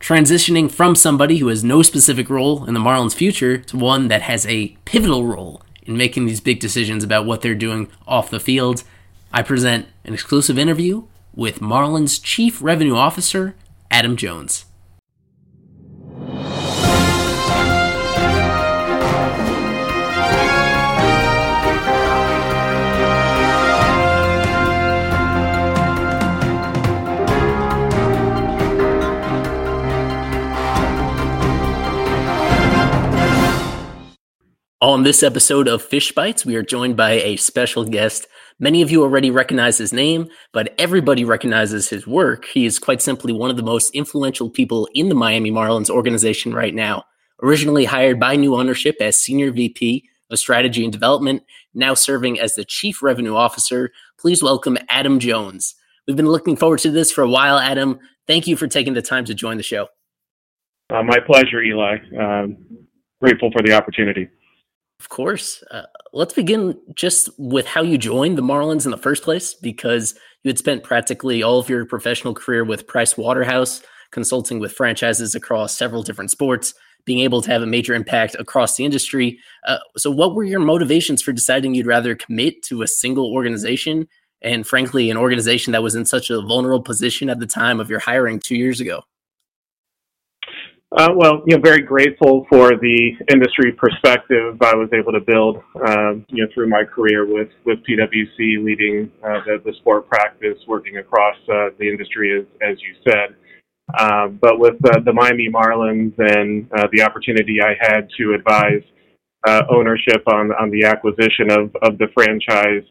Transitioning 0.00 0.70
from 0.70 0.94
somebody 0.94 1.38
who 1.38 1.48
has 1.48 1.64
no 1.64 1.82
specific 1.82 2.28
role 2.28 2.64
in 2.66 2.74
the 2.74 2.80
Marlins' 2.80 3.14
future 3.14 3.56
to 3.56 3.76
one 3.76 4.08
that 4.08 4.22
has 4.22 4.44
a 4.46 4.76
pivotal 4.84 5.26
role 5.26 5.62
in 5.86 5.96
making 5.96 6.26
these 6.26 6.40
big 6.40 6.60
decisions 6.60 7.02
about 7.02 7.24
what 7.24 7.40
they're 7.40 7.54
doing 7.54 7.88
off 8.06 8.30
the 8.30 8.38
field, 8.38 8.84
I 9.32 9.42
present 9.42 9.86
an 10.04 10.12
exclusive 10.12 10.58
interview 10.58 11.04
with 11.34 11.60
Marlins 11.60 12.22
Chief 12.22 12.62
Revenue 12.62 12.94
Officer 12.94 13.54
Adam 13.90 14.16
Jones. 14.16 14.66
On 34.84 35.02
this 35.02 35.22
episode 35.22 35.66
of 35.66 35.80
Fish 35.80 36.12
Bites, 36.12 36.44
we 36.44 36.56
are 36.56 36.62
joined 36.62 36.94
by 36.94 37.12
a 37.12 37.36
special 37.36 37.86
guest. 37.86 38.26
Many 38.58 38.82
of 38.82 38.90
you 38.90 39.02
already 39.02 39.30
recognize 39.30 39.78
his 39.78 39.94
name, 39.94 40.28
but 40.52 40.74
everybody 40.78 41.24
recognizes 41.24 41.88
his 41.88 42.06
work. 42.06 42.44
He 42.44 42.66
is 42.66 42.78
quite 42.78 43.00
simply 43.00 43.32
one 43.32 43.48
of 43.48 43.56
the 43.56 43.62
most 43.62 43.94
influential 43.94 44.50
people 44.50 44.86
in 44.92 45.08
the 45.08 45.14
Miami 45.14 45.50
Marlins 45.50 45.88
organization 45.88 46.52
right 46.52 46.74
now. 46.74 47.04
Originally 47.42 47.86
hired 47.86 48.20
by 48.20 48.36
new 48.36 48.56
ownership 48.56 48.96
as 49.00 49.16
Senior 49.16 49.52
VP 49.52 50.06
of 50.28 50.38
Strategy 50.38 50.84
and 50.84 50.92
Development, 50.92 51.42
now 51.72 51.94
serving 51.94 52.38
as 52.38 52.54
the 52.54 52.64
Chief 52.66 53.02
Revenue 53.02 53.34
Officer, 53.34 53.90
please 54.18 54.42
welcome 54.42 54.76
Adam 54.90 55.18
Jones. 55.18 55.76
We've 56.06 56.14
been 56.14 56.28
looking 56.28 56.56
forward 56.58 56.80
to 56.80 56.90
this 56.90 57.10
for 57.10 57.24
a 57.24 57.30
while, 57.30 57.58
Adam. 57.58 58.00
Thank 58.26 58.46
you 58.46 58.54
for 58.54 58.66
taking 58.66 58.92
the 58.92 59.00
time 59.00 59.24
to 59.24 59.34
join 59.34 59.56
the 59.56 59.62
show. 59.62 59.88
Uh, 60.90 61.02
my 61.02 61.20
pleasure, 61.20 61.62
Eli. 61.62 61.96
Um, 62.20 62.58
grateful 63.18 63.50
for 63.50 63.62
the 63.62 63.72
opportunity. 63.72 64.28
Of 65.00 65.08
course. 65.08 65.62
Uh, 65.70 65.82
let's 66.12 66.34
begin 66.34 66.78
just 66.94 67.28
with 67.38 67.66
how 67.66 67.82
you 67.82 67.98
joined 67.98 68.38
the 68.38 68.42
Marlins 68.42 68.84
in 68.84 68.90
the 68.90 68.96
first 68.96 69.22
place, 69.22 69.54
because 69.54 70.14
you 70.42 70.48
had 70.48 70.58
spent 70.58 70.84
practically 70.84 71.42
all 71.42 71.58
of 71.58 71.68
your 71.68 71.84
professional 71.84 72.34
career 72.34 72.64
with 72.64 72.86
Price 72.86 73.16
Waterhouse, 73.16 73.82
consulting 74.12 74.60
with 74.60 74.72
franchises 74.72 75.34
across 75.34 75.76
several 75.76 76.02
different 76.02 76.30
sports, 76.30 76.74
being 77.04 77.20
able 77.20 77.42
to 77.42 77.50
have 77.50 77.62
a 77.62 77.66
major 77.66 77.94
impact 77.94 78.36
across 78.38 78.76
the 78.76 78.84
industry. 78.84 79.38
Uh, 79.66 79.78
so, 79.96 80.10
what 80.10 80.34
were 80.34 80.44
your 80.44 80.60
motivations 80.60 81.20
for 81.22 81.32
deciding 81.32 81.74
you'd 81.74 81.86
rather 81.86 82.14
commit 82.14 82.62
to 82.62 82.82
a 82.82 82.86
single 82.86 83.32
organization 83.32 84.08
and, 84.42 84.66
frankly, 84.66 85.10
an 85.10 85.16
organization 85.16 85.72
that 85.72 85.82
was 85.82 85.94
in 85.94 86.04
such 86.04 86.30
a 86.30 86.40
vulnerable 86.40 86.82
position 86.82 87.28
at 87.28 87.40
the 87.40 87.46
time 87.46 87.80
of 87.80 87.90
your 87.90 87.98
hiring 87.98 88.38
two 88.38 88.56
years 88.56 88.80
ago? 88.80 89.02
Uh, 90.96 91.08
well, 91.16 91.42
you 91.44 91.56
know, 91.56 91.60
very 91.60 91.82
grateful 91.82 92.46
for 92.48 92.76
the 92.76 93.10
industry 93.32 93.72
perspective 93.72 94.56
I 94.62 94.76
was 94.76 94.88
able 94.94 95.10
to 95.10 95.18
build, 95.18 95.56
uh, 95.84 96.14
you 96.28 96.44
know, 96.44 96.48
through 96.54 96.68
my 96.68 96.84
career 96.84 97.26
with 97.26 97.48
with 97.66 97.78
PwC, 97.82 98.64
leading 98.64 99.10
uh, 99.24 99.40
the, 99.44 99.60
the 99.64 99.72
sport 99.80 100.08
practice, 100.08 100.56
working 100.68 100.98
across 100.98 101.34
uh, 101.48 101.70
the 101.80 101.88
industry, 101.88 102.38
as 102.38 102.46
as 102.62 102.76
you 102.80 102.94
said. 103.02 103.34
Uh, 103.98 104.28
but 104.28 104.60
with 104.60 104.76
uh, 104.86 105.00
the 105.04 105.12
Miami 105.12 105.48
Marlins 105.52 106.14
and 106.16 106.70
the 106.92 107.02
opportunity 107.02 107.58
I 107.60 107.74
had 107.80 108.08
to 108.18 108.34
advise 108.34 108.82
ownership 109.70 110.22
on 110.28 110.52
on 110.52 110.70
the 110.70 110.84
acquisition 110.84 111.50
of 111.50 111.74
of 111.82 111.98
the 111.98 112.06
franchise, 112.14 112.86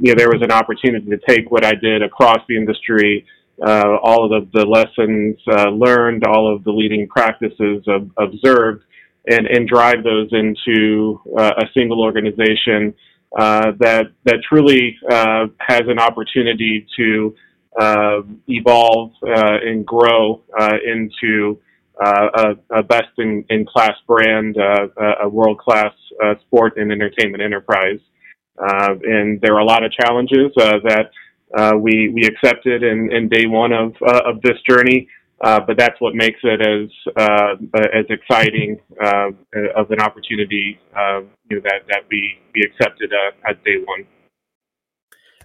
you 0.00 0.14
know, 0.14 0.14
there 0.16 0.30
was 0.30 0.40
an 0.40 0.50
opportunity 0.50 1.10
to 1.10 1.18
take 1.28 1.50
what 1.50 1.62
I 1.62 1.74
did 1.74 2.02
across 2.02 2.38
the 2.48 2.56
industry 2.56 3.26
uh, 3.64 3.96
all 4.02 4.32
of 4.36 4.50
the 4.52 4.66
lessons 4.66 5.36
uh, 5.48 5.70
learned, 5.70 6.24
all 6.26 6.52
of 6.52 6.64
the 6.64 6.72
leading 6.72 7.06
practices 7.08 7.84
of, 7.86 8.10
observed, 8.18 8.84
and, 9.26 9.46
and 9.46 9.68
drive 9.68 10.02
those 10.02 10.28
into 10.32 11.20
uh, 11.38 11.52
a 11.58 11.64
single 11.72 12.00
organization 12.00 12.92
uh, 13.38 13.72
that 13.78 14.06
that 14.24 14.40
truly 14.46 14.98
uh, 15.10 15.46
has 15.58 15.82
an 15.86 15.98
opportunity 15.98 16.86
to 16.96 17.34
uh, 17.80 18.20
evolve 18.48 19.12
and 19.22 19.86
grow 19.86 20.42
into 20.84 21.58
a, 22.04 22.56
a, 22.70 22.82
best 22.82 23.08
in, 23.16 23.44
in 23.48 23.64
class 23.64 23.94
brand, 24.06 24.56
a 24.58 25.28
world 25.28 25.58
class 25.58 25.94
sport 26.42 26.76
and 26.76 26.92
entertainment 26.92 27.42
enterprise. 27.42 28.00
and 28.58 29.40
there 29.40 29.54
are 29.54 29.60
a 29.60 29.64
lot 29.64 29.82
of 29.82 29.92
challenges 29.92 30.52
that 30.56 31.10
uh, 31.56 31.72
we 31.76 32.10
we 32.14 32.24
accepted 32.24 32.82
in, 32.82 33.12
in 33.12 33.28
day 33.28 33.46
one 33.46 33.72
of 33.72 33.94
uh, 34.06 34.22
of 34.24 34.40
this 34.42 34.58
journey. 34.68 35.08
Uh, 35.42 35.58
but 35.58 35.76
that's 35.76 36.00
what 36.00 36.14
makes 36.14 36.38
it 36.44 36.60
as 36.60 36.88
uh, 37.16 37.56
as 37.92 38.04
exciting 38.10 38.78
uh, 39.02 39.28
of 39.74 39.90
an 39.90 40.00
opportunity 40.00 40.78
uh, 40.96 41.20
you 41.50 41.56
know, 41.56 41.62
that 41.64 41.82
that 41.88 42.02
we 42.10 42.38
we 42.54 42.62
accepted 42.62 43.10
at 43.44 43.62
day 43.64 43.78
one. 43.84 44.06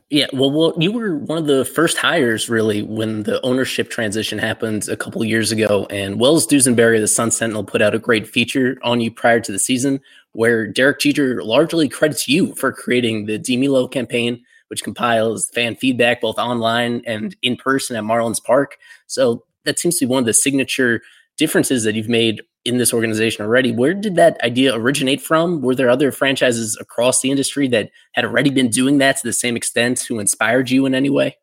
Yeah, 0.10 0.28
well, 0.32 0.52
well, 0.52 0.74
you 0.78 0.94
were 0.94 1.18
one 1.18 1.38
of 1.38 1.48
the 1.48 1.66
first 1.66 1.98
hires 1.98 2.48
really 2.48 2.82
when 2.82 3.24
the 3.24 3.44
ownership 3.46 3.90
transition 3.90 4.40
happened 4.40 4.88
a 4.88 4.96
couple 4.96 5.22
years 5.26 5.52
ago, 5.52 5.86
and 5.90 6.18
Wells 6.18 6.48
Dusenbury, 6.48 7.02
the 7.02 7.10
Sun 7.10 7.32
Sentinel, 7.32 7.66
put 7.66 7.82
out 7.82 7.94
a 7.94 8.00
great 8.00 8.26
feature 8.26 8.78
on 8.84 9.02
you 9.02 9.12
prior 9.12 9.42
to 9.42 9.52
the 9.52 9.60
season, 9.60 10.00
where 10.32 10.66
Derek 10.66 11.00
Jeter 11.00 11.44
largely 11.44 11.90
credits 11.90 12.26
you 12.26 12.56
for 12.56 12.72
creating 12.72 13.26
the 13.26 13.38
Dímelo 13.38 13.92
campaign 13.92 14.46
which 14.70 14.84
compiles 14.84 15.50
fan 15.50 15.76
feedback 15.76 16.22
both 16.22 16.38
online 16.38 17.02
and 17.06 17.36
in 17.42 17.56
person 17.56 17.96
at 17.96 18.04
Marlins 18.04 18.44
Park. 18.44 18.78
So 19.06 19.44
that 19.66 19.80
seems 19.80 19.98
to 20.00 20.06
be 20.06 20.10
one 20.10 20.20
of 20.20 20.26
the 20.26 20.34
signature 20.34 21.02
differences 21.38 21.84
that 21.84 21.96
you've 21.96 22.10
made 22.10 22.42
in 22.66 22.78
this 22.78 22.94
organization 22.94 23.46
already. 23.46 23.72
Where 23.72 23.94
did 23.94 24.16
that 24.16 24.38
idea 24.44 24.76
originate 24.76 25.22
from? 25.22 25.62
Were 25.62 25.76
there 25.76 25.90
other 25.90 26.12
franchises 26.12 26.78
across 26.80 27.22
the 27.22 27.32
industry 27.32 27.68
that 27.70 27.92
had 28.14 28.26
already 28.26 28.50
been 28.50 28.70
doing 28.70 28.98
that 28.98 29.18
to 29.18 29.28
the 29.28 29.34
same 29.34 29.56
extent 29.56 30.02
who 30.02 30.20
inspired 30.20 30.70
you 30.70 30.86
in 30.86 30.94
any 30.94 31.10
way? 31.10 31.38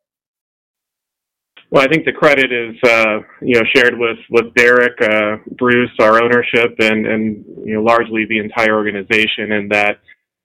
Well, 1.70 1.82
I 1.82 1.88
think 1.88 2.04
the 2.04 2.12
credit 2.12 2.52
is 2.52 2.76
uh, 2.84 3.18
you 3.42 3.54
know 3.54 3.62
shared 3.74 3.98
with 3.98 4.18
with 4.30 4.54
Derek, 4.54 5.00
uh, 5.02 5.38
Bruce, 5.56 5.90
our 5.98 6.22
ownership, 6.22 6.76
and 6.78 7.04
and 7.04 7.44
you 7.64 7.74
know 7.74 7.82
largely 7.82 8.26
the 8.26 8.38
entire 8.38 8.76
organization, 8.76 9.50
and 9.50 9.72
that 9.72 9.98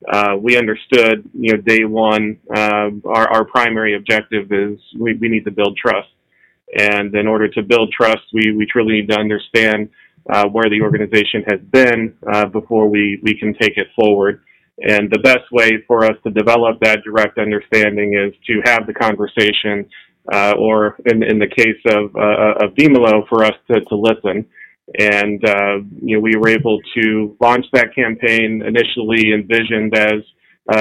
uh, 0.08 0.36
we 0.40 0.58
understood, 0.58 1.30
you 1.34 1.54
know, 1.54 1.62
day 1.62 1.84
one, 1.84 2.40
uh, 2.56 2.90
our, 3.06 3.28
our 3.34 3.46
primary 3.46 3.96
objective 3.96 4.52
is 4.52 4.80
we, 4.98 5.16
we 5.16 5.28
need 5.28 5.44
to 5.46 5.52
build 5.52 5.78
trust. 5.78 6.08
And 6.78 7.14
in 7.16 7.28
order 7.28 7.50
to 7.50 7.64
build 7.64 7.92
trust, 7.92 8.24
we, 8.34 8.54
we 8.56 8.66
truly 8.66 9.02
need 9.02 9.10
to 9.10 9.20
understand 9.20 9.90
uh, 10.30 10.46
where 10.48 10.70
the 10.70 10.82
organization 10.82 11.44
has 11.48 11.60
been 11.72 12.16
uh, 12.32 12.46
before 12.46 12.88
we, 12.88 13.20
we 13.24 13.38
can 13.38 13.54
take 13.56 13.78
it 13.78 13.88
forward. 13.96 14.42
And 14.82 15.12
the 15.12 15.20
best 15.20 15.52
way 15.52 15.84
for 15.88 16.06
us 16.06 16.16
to 16.24 16.32
develop 16.32 16.80
that 16.82 17.04
direct 17.04 17.38
understanding 17.38 18.14
is 18.14 18.34
to 18.48 18.62
have 18.64 18.88
the 18.88 18.94
conversation, 18.94 19.90
uh, 20.32 20.54
or 20.58 20.96
in, 21.06 21.24
in 21.24 21.40
the 21.40 21.48
case 21.48 21.82
of, 21.88 22.16
uh, 22.16 22.66
of 22.66 22.76
Dímelo, 22.76 23.28
for 23.28 23.44
us 23.44 23.56
to, 23.70 23.82
to 23.82 23.96
listen 23.96 24.46
and 24.98 25.44
uh, 25.48 25.78
you 26.02 26.16
know 26.16 26.20
we 26.20 26.36
were 26.36 26.50
able 26.50 26.80
to 26.96 27.36
launch 27.40 27.66
that 27.74 27.94
campaign 27.94 28.64
initially 28.66 29.34
envisioned 29.34 29.96
as 29.96 30.22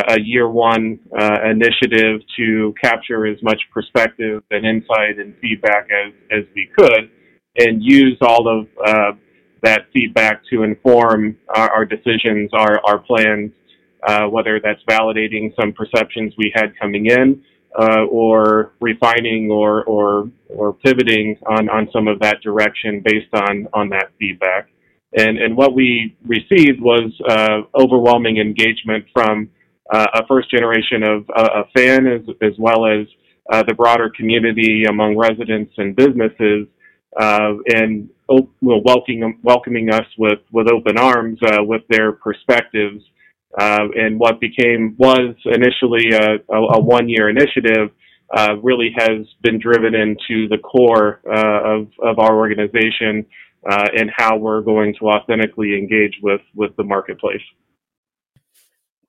a 0.09 0.20
year 0.20 0.48
one 0.48 0.98
uh, 1.18 1.38
initiative 1.50 2.20
to 2.36 2.74
capture 2.82 3.26
as 3.26 3.42
much 3.42 3.61
perspective 3.72 4.42
and 4.50 4.66
insight 4.66 5.18
and 5.18 5.34
feedback 5.40 5.88
as 5.90 6.12
as 6.30 6.44
we 6.54 6.68
could, 6.76 7.11
and 7.59 7.82
use 7.82 8.16
all 8.20 8.48
of 8.48 8.66
uh, 8.86 9.12
that 9.62 9.86
feedback 9.92 10.42
to 10.50 10.62
inform 10.62 11.36
our, 11.54 11.70
our 11.70 11.84
decisions, 11.84 12.50
our 12.52 12.80
our 12.86 12.98
plans, 12.98 13.50
uh, 14.06 14.26
whether 14.26 14.61
that's 14.62 14.80
validating 14.88 15.54
some 15.59 15.72
perceptions 15.72 16.34
we 16.36 16.52
had 16.54 16.78
coming 16.78 17.06
in 17.06 17.42
uh, 17.78 18.04
or 18.10 18.72
refining 18.80 19.50
or, 19.50 19.84
or, 19.84 20.30
or 20.48 20.72
pivoting 20.72 21.36
on, 21.46 21.68
on 21.68 21.88
some 21.92 22.08
of 22.08 22.18
that 22.20 22.40
direction 22.42 23.02
based 23.04 23.32
on, 23.32 23.68
on 23.72 23.88
that 23.90 24.10
feedback. 24.18 24.68
And, 25.16 25.38
and 25.38 25.56
what 25.56 25.74
we 25.74 26.16
received 26.26 26.80
was 26.80 27.12
uh, 27.28 27.62
overwhelming 27.74 28.38
engagement 28.38 29.06
from 29.12 29.50
uh, 29.92 30.06
a 30.14 30.26
first 30.26 30.50
generation 30.50 31.02
of 31.02 31.30
uh, 31.34 31.62
a 31.62 31.64
fan 31.74 32.06
as, 32.06 32.20
as 32.42 32.52
well 32.58 32.86
as 32.86 33.06
uh, 33.50 33.62
the 33.66 33.74
broader 33.74 34.10
community 34.14 34.84
among 34.84 35.16
residents 35.16 35.72
and 35.78 35.96
businesses, 35.96 36.66
uh, 37.18 37.54
and 37.68 38.10
welcoming, 38.60 39.38
welcoming 39.42 39.90
us 39.90 40.04
with, 40.18 40.40
with 40.52 40.70
open 40.70 40.98
arms 40.98 41.38
with 41.60 41.82
their 41.88 42.12
perspectives 42.12 43.02
uh, 43.59 43.86
and 43.94 44.18
what 44.18 44.40
became 44.40 44.94
was 44.99 45.34
initially 45.44 46.11
a, 46.12 46.36
a, 46.53 46.62
a 46.74 46.80
one-year 46.80 47.28
initiative 47.28 47.90
uh, 48.36 48.57
really 48.62 48.90
has 48.96 49.26
been 49.42 49.59
driven 49.59 49.94
into 49.94 50.49
the 50.49 50.59
core 50.59 51.20
uh, 51.26 51.76
of, 51.76 51.88
of 52.03 52.18
our 52.18 52.36
organization 52.36 53.24
uh, 53.68 53.88
and 53.96 54.11
how 54.14 54.36
we're 54.36 54.61
going 54.61 54.94
to 55.01 55.09
authentically 55.09 55.76
engage 55.78 56.18
with, 56.22 56.42
with 56.55 56.76
the 56.76 56.84
marketplace. 56.84 57.40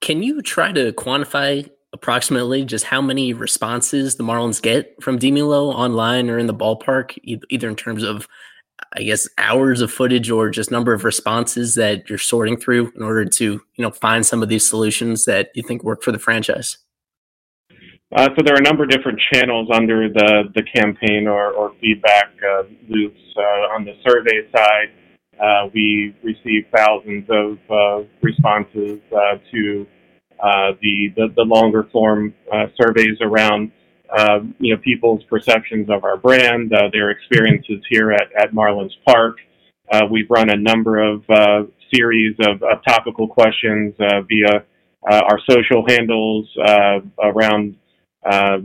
Can 0.02 0.24
you 0.24 0.42
try 0.42 0.72
to 0.72 0.94
quantify 0.94 1.70
approximately 1.92 2.64
just 2.64 2.86
how 2.86 3.02
many 3.02 3.34
responses 3.34 4.16
the 4.16 4.24
Marlins 4.24 4.62
get 4.62 5.02
from 5.02 5.20
Dímelo 5.20 5.74
online 5.74 6.30
or 6.30 6.38
in 6.38 6.48
the 6.48 6.54
ballpark, 6.54 7.18
either 7.24 7.68
in 7.68 7.76
terms 7.76 8.04
of 8.04 8.28
I 8.94 9.04
guess 9.04 9.28
hours 9.38 9.82
of 9.82 9.92
footage 9.92 10.30
or 10.32 10.50
just 10.50 10.72
number 10.72 10.94
of 10.94 11.04
responses 11.04 11.76
that 11.76 12.10
you're 12.10 12.18
sorting 12.18 12.58
through 12.58 12.92
in 12.96 13.04
order 13.04 13.26
to 13.26 13.44
you 13.46 13.84
know 13.84 13.92
find 13.92 14.26
some 14.26 14.42
of 14.44 14.50
these 14.50 14.68
solutions 14.68 15.26
that 15.26 15.50
you 15.56 15.64
think 15.64 15.84
work 15.84 16.04
for 16.04 16.12
the 16.12 16.20
franchise? 16.20 16.78
Uh, 18.16 18.28
so 18.36 18.44
there 18.44 18.56
are 18.56 18.60
a 18.60 18.64
number 18.64 18.84
of 18.84 18.90
different 18.90 19.20
channels 19.32 19.70
under 19.72 20.10
the 20.10 20.44
the 20.56 20.64
campaign 20.64 21.28
or, 21.28 21.52
or 21.52 21.74
feedback 21.80 22.32
uh, 22.44 22.64
loops. 22.88 23.20
Uh, 23.38 23.74
on 23.74 23.86
the 23.86 23.94
survey 24.06 24.50
side, 24.54 24.90
uh, 25.40 25.70
we 25.74 26.16
receive 26.24 26.66
thousands 26.76 27.26
of 27.30 27.58
uh, 27.70 28.04
responses 28.22 29.00
uh, 29.16 29.38
to 29.52 29.86
the, 30.82 31.08
the, 31.16 31.28
the 31.36 31.44
longer 31.44 31.88
form 31.92 32.34
surveys 32.82 33.18
around 33.22 33.72
uh, 34.16 34.40
you 34.60 34.74
know, 34.74 34.82
people's 34.82 35.24
perceptions 35.26 35.90
of 35.90 36.04
our 36.04 36.18
brand, 36.18 36.74
uh, 36.74 36.90
their 36.92 37.12
experiences 37.12 37.84
here 37.90 38.12
at, 38.12 38.28
at 38.38 38.52
Marlins 38.54 38.94
Park. 39.06 39.38
Uh, 39.92 40.02
we've 40.10 40.30
run 40.30 40.50
a 40.50 40.56
number 40.56 41.00
of 41.00 41.24
uh, 41.30 41.64
series 41.94 42.36
of, 42.42 42.62
of, 42.64 42.84
topical 42.88 43.28
questions 43.28 43.94
uh, 44.00 44.22
via 44.22 44.64
uh, 45.10 45.22
our 45.30 45.40
social 45.50 45.84
handles 45.88 46.48
around, 47.24 47.76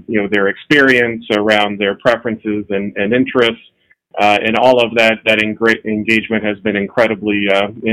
you 0.06 0.20
know, 0.20 0.28
their 0.30 0.48
experience, 0.48 1.24
around 1.36 1.78
their 1.78 1.96
preferences 1.96 2.64
and, 2.70 2.94
and 2.96 3.14
interests. 3.14 3.62
and 4.18 4.56
all 4.56 4.84
of 4.84 4.94
that, 4.96 5.18
that 5.24 5.40
engagement 5.42 6.44
has 6.44 6.58
been 6.60 6.76
incredibly 6.76 7.46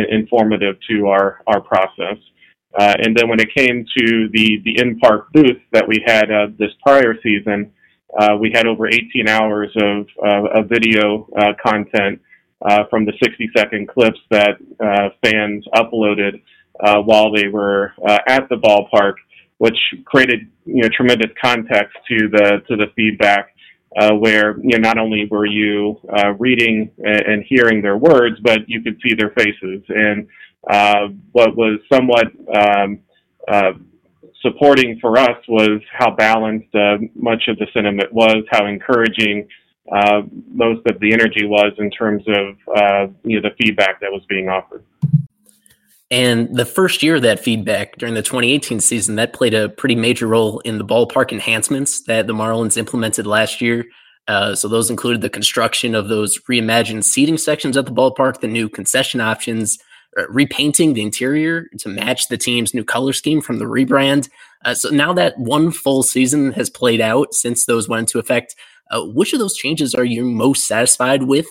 informative 0.09 0.75
to 0.89 1.07
our, 1.07 1.41
our 1.47 1.61
process. 1.61 2.17
Uh, 2.77 2.95
and 2.99 3.15
then 3.15 3.27
when 3.27 3.39
it 3.39 3.49
came 3.55 3.85
to 3.97 4.29
the, 4.31 4.61
the 4.63 4.79
in-park 4.81 5.31
booth 5.33 5.59
that 5.71 5.85
we 5.87 6.01
had 6.05 6.31
uh, 6.31 6.47
this 6.57 6.71
prior 6.81 7.15
season, 7.21 7.71
uh, 8.17 8.35
we 8.39 8.51
had 8.53 8.65
over 8.65 8.87
18 8.87 9.27
hours 9.27 9.69
of, 9.77 10.07
of 10.23 10.69
video 10.69 11.27
uh, 11.37 11.53
content 11.65 12.21
uh, 12.61 12.83
from 12.89 13.05
the 13.05 13.13
60-second 13.23 13.87
clips 13.87 14.19
that 14.29 14.57
uh, 14.79 15.09
fans 15.23 15.65
uploaded 15.75 16.41
while 17.05 17.31
they 17.33 17.47
were 17.47 17.93
at 18.27 18.47
the 18.49 18.55
ballpark, 18.55 19.13
which 19.57 19.77
created 20.05 20.49
you 20.65 20.81
know 20.81 20.89
tremendous 20.95 21.31
context 21.43 21.95
to 22.07 22.27
the 22.29 22.61
to 22.67 22.75
the 22.75 22.87
feedback 22.95 23.53
where 24.19 24.57
you 24.61 24.77
know 24.77 24.79
not 24.79 24.97
only 24.97 25.27
were 25.29 25.45
you 25.45 25.99
reading 26.39 26.89
and 26.97 27.43
hearing 27.47 27.81
their 27.81 27.97
words, 27.97 28.37
but 28.41 28.67
you 28.67 28.81
could 28.81 28.99
see 29.03 29.13
their 29.13 29.29
faces. 29.31 29.83
And 29.89 30.27
uh, 30.69 31.07
what 31.31 31.55
was 31.55 31.79
somewhat 31.91 32.27
um, 32.55 32.99
uh, 33.47 33.73
supporting 34.41 34.99
for 34.99 35.17
us 35.17 35.37
was 35.47 35.81
how 35.91 36.11
balanced 36.11 36.73
uh, 36.75 36.97
much 37.15 37.43
of 37.47 37.57
the 37.57 37.67
sentiment 37.73 38.11
was, 38.13 38.43
how 38.51 38.65
encouraging 38.65 39.47
uh, 39.91 40.21
most 40.47 40.85
of 40.87 40.99
the 40.99 41.11
energy 41.11 41.45
was 41.45 41.73
in 41.77 41.89
terms 41.91 42.23
of 42.27 43.13
you 43.23 43.39
know 43.39 43.49
the 43.49 43.55
feedback 43.61 43.99
that 43.99 44.11
was 44.11 44.23
being 44.29 44.47
offered. 44.47 44.83
And 46.11 46.53
the 46.53 46.65
first 46.65 47.01
year 47.01 47.15
of 47.15 47.21
that 47.21 47.39
feedback 47.39 47.95
during 47.97 48.15
the 48.15 48.21
2018 48.21 48.81
season, 48.81 49.15
that 49.15 49.31
played 49.31 49.53
a 49.53 49.69
pretty 49.69 49.95
major 49.95 50.27
role 50.27 50.59
in 50.59 50.77
the 50.77 50.83
ballpark 50.83 51.31
enhancements 51.31 52.03
that 52.03 52.27
the 52.27 52.33
Marlins 52.33 52.75
implemented 52.75 53.25
last 53.25 53.61
year. 53.61 53.85
Uh, 54.27 54.53
so 54.53 54.67
those 54.67 54.89
included 54.89 55.21
the 55.21 55.29
construction 55.29 55.95
of 55.95 56.09
those 56.09 56.37
reimagined 56.49 57.05
seating 57.05 57.37
sections 57.37 57.77
at 57.77 57.85
the 57.85 57.93
ballpark, 57.93 58.41
the 58.41 58.47
new 58.47 58.67
concession 58.67 59.21
options, 59.21 59.79
uh, 60.17 60.27
repainting 60.29 60.93
the 60.93 61.01
interior 61.01 61.67
to 61.79 61.89
match 61.89 62.27
the 62.27 62.37
team's 62.37 62.73
new 62.73 62.83
color 62.83 63.13
scheme 63.13 63.41
from 63.41 63.59
the 63.59 63.65
rebrand. 63.65 64.29
Uh, 64.65 64.73
so 64.73 64.89
now 64.89 65.13
that 65.13 65.37
one 65.37 65.71
full 65.71 66.03
season 66.03 66.51
has 66.51 66.69
played 66.69 67.01
out 67.01 67.33
since 67.33 67.65
those 67.65 67.87
went 67.87 68.01
into 68.01 68.19
effect, 68.19 68.55
uh, 68.91 69.01
which 69.01 69.33
of 69.33 69.39
those 69.39 69.55
changes 69.55 69.95
are 69.95 70.05
you 70.05 70.23
most 70.23 70.67
satisfied 70.67 71.23
with? 71.23 71.47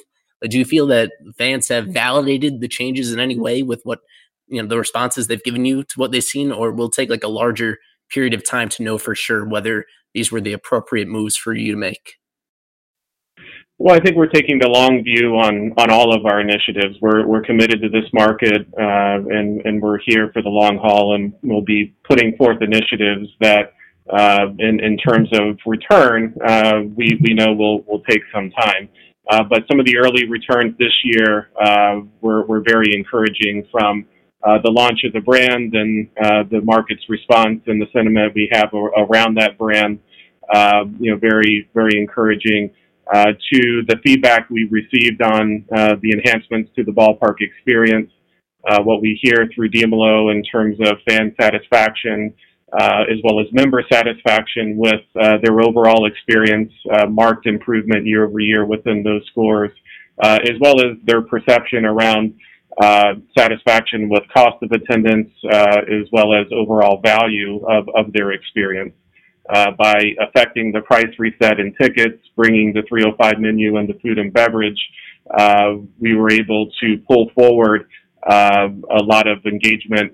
Do 0.48 0.58
you 0.58 0.64
feel 0.64 0.86
that 0.88 1.12
fans 1.36 1.68
have 1.68 1.88
validated 1.88 2.60
the 2.60 2.68
changes 2.68 3.12
in 3.12 3.20
any 3.20 3.38
way 3.38 3.62
with 3.62 3.80
what 3.84 4.00
you 4.48 4.60
know 4.60 4.68
the 4.68 4.78
responses 4.78 5.26
they've 5.26 5.42
given 5.42 5.64
you 5.64 5.82
to 5.82 5.94
what 5.96 6.12
they've 6.12 6.24
seen, 6.24 6.50
or 6.50 6.72
will 6.72 6.90
take 6.90 7.10
like 7.10 7.24
a 7.24 7.28
larger 7.28 7.78
period 8.10 8.34
of 8.34 8.44
time 8.44 8.68
to 8.70 8.82
know 8.82 8.98
for 8.98 9.14
sure 9.14 9.46
whether 9.46 9.84
these 10.14 10.32
were 10.32 10.40
the 10.40 10.52
appropriate 10.52 11.08
moves 11.08 11.36
for 11.36 11.54
you 11.54 11.72
to 11.72 11.78
make? 11.78 12.19
Well, 13.82 13.96
I 13.96 13.98
think 13.98 14.16
we're 14.16 14.26
taking 14.26 14.58
the 14.58 14.68
long 14.68 15.02
view 15.02 15.36
on 15.36 15.72
on 15.78 15.90
all 15.90 16.14
of 16.14 16.26
our 16.26 16.38
initiatives. 16.38 16.98
We're 17.00 17.26
we're 17.26 17.40
committed 17.40 17.80
to 17.80 17.88
this 17.88 18.04
market, 18.12 18.68
uh, 18.78 19.24
and 19.24 19.62
and 19.64 19.80
we're 19.80 19.98
here 20.04 20.30
for 20.34 20.42
the 20.42 20.50
long 20.50 20.76
haul, 20.76 21.14
and 21.14 21.32
we'll 21.42 21.64
be 21.64 21.94
putting 22.06 22.36
forth 22.36 22.58
initiatives 22.60 23.30
that, 23.40 23.72
uh, 24.12 24.48
in 24.58 24.84
in 24.84 24.98
terms 24.98 25.30
of 25.32 25.56
return, 25.64 26.34
uh, 26.46 26.80
we 26.94 27.18
we 27.22 27.32
know 27.32 27.54
will 27.54 27.80
will 27.84 28.02
take 28.02 28.20
some 28.34 28.50
time. 28.50 28.90
Uh, 29.30 29.44
but 29.44 29.62
some 29.66 29.80
of 29.80 29.86
the 29.86 29.96
early 29.96 30.28
returns 30.28 30.76
this 30.78 30.92
year 31.02 31.48
uh, 31.64 32.00
were 32.20 32.44
were 32.44 32.60
very 32.60 32.92
encouraging 32.94 33.66
from 33.72 34.04
uh, 34.44 34.58
the 34.62 34.70
launch 34.70 35.04
of 35.04 35.14
the 35.14 35.20
brand 35.20 35.74
and 35.74 36.06
uh, 36.22 36.42
the 36.50 36.60
market's 36.64 37.08
response 37.08 37.62
and 37.66 37.80
the 37.80 37.86
sentiment 37.94 38.34
we 38.34 38.46
have 38.52 38.68
around 38.74 39.38
that 39.38 39.56
brand, 39.56 39.98
uh, 40.52 40.84
you 40.98 41.10
know, 41.10 41.16
very, 41.16 41.66
very 41.72 41.98
encouraging. 41.98 42.70
Uh, 43.12 43.32
to 43.52 43.82
the 43.88 43.96
feedback 44.04 44.48
we 44.50 44.68
received 44.70 45.20
on 45.20 45.64
uh, 45.76 45.96
the 46.00 46.12
enhancements 46.12 46.70
to 46.76 46.84
the 46.84 46.92
ballpark 46.92 47.36
experience, 47.40 48.10
uh, 48.68 48.80
what 48.82 49.00
we 49.00 49.18
hear 49.20 49.48
through 49.54 49.68
Dímelo 49.68 50.30
in 50.32 50.44
terms 50.44 50.78
of 50.80 50.98
fan 51.08 51.34
satisfaction, 51.40 52.32
as 52.80 53.18
well 53.24 53.40
as 53.40 53.46
member 53.52 53.82
satisfaction 53.90 54.76
with 54.76 55.00
their 55.14 55.60
overall 55.60 56.06
experience, 56.06 56.72
marked 57.08 57.46
improvement 57.46 58.06
year 58.06 58.26
over 58.26 58.38
year 58.38 58.64
within 58.64 59.02
those 59.02 59.26
scores, 59.30 59.72
as 60.22 60.56
well 60.60 60.80
as 60.80 60.96
their 61.04 61.22
perception 61.22 61.84
around 61.84 62.34
uh, 62.80 63.14
satisfaction 63.36 64.08
with 64.08 64.22
cost 64.32 64.62
of 64.62 64.70
attendance 64.70 65.30
uh, 65.52 65.80
as 65.90 66.06
well 66.12 66.32
as 66.32 66.46
overall 66.52 67.00
value 67.04 67.64
of, 67.66 67.88
of 67.94 68.12
their 68.12 68.32
experience. 68.32 68.94
Uh, 69.52 69.72
by 69.72 70.12
affecting 70.20 70.70
the 70.72 70.80
price 70.82 71.12
reset 71.18 71.58
in 71.58 71.74
tickets, 71.80 72.22
bringing 72.36 72.72
the 72.72 72.82
305 72.88 73.40
menu 73.40 73.76
and 73.76 73.88
the 73.88 73.98
food 74.00 74.18
and 74.18 74.32
beverage, 74.32 74.78
uh, 75.38 75.74
we 75.98 76.14
were 76.14 76.30
able 76.30 76.70
to 76.80 76.98
pull 77.08 77.30
forward 77.34 77.88
uh, 78.28 78.68
a 78.90 79.02
lot 79.02 79.26
of 79.26 79.44
engagement 79.46 80.12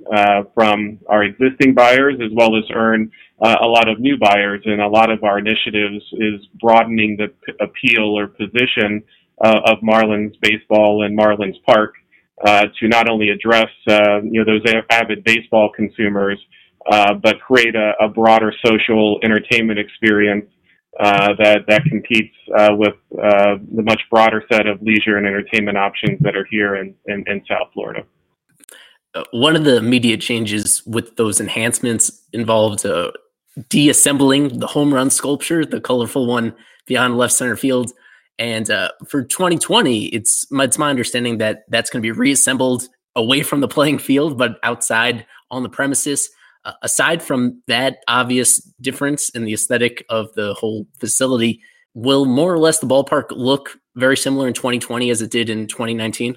from 0.55 0.99
our 1.09 1.25
existing 1.25 1.75
buyers 1.75 2.15
as 2.25 2.31
well 2.35 2.57
as 2.57 2.65
earn 2.75 3.11
a 3.43 3.67
lot 3.67 3.89
of 3.89 3.99
new 3.99 4.17
buyers. 4.17 4.63
And 4.65 4.81
a 4.81 4.89
lot 4.89 5.11
of 5.11 5.25
our 5.25 5.39
initiatives 5.39 6.05
is 6.13 6.47
broadening 6.61 7.17
the 7.19 7.29
p- 7.29 7.53
appeal 7.61 8.19
or 8.19 8.29
position 8.29 9.03
of 9.39 9.79
Marlins 9.83 10.35
baseball 10.41 11.05
and 11.05 11.19
Marlins 11.19 11.57
Park 11.67 11.95
uh, 12.45 12.67
to 12.79 12.89
not 12.89 13.09
only 13.09 13.31
address 13.31 13.71
uh, 13.89 14.21
you 14.23 14.45
know 14.45 14.45
those 14.45 14.63
avid 14.91 15.25
baseball 15.25 15.71
consumers, 15.75 16.39
uh, 16.91 17.15
but 17.15 17.41
create 17.41 17.75
a, 17.75 17.93
a, 18.01 18.09
broader 18.09 18.53
social 18.65 19.19
entertainment 19.23 19.79
experience 19.79 20.47
uh, 21.01 21.35
that 21.39 21.65
that 21.67 21.83
competes 21.85 22.35
uh, 22.57 22.71
with 22.73 22.95
uh, 23.23 23.57
the 23.75 23.83
much 23.83 24.01
broader 24.11 24.43
set 24.51 24.67
of 24.67 24.81
leisure 24.83 25.17
and 25.17 25.27
entertainment 25.27 25.77
options 25.77 26.19
that 26.21 26.37
are 26.37 26.47
here 26.51 26.77
in, 26.77 26.95
in, 27.07 27.25
in 27.27 27.43
South 27.49 27.69
Florida. 27.75 28.05
One 29.31 29.57
of 29.57 29.65
the 29.65 29.77
immediate 29.77 30.21
changes 30.21 30.83
with 30.87 31.17
those 31.17 31.41
enhancements 31.41 32.23
involved 32.33 32.85
deassembling 33.69 34.59
the 34.59 34.67
home 34.67 34.93
run 34.93 35.11
sculpture, 35.11 35.65
the 35.65 35.81
colorful 35.81 36.27
one 36.27 36.55
beyond 36.87 37.17
left 37.17 37.33
center 37.35 37.57
field. 37.57 37.93
And 38.39 38.71
uh, 38.71 38.91
for 39.09 39.23
2020, 39.23 40.07
it's 40.07 40.47
it's 40.51 40.79
my 40.79 40.91
understanding 40.91 41.39
that 41.39 41.65
that's 41.69 41.91
going 41.91 42.03
to 42.03 42.07
be 42.07 42.13
reassembled 42.13 42.89
away 43.15 43.43
from 43.43 43.61
the 43.61 43.69
playing 43.69 43.99
field, 43.99 44.37
but 44.37 44.59
outside 44.63 45.27
on 45.51 45.63
the 45.63 45.71
premises. 45.71 46.29
Uh, 46.67 46.73
aside 46.83 47.23
from 47.23 47.63
that 47.69 47.99
obvious 48.09 48.61
difference 48.81 49.29
in 49.29 49.45
the 49.45 49.53
aesthetic 49.53 50.05
of 50.11 50.35
the 50.35 50.53
whole 50.55 50.85
facility, 50.99 51.61
will 51.95 52.25
more 52.25 52.53
or 52.53 52.59
less 52.59 52.81
the 52.81 52.89
ballpark 52.89 53.27
look 53.31 53.79
very 53.95 54.17
similar 54.17 54.49
in 54.49 54.53
2020 54.53 55.09
as 55.11 55.23
it 55.23 55.31
did 55.31 55.49
in 55.49 55.69
2019? 55.69 56.37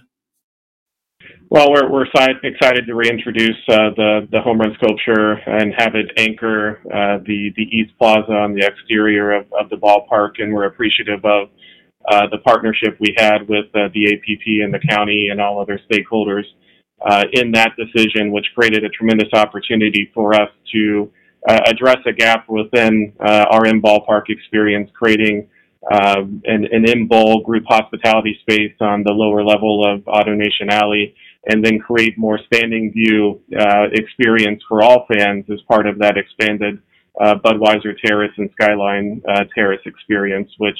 Well, 1.49 1.71
we're 1.71 1.89
we're 1.89 2.05
excited 2.05 2.85
to 2.85 2.93
reintroduce 2.93 3.57
uh, 3.69 3.89
the 3.97 4.27
the 4.31 4.39
home 4.39 4.59
run 4.59 4.75
sculpture 4.75 5.31
and 5.47 5.73
have 5.79 5.95
it 5.95 6.11
anchor 6.15 6.79
uh, 6.93 7.17
the 7.25 7.51
the 7.55 7.63
East 7.63 7.91
Plaza 7.97 8.31
on 8.31 8.53
the 8.53 8.63
exterior 8.63 9.31
of, 9.31 9.47
of 9.59 9.67
the 9.71 9.77
ballpark, 9.77 10.33
and 10.37 10.53
we're 10.53 10.65
appreciative 10.65 11.25
of 11.25 11.49
uh, 12.07 12.27
the 12.29 12.37
partnership 12.37 12.97
we 12.99 13.15
had 13.17 13.49
with 13.49 13.65
uh, 13.73 13.89
the 13.95 14.13
APP 14.13 14.45
and 14.63 14.71
the 14.71 14.79
county 14.89 15.29
and 15.31 15.41
all 15.41 15.59
other 15.59 15.79
stakeholders 15.91 16.43
uh, 17.01 17.23
in 17.33 17.51
that 17.51 17.71
decision, 17.77 18.31
which 18.31 18.45
created 18.55 18.83
a 18.83 18.89
tremendous 18.89 19.29
opportunity 19.33 20.09
for 20.13 20.33
us 20.33 20.49
to 20.73 21.11
uh, 21.47 21.59
address 21.67 21.97
a 22.05 22.13
gap 22.13 22.47
within 22.49 23.13
uh, 23.19 23.45
our 23.49 23.65
in 23.65 23.81
ballpark 23.81 24.23
experience, 24.29 24.89
creating 24.93 25.47
um, 25.91 26.41
an, 26.45 26.67
an 26.71 26.89
in 26.89 27.07
bowl 27.07 27.41
group 27.41 27.63
hospitality 27.67 28.37
space 28.41 28.75
on 28.81 29.03
the 29.03 29.13
lower 29.13 29.43
level 29.43 29.85
of 29.85 30.01
AutoNation 30.01 30.69
Alley, 30.69 31.15
and 31.45 31.63
then 31.63 31.79
create 31.79 32.17
more 32.17 32.39
standing 32.51 32.91
view 32.91 33.41
experience 33.93 34.61
for 34.67 34.83
all 34.83 35.05
fans 35.07 35.45
as 35.49 35.61
part 35.69 35.87
of 35.87 35.97
that 35.99 36.17
expanded 36.17 36.81
Budweiser 37.17 37.95
Terrace 38.05 38.33
and 38.37 38.49
Skyline 38.51 39.21
Terrace 39.55 39.81
experience, 39.85 40.51
which 40.57 40.77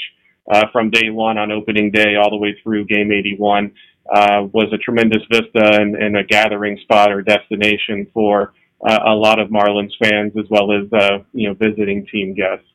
uh, 0.50 0.66
from 0.72 0.90
day 0.90 1.10
one 1.10 1.38
on 1.38 1.52
opening 1.52 1.92
day 1.92 2.16
all 2.16 2.30
the 2.30 2.38
way 2.38 2.58
through 2.64 2.86
game 2.86 3.12
81 3.12 3.72
uh, 4.14 4.48
was 4.52 4.72
a 4.74 4.78
tremendous 4.78 5.22
vista 5.32 5.80
and, 5.80 5.96
and, 5.96 6.18
a 6.18 6.24
gathering 6.24 6.78
spot 6.82 7.12
or 7.12 7.22
destination 7.22 8.08
for 8.14 8.54
uh, 8.88 9.00
a 9.06 9.14
lot 9.14 9.40
of 9.40 9.50
Marlins 9.50 9.92
fans 10.02 10.34
as 10.38 10.46
well 10.50 10.72
as 10.72 10.92
uh, 10.94 11.20
you 11.34 11.48
know 11.48 11.54
visiting 11.54 12.06
team 12.08 12.34
guests. 12.34 12.66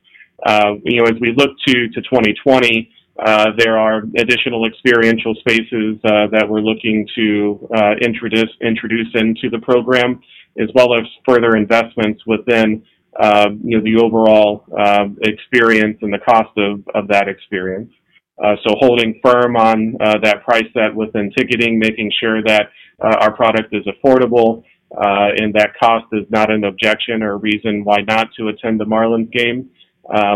Uh, 0.44 0.74
you 0.84 1.00
know, 1.00 1.04
as 1.04 1.18
we 1.20 1.32
look 1.36 1.50
to 1.66 1.88
to 1.88 2.02
2020, 2.02 2.90
uh, 3.24 3.46
there 3.56 3.78
are 3.78 4.02
additional 4.16 4.66
experiential 4.66 5.34
spaces 5.36 5.98
that 6.02 6.46
we're 6.48 6.60
looking 6.60 7.06
to 7.14 7.68
introduce 8.02 8.50
introduce 8.60 9.08
into 9.14 9.48
the 9.50 9.58
program, 9.58 10.20
as 10.60 10.68
well 10.74 10.94
as 10.94 11.04
further 11.26 11.56
investments 11.56 12.22
within 12.26 12.82
uh, 13.18 13.50
you 13.62 13.78
know, 13.78 13.84
the 13.84 13.96
overall 13.96 14.64
uh, 14.76 15.06
experience 15.22 15.98
and 16.02 16.12
the 16.12 16.18
cost 16.18 16.50
of, 16.56 16.82
of 16.94 17.08
that 17.08 17.28
experience. 17.28 17.92
Uh, 18.42 18.56
so 18.66 18.74
holding 18.80 19.20
firm 19.22 19.56
on 19.56 19.96
uh, 20.00 20.18
that 20.22 20.42
price 20.44 20.66
set 20.72 20.94
within 20.94 21.30
ticketing, 21.36 21.78
making 21.78 22.10
sure 22.20 22.42
that 22.42 22.66
uh, 23.02 23.16
our 23.20 23.32
product 23.34 23.72
is 23.72 23.84
affordable 23.86 24.64
uh, 24.96 25.30
and 25.36 25.54
that 25.54 25.70
cost 25.78 26.06
is 26.12 26.24
not 26.30 26.50
an 26.50 26.64
objection 26.64 27.22
or 27.22 27.32
a 27.32 27.36
reason 27.36 27.84
why 27.84 27.98
not 28.08 28.28
to 28.36 28.48
attend 28.48 28.78
the 28.78 28.84
Marlins 28.84 29.30
game, 29.32 29.70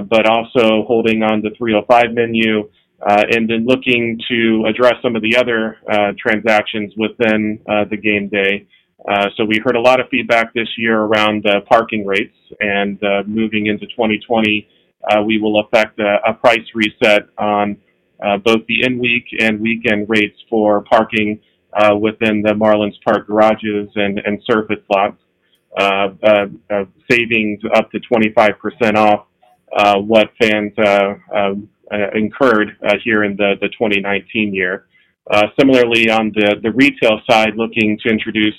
but 0.09 0.27
also 0.27 0.85
holding 0.87 1.23
on 1.23 1.43
the 1.43 1.51
305 1.57 2.13
menu 2.13 2.69
and 3.01 3.49
then 3.49 3.65
looking 3.67 4.19
to 4.29 4.65
address 4.69 4.95
some 5.03 5.15
of 5.15 5.23
the 5.23 5.37
other 5.37 5.77
transactions 6.19 6.93
within 6.97 7.61
the 7.67 7.97
game 7.97 8.29
day. 8.29 8.67
Uh, 9.07 9.29
so 9.37 9.45
we 9.45 9.61
heard 9.65 9.77
a 9.77 9.81
lot 9.81 10.01
of 10.01 10.09
feedback 10.11 10.53
this 10.55 10.69
year 10.77 11.01
around 11.01 11.47
uh, 11.47 11.61
parking 11.69 12.05
rates, 12.05 12.37
and 12.61 13.03
uh, 13.03 13.23
moving 13.27 13.67
into 13.67 13.87
2020, 13.87 14.69
uh, 15.11 15.23
we 15.23 15.39
will 15.41 15.61
affect 15.61 15.99
a, 16.01 16.17
a 16.27 16.35
price 16.35 16.67
reset 16.75 17.23
on 17.39 17.73
uh, 17.73 17.88
both 18.45 18.67
the 18.67 18.83
in-week 18.83 19.27
and 19.41 19.61
weekend 19.61 20.07
rates 20.09 20.39
for 20.49 20.83
parking 20.83 21.41
uh, 21.73 21.95
within 21.97 22.43
the 22.43 22.51
Marlins 22.51 22.97
Park 23.05 23.27
garages 23.27 23.89
and, 23.95 24.21
and 24.25 24.43
surface 24.45 24.83
lots, 24.91 25.21
savings 27.11 27.61
up 27.75 27.91
to 27.91 28.01
25% 28.01 28.97
off 28.97 29.27
what 30.07 30.31
fans 30.41 30.73
uh, 31.91 32.09
incurred 32.15 32.77
uh, 32.87 32.95
here 33.03 33.25
in 33.25 33.37
the, 33.37 33.55
the 33.61 33.69
2019 33.69 34.55
year. 34.55 34.87
Uh, 35.31 35.47
similarly, 35.59 36.11
on 36.11 36.33
the, 36.35 36.57
the 36.63 36.71
retail 36.73 37.21
side, 37.29 37.55
looking 37.57 37.99
to 38.03 38.11
introduce 38.11 38.55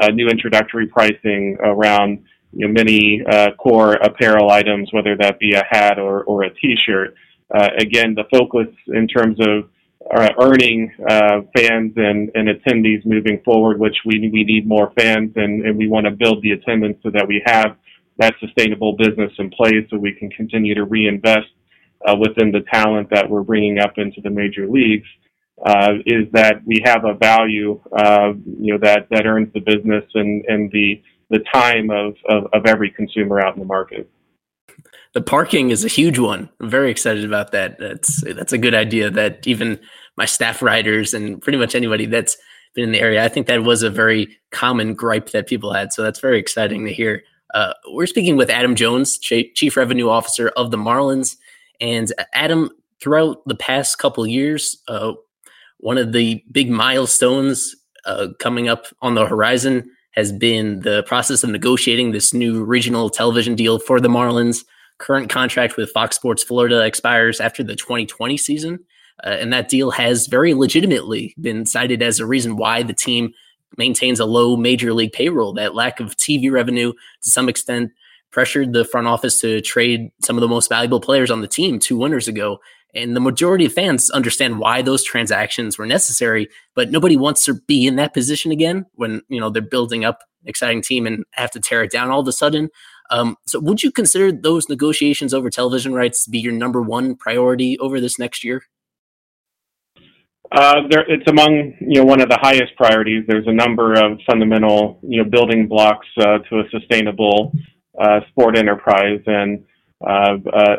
uh, 0.00 0.08
new 0.08 0.28
introductory 0.28 0.86
pricing 0.86 1.56
around 1.60 2.24
you 2.52 2.66
know, 2.66 2.72
many 2.72 3.22
uh, 3.30 3.50
core 3.58 3.94
apparel 3.94 4.50
items, 4.50 4.88
whether 4.92 5.16
that 5.16 5.38
be 5.38 5.52
a 5.54 5.62
hat 5.68 5.98
or, 5.98 6.24
or 6.24 6.42
a 6.42 6.54
t-shirt. 6.54 7.14
Uh, 7.54 7.68
again, 7.78 8.14
the 8.14 8.24
focus 8.30 8.68
in 8.88 9.06
terms 9.06 9.38
of 9.40 9.68
uh, 10.14 10.30
earning 10.40 10.90
uh, 11.08 11.42
fans 11.56 11.92
and, 11.96 12.30
and 12.34 12.48
attendees 12.48 13.04
moving 13.04 13.40
forward, 13.44 13.78
which 13.78 13.96
we, 14.04 14.30
we 14.32 14.44
need 14.44 14.66
more 14.66 14.92
fans 14.98 15.32
and, 15.36 15.64
and 15.64 15.76
we 15.76 15.88
want 15.88 16.06
to 16.06 16.10
build 16.10 16.42
the 16.42 16.52
attendance 16.52 16.96
so 17.02 17.10
that 17.10 17.26
we 17.26 17.42
have 17.44 17.76
that 18.18 18.34
sustainable 18.40 18.96
business 18.96 19.30
in 19.38 19.50
place 19.50 19.86
so 19.90 19.96
we 19.96 20.12
can 20.12 20.30
continue 20.30 20.74
to 20.74 20.84
reinvest 20.84 21.48
uh, 22.06 22.16
within 22.18 22.50
the 22.50 22.60
talent 22.72 23.08
that 23.10 23.28
we're 23.28 23.42
bringing 23.42 23.78
up 23.78 23.94
into 23.96 24.20
the 24.20 24.30
major 24.30 24.68
leagues. 24.68 25.06
Uh, 25.64 25.92
is 26.06 26.26
that 26.32 26.56
we 26.66 26.80
have 26.84 27.04
a 27.04 27.14
value, 27.14 27.80
uh, 27.96 28.32
you 28.58 28.72
know, 28.72 28.78
that, 28.82 29.06
that 29.10 29.26
earns 29.26 29.52
the 29.52 29.60
business 29.60 30.02
and, 30.14 30.44
and 30.48 30.72
the, 30.72 31.00
the 31.30 31.38
time 31.52 31.88
of, 31.90 32.16
of, 32.28 32.50
of 32.52 32.66
every 32.66 32.90
consumer 32.90 33.38
out 33.38 33.54
in 33.54 33.60
the 33.60 33.66
market. 33.66 34.10
The 35.14 35.20
parking 35.20 35.70
is 35.70 35.84
a 35.84 35.88
huge 35.88 36.18
one. 36.18 36.48
I'm 36.60 36.70
very 36.70 36.90
excited 36.90 37.24
about 37.24 37.52
that. 37.52 37.78
That's 37.78 38.22
that's 38.34 38.52
a 38.52 38.58
good 38.58 38.74
idea. 38.74 39.10
That 39.10 39.46
even 39.46 39.78
my 40.16 40.24
staff 40.24 40.62
writers 40.62 41.14
and 41.14 41.40
pretty 41.40 41.58
much 41.58 41.74
anybody 41.74 42.06
that's 42.06 42.36
been 42.74 42.84
in 42.84 42.92
the 42.92 43.00
area, 43.00 43.24
I 43.24 43.28
think 43.28 43.46
that 43.46 43.64
was 43.64 43.82
a 43.82 43.90
very 43.90 44.38
common 44.50 44.94
gripe 44.94 45.30
that 45.30 45.46
people 45.46 45.72
had. 45.72 45.92
So 45.92 46.02
that's 46.02 46.20
very 46.20 46.38
exciting 46.38 46.84
to 46.86 46.92
hear. 46.92 47.22
Uh, 47.54 47.74
we're 47.90 48.06
speaking 48.06 48.36
with 48.36 48.48
Adam 48.48 48.74
Jones, 48.74 49.18
Chief 49.18 49.76
Revenue 49.76 50.08
Officer 50.08 50.48
of 50.56 50.70
the 50.70 50.78
Marlins, 50.78 51.36
and 51.80 52.12
Adam. 52.32 52.70
Throughout 53.00 53.38
the 53.46 53.56
past 53.56 53.98
couple 53.98 54.24
years, 54.28 54.80
uh, 54.86 55.14
one 55.78 55.98
of 55.98 56.12
the 56.12 56.40
big 56.52 56.70
milestones 56.70 57.74
uh, 58.04 58.28
coming 58.38 58.68
up 58.68 58.86
on 59.02 59.16
the 59.16 59.26
horizon 59.26 59.90
has 60.12 60.32
been 60.32 60.80
the 60.80 61.02
process 61.04 61.42
of 61.42 61.50
negotiating 61.50 62.12
this 62.12 62.32
new 62.32 62.64
regional 62.64 63.10
television 63.10 63.54
deal 63.54 63.78
for 63.78 64.00
the 64.00 64.08
Marlins. 64.08 64.64
Current 64.98 65.30
contract 65.30 65.76
with 65.76 65.90
Fox 65.90 66.16
Sports 66.16 66.44
Florida 66.44 66.84
expires 66.84 67.40
after 67.40 67.62
the 67.62 67.76
2020 67.76 68.36
season. 68.36 68.78
Uh, 69.24 69.30
and 69.30 69.52
that 69.52 69.68
deal 69.68 69.90
has 69.90 70.26
very 70.26 70.54
legitimately 70.54 71.34
been 71.40 71.66
cited 71.66 72.02
as 72.02 72.18
a 72.18 72.26
reason 72.26 72.56
why 72.56 72.82
the 72.82 72.92
team 72.92 73.32
maintains 73.76 74.20
a 74.20 74.26
low 74.26 74.56
major 74.56 74.92
league 74.92 75.12
payroll. 75.12 75.52
That 75.54 75.74
lack 75.74 76.00
of 76.00 76.16
TV 76.16 76.50
revenue, 76.50 76.92
to 77.22 77.30
some 77.30 77.48
extent, 77.48 77.92
pressured 78.30 78.72
the 78.72 78.84
front 78.84 79.06
office 79.06 79.40
to 79.40 79.60
trade 79.60 80.10
some 80.22 80.36
of 80.36 80.40
the 80.40 80.48
most 80.48 80.68
valuable 80.68 81.00
players 81.00 81.30
on 81.30 81.40
the 81.40 81.48
team 81.48 81.78
two 81.78 81.96
winters 81.96 82.28
ago. 82.28 82.60
And 82.94 83.16
the 83.16 83.20
majority 83.20 83.64
of 83.64 83.72
fans 83.72 84.10
understand 84.10 84.58
why 84.58 84.82
those 84.82 85.02
transactions 85.02 85.78
were 85.78 85.86
necessary, 85.86 86.48
but 86.74 86.90
nobody 86.90 87.16
wants 87.16 87.44
to 87.46 87.54
be 87.54 87.86
in 87.86 87.96
that 87.96 88.12
position 88.12 88.52
again 88.52 88.86
when 88.94 89.22
you 89.28 89.40
know 89.40 89.50
they're 89.50 89.62
building 89.62 90.04
up 90.04 90.20
an 90.42 90.48
exciting 90.48 90.82
team 90.82 91.06
and 91.06 91.24
have 91.32 91.50
to 91.52 91.60
tear 91.60 91.82
it 91.82 91.90
down 91.90 92.10
all 92.10 92.20
of 92.20 92.28
a 92.28 92.32
sudden. 92.32 92.68
Um, 93.10 93.36
so, 93.46 93.60
would 93.60 93.82
you 93.82 93.90
consider 93.90 94.32
those 94.32 94.68
negotiations 94.68 95.32
over 95.34 95.50
television 95.50 95.94
rights 95.94 96.24
to 96.24 96.30
be 96.30 96.38
your 96.38 96.52
number 96.52 96.82
one 96.82 97.16
priority 97.16 97.78
over 97.78 98.00
this 98.00 98.18
next 98.18 98.44
year? 98.44 98.62
Uh, 100.50 100.82
there, 100.90 101.04
it's 101.08 101.26
among 101.28 101.74
you 101.80 102.00
know 102.00 102.04
one 102.04 102.20
of 102.20 102.28
the 102.28 102.38
highest 102.40 102.76
priorities. 102.76 103.24
There's 103.26 103.46
a 103.46 103.52
number 103.52 103.94
of 103.94 104.18
fundamental 104.28 105.00
you 105.02 105.22
know 105.22 105.28
building 105.28 105.66
blocks 105.66 106.06
uh, 106.18 106.38
to 106.50 106.60
a 106.60 106.64
sustainable 106.70 107.52
uh, 107.98 108.20
sport 108.28 108.58
enterprise, 108.58 109.20
and 109.26 109.64
uh, 110.06 110.36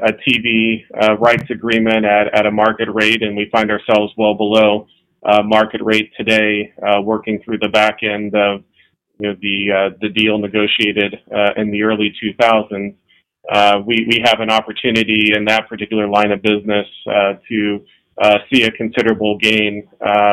a 0.08 0.14
TV 0.28 0.84
uh, 1.02 1.18
rights 1.18 1.50
agreement 1.50 2.06
at, 2.06 2.34
at 2.34 2.46
a 2.46 2.52
market 2.52 2.90
rate, 2.94 3.22
and 3.22 3.36
we 3.36 3.50
find 3.52 3.72
ourselves 3.72 4.14
well 4.18 4.36
below 4.36 4.88
uh, 5.26 5.42
market 5.42 5.82
rate 5.82 6.12
today, 6.18 6.74
uh, 6.86 7.02
working 7.02 7.42
through 7.44 7.58
the 7.60 7.70
back 7.70 8.00
end 8.04 8.36
of 8.36 8.64
you 9.20 9.30
know, 9.30 9.36
the 9.42 9.72
uh, 9.72 9.98
the 10.02 10.10
deal 10.10 10.38
negotiated 10.38 11.16
uh, 11.34 11.52
in 11.56 11.72
the 11.72 11.84
early 11.84 12.14
2000s. 12.22 12.94
we 13.86 14.06
we 14.10 14.22
have 14.26 14.42
an 14.42 14.50
opportunity 14.50 15.32
in 15.34 15.46
that 15.46 15.70
particular 15.70 16.08
line 16.08 16.32
of 16.32 16.42
business 16.42 16.88
to 17.48 17.86
see 18.52 18.64
a 18.64 18.72
considerable 18.72 19.38
gain 19.38 19.88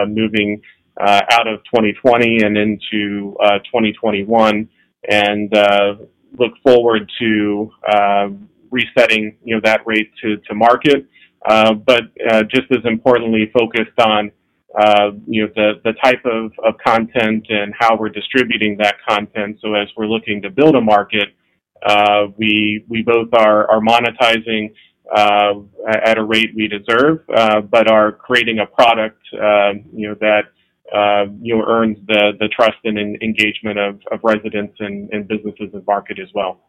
moving 0.08 0.60
out 0.98 1.46
of 1.46 1.60
2020 1.72 2.42
and 2.42 2.56
into 2.58 3.36
2021, 3.66 4.68
and 5.08 5.52
look 6.36 6.52
forward 6.64 7.08
to 7.20 7.70
resetting 8.70 9.36
you 9.44 9.54
know 9.54 9.60
that 9.64 9.80
rate 9.86 10.10
to 10.22 10.36
to 10.48 10.54
market, 10.54 11.06
uh, 11.46 11.74
but 11.74 12.04
uh, 12.30 12.42
just 12.44 12.70
as 12.70 12.84
importantly, 12.84 13.50
focused 13.52 13.98
on 13.98 14.30
uh, 14.78 15.10
you 15.26 15.42
know 15.42 15.52
the 15.54 15.80
the 15.84 15.92
type 16.04 16.24
of, 16.24 16.52
of 16.64 16.74
content 16.84 17.46
and 17.48 17.74
how 17.78 17.96
we're 17.96 18.08
distributing 18.08 18.76
that 18.78 18.96
content. 19.08 19.58
So 19.62 19.74
as 19.74 19.88
we're 19.96 20.06
looking 20.06 20.42
to 20.42 20.50
build 20.50 20.74
a 20.76 20.80
market, 20.80 21.28
uh, 21.86 22.26
we 22.36 22.84
we 22.88 23.02
both 23.02 23.28
are 23.32 23.70
are 23.70 23.80
monetizing 23.80 24.74
uh, 25.14 25.54
at 25.88 26.18
a 26.18 26.24
rate 26.24 26.50
we 26.54 26.68
deserve, 26.68 27.20
uh, 27.34 27.60
but 27.62 27.90
are 27.90 28.12
creating 28.12 28.60
a 28.60 28.66
product 28.66 29.20
you 29.32 30.08
know 30.08 30.14
that. 30.20 30.42
you 31.40 31.56
know, 31.56 31.64
earns 31.66 31.96
the, 32.08 32.32
the 32.40 32.48
trust 32.48 32.78
and 32.84 32.98
engagement 33.22 33.78
of, 33.78 34.00
of 34.12 34.18
residents 34.24 34.74
and, 34.80 35.08
and 35.12 35.28
businesses 35.28 35.68
and 35.72 35.86
market 35.86 36.18
as 36.18 36.28
well. 36.34 36.60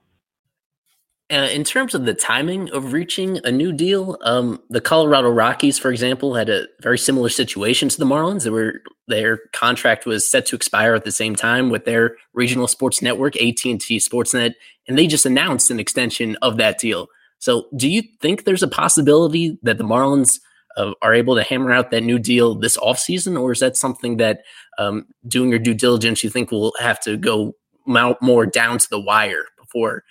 Uh, 1.31 1.47
in 1.49 1.63
terms 1.63 1.95
of 1.95 2.03
the 2.03 2.13
timing 2.13 2.69
of 2.71 2.91
reaching 2.91 3.39
a 3.45 3.51
new 3.51 3.71
deal, 3.71 4.17
um, 4.23 4.61
the 4.69 4.81
Colorado 4.81 5.29
Rockies, 5.29 5.79
for 5.79 5.89
example, 5.89 6.35
had 6.35 6.49
a 6.49 6.67
very 6.81 6.97
similar 6.97 7.29
situation 7.29 7.87
to 7.87 7.97
the 7.97 8.05
Marlins. 8.05 8.43
They 8.43 8.49
were 8.49 8.81
their 9.07 9.39
contract 9.53 10.05
was 10.05 10.29
set 10.29 10.45
to 10.47 10.57
expire 10.57 10.93
at 10.93 11.05
the 11.05 11.11
same 11.11 11.35
time 11.35 11.69
with 11.69 11.85
their 11.85 12.17
regional 12.33 12.67
sports 12.67 13.01
network, 13.01 13.37
AT 13.37 13.63
and 13.63 13.79
T 13.79 13.97
Sportsnet, 13.97 14.55
and 14.89 14.97
they 14.97 15.07
just 15.07 15.25
announced 15.25 15.71
an 15.71 15.79
extension 15.79 16.35
of 16.41 16.57
that 16.57 16.77
deal. 16.79 17.07
So, 17.39 17.67
do 17.77 17.87
you 17.87 18.03
think 18.19 18.43
there's 18.43 18.63
a 18.63 18.67
possibility 18.67 19.57
that 19.63 19.77
the 19.77 19.85
Marlins 19.85 20.41
uh, 20.75 20.91
are 21.01 21.13
able 21.13 21.35
to 21.35 21.43
hammer 21.43 21.71
out 21.71 21.91
that 21.91 22.03
new 22.03 22.19
deal 22.19 22.55
this 22.55 22.77
offseason, 22.77 23.39
or 23.39 23.53
is 23.53 23.61
that 23.61 23.77
something 23.77 24.17
that 24.17 24.41
um, 24.77 25.05
doing 25.29 25.49
your 25.49 25.59
due 25.59 25.75
diligence 25.75 26.25
you 26.25 26.29
think 26.29 26.51
will 26.51 26.73
have 26.79 26.99
to 27.01 27.15
go 27.15 27.55
more 27.85 28.45
down 28.45 28.79
to 28.79 28.89
the 28.89 28.99
wire 28.99 29.45
before? 29.57 30.03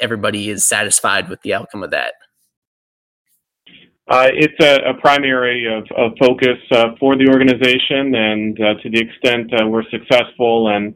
Everybody 0.00 0.50
is 0.50 0.66
satisfied 0.66 1.28
with 1.28 1.42
the 1.42 1.54
outcome 1.54 1.82
of 1.82 1.90
that? 1.90 2.12
Uh, 4.08 4.28
it's 4.32 4.54
a, 4.60 4.90
a, 4.90 4.94
primary 5.00 5.66
of, 5.66 5.84
of 5.96 6.12
focus 6.20 6.58
uh, 6.70 6.90
for 7.00 7.16
the 7.16 7.28
organization, 7.28 8.14
and 8.14 8.60
uh, 8.60 8.80
to 8.80 8.88
the 8.88 9.00
extent 9.00 9.52
uh, 9.52 9.66
we're 9.66 9.82
successful 9.90 10.68
and 10.68 10.94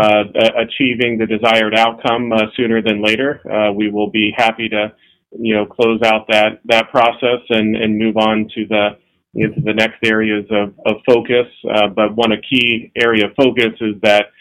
uh, 0.00 0.24
achieving 0.56 1.18
the 1.18 1.26
desired 1.26 1.74
outcome 1.76 2.32
uh, 2.32 2.46
sooner 2.56 2.80
than 2.80 3.04
later, 3.04 3.40
we 3.76 3.90
will 3.90 4.10
be 4.10 4.32
happy 4.34 4.70
to, 4.70 4.90
you 5.38 5.54
know, 5.54 5.66
close 5.66 6.00
out 6.02 6.26
that 6.28 6.60
that 6.64 6.90
process 6.90 7.44
and, 7.50 7.76
and 7.76 7.98
move 7.98 8.16
on 8.16 8.48
to 8.54 8.66
the 8.66 8.88
you 9.34 9.48
know, 9.48 9.54
to 9.54 9.60
the 9.60 9.74
next 9.74 9.98
areas 10.02 10.46
of, 10.50 10.72
of 10.86 10.96
focus. 11.06 11.46
but 11.94 12.16
one 12.16 12.32
a 12.32 12.40
key 12.40 12.90
area 12.96 13.26
of 13.26 13.32
focus 13.36 13.78
is 13.82 14.00
that 14.02 14.32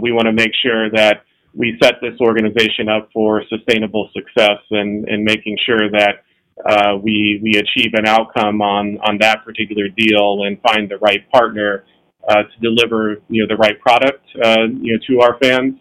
we 0.00 0.10
want 0.10 0.24
to 0.24 0.32
make 0.32 0.52
sure 0.62 0.90
that 0.90 1.24
we 1.54 1.76
set 1.82 1.94
this 2.00 2.18
organization 2.20 2.88
up 2.88 3.08
for 3.12 3.42
sustainable 3.48 4.08
success 4.14 4.58
and, 4.70 5.08
and 5.08 5.24
making 5.24 5.56
sure 5.66 5.90
that 5.90 6.24
uh, 6.68 6.96
we 7.02 7.40
we 7.42 7.58
achieve 7.58 7.92
an 7.94 8.06
outcome 8.06 8.60
on 8.60 8.98
on 8.98 9.18
that 9.18 9.44
particular 9.44 9.88
deal 9.88 10.44
and 10.44 10.60
find 10.60 10.90
the 10.90 10.98
right 10.98 11.28
partner 11.30 11.84
uh, 12.28 12.42
to 12.42 12.60
deliver 12.60 13.16
you 13.28 13.42
know 13.42 13.48
the 13.48 13.56
right 13.56 13.80
product 13.80 14.24
uh, 14.44 14.66
you 14.80 14.92
know 14.92 14.98
to 15.06 15.20
our 15.20 15.38
fans 15.42 15.74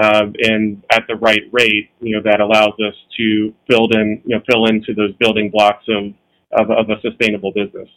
uh, 0.00 0.26
and 0.40 0.82
at 0.90 1.04
the 1.08 1.14
right 1.16 1.42
rate 1.52 1.90
you 2.00 2.16
know 2.16 2.22
that 2.24 2.40
allows 2.40 2.72
us 2.86 2.94
to 3.16 3.54
build 3.68 3.94
in 3.94 4.20
you 4.24 4.34
know 4.34 4.42
fill 4.50 4.66
into 4.66 4.94
those 4.94 5.14
building 5.20 5.50
blocks 5.50 5.84
of 5.88 6.12
of, 6.58 6.70
of 6.70 6.90
a 6.90 7.00
sustainable 7.02 7.52
business 7.52 7.88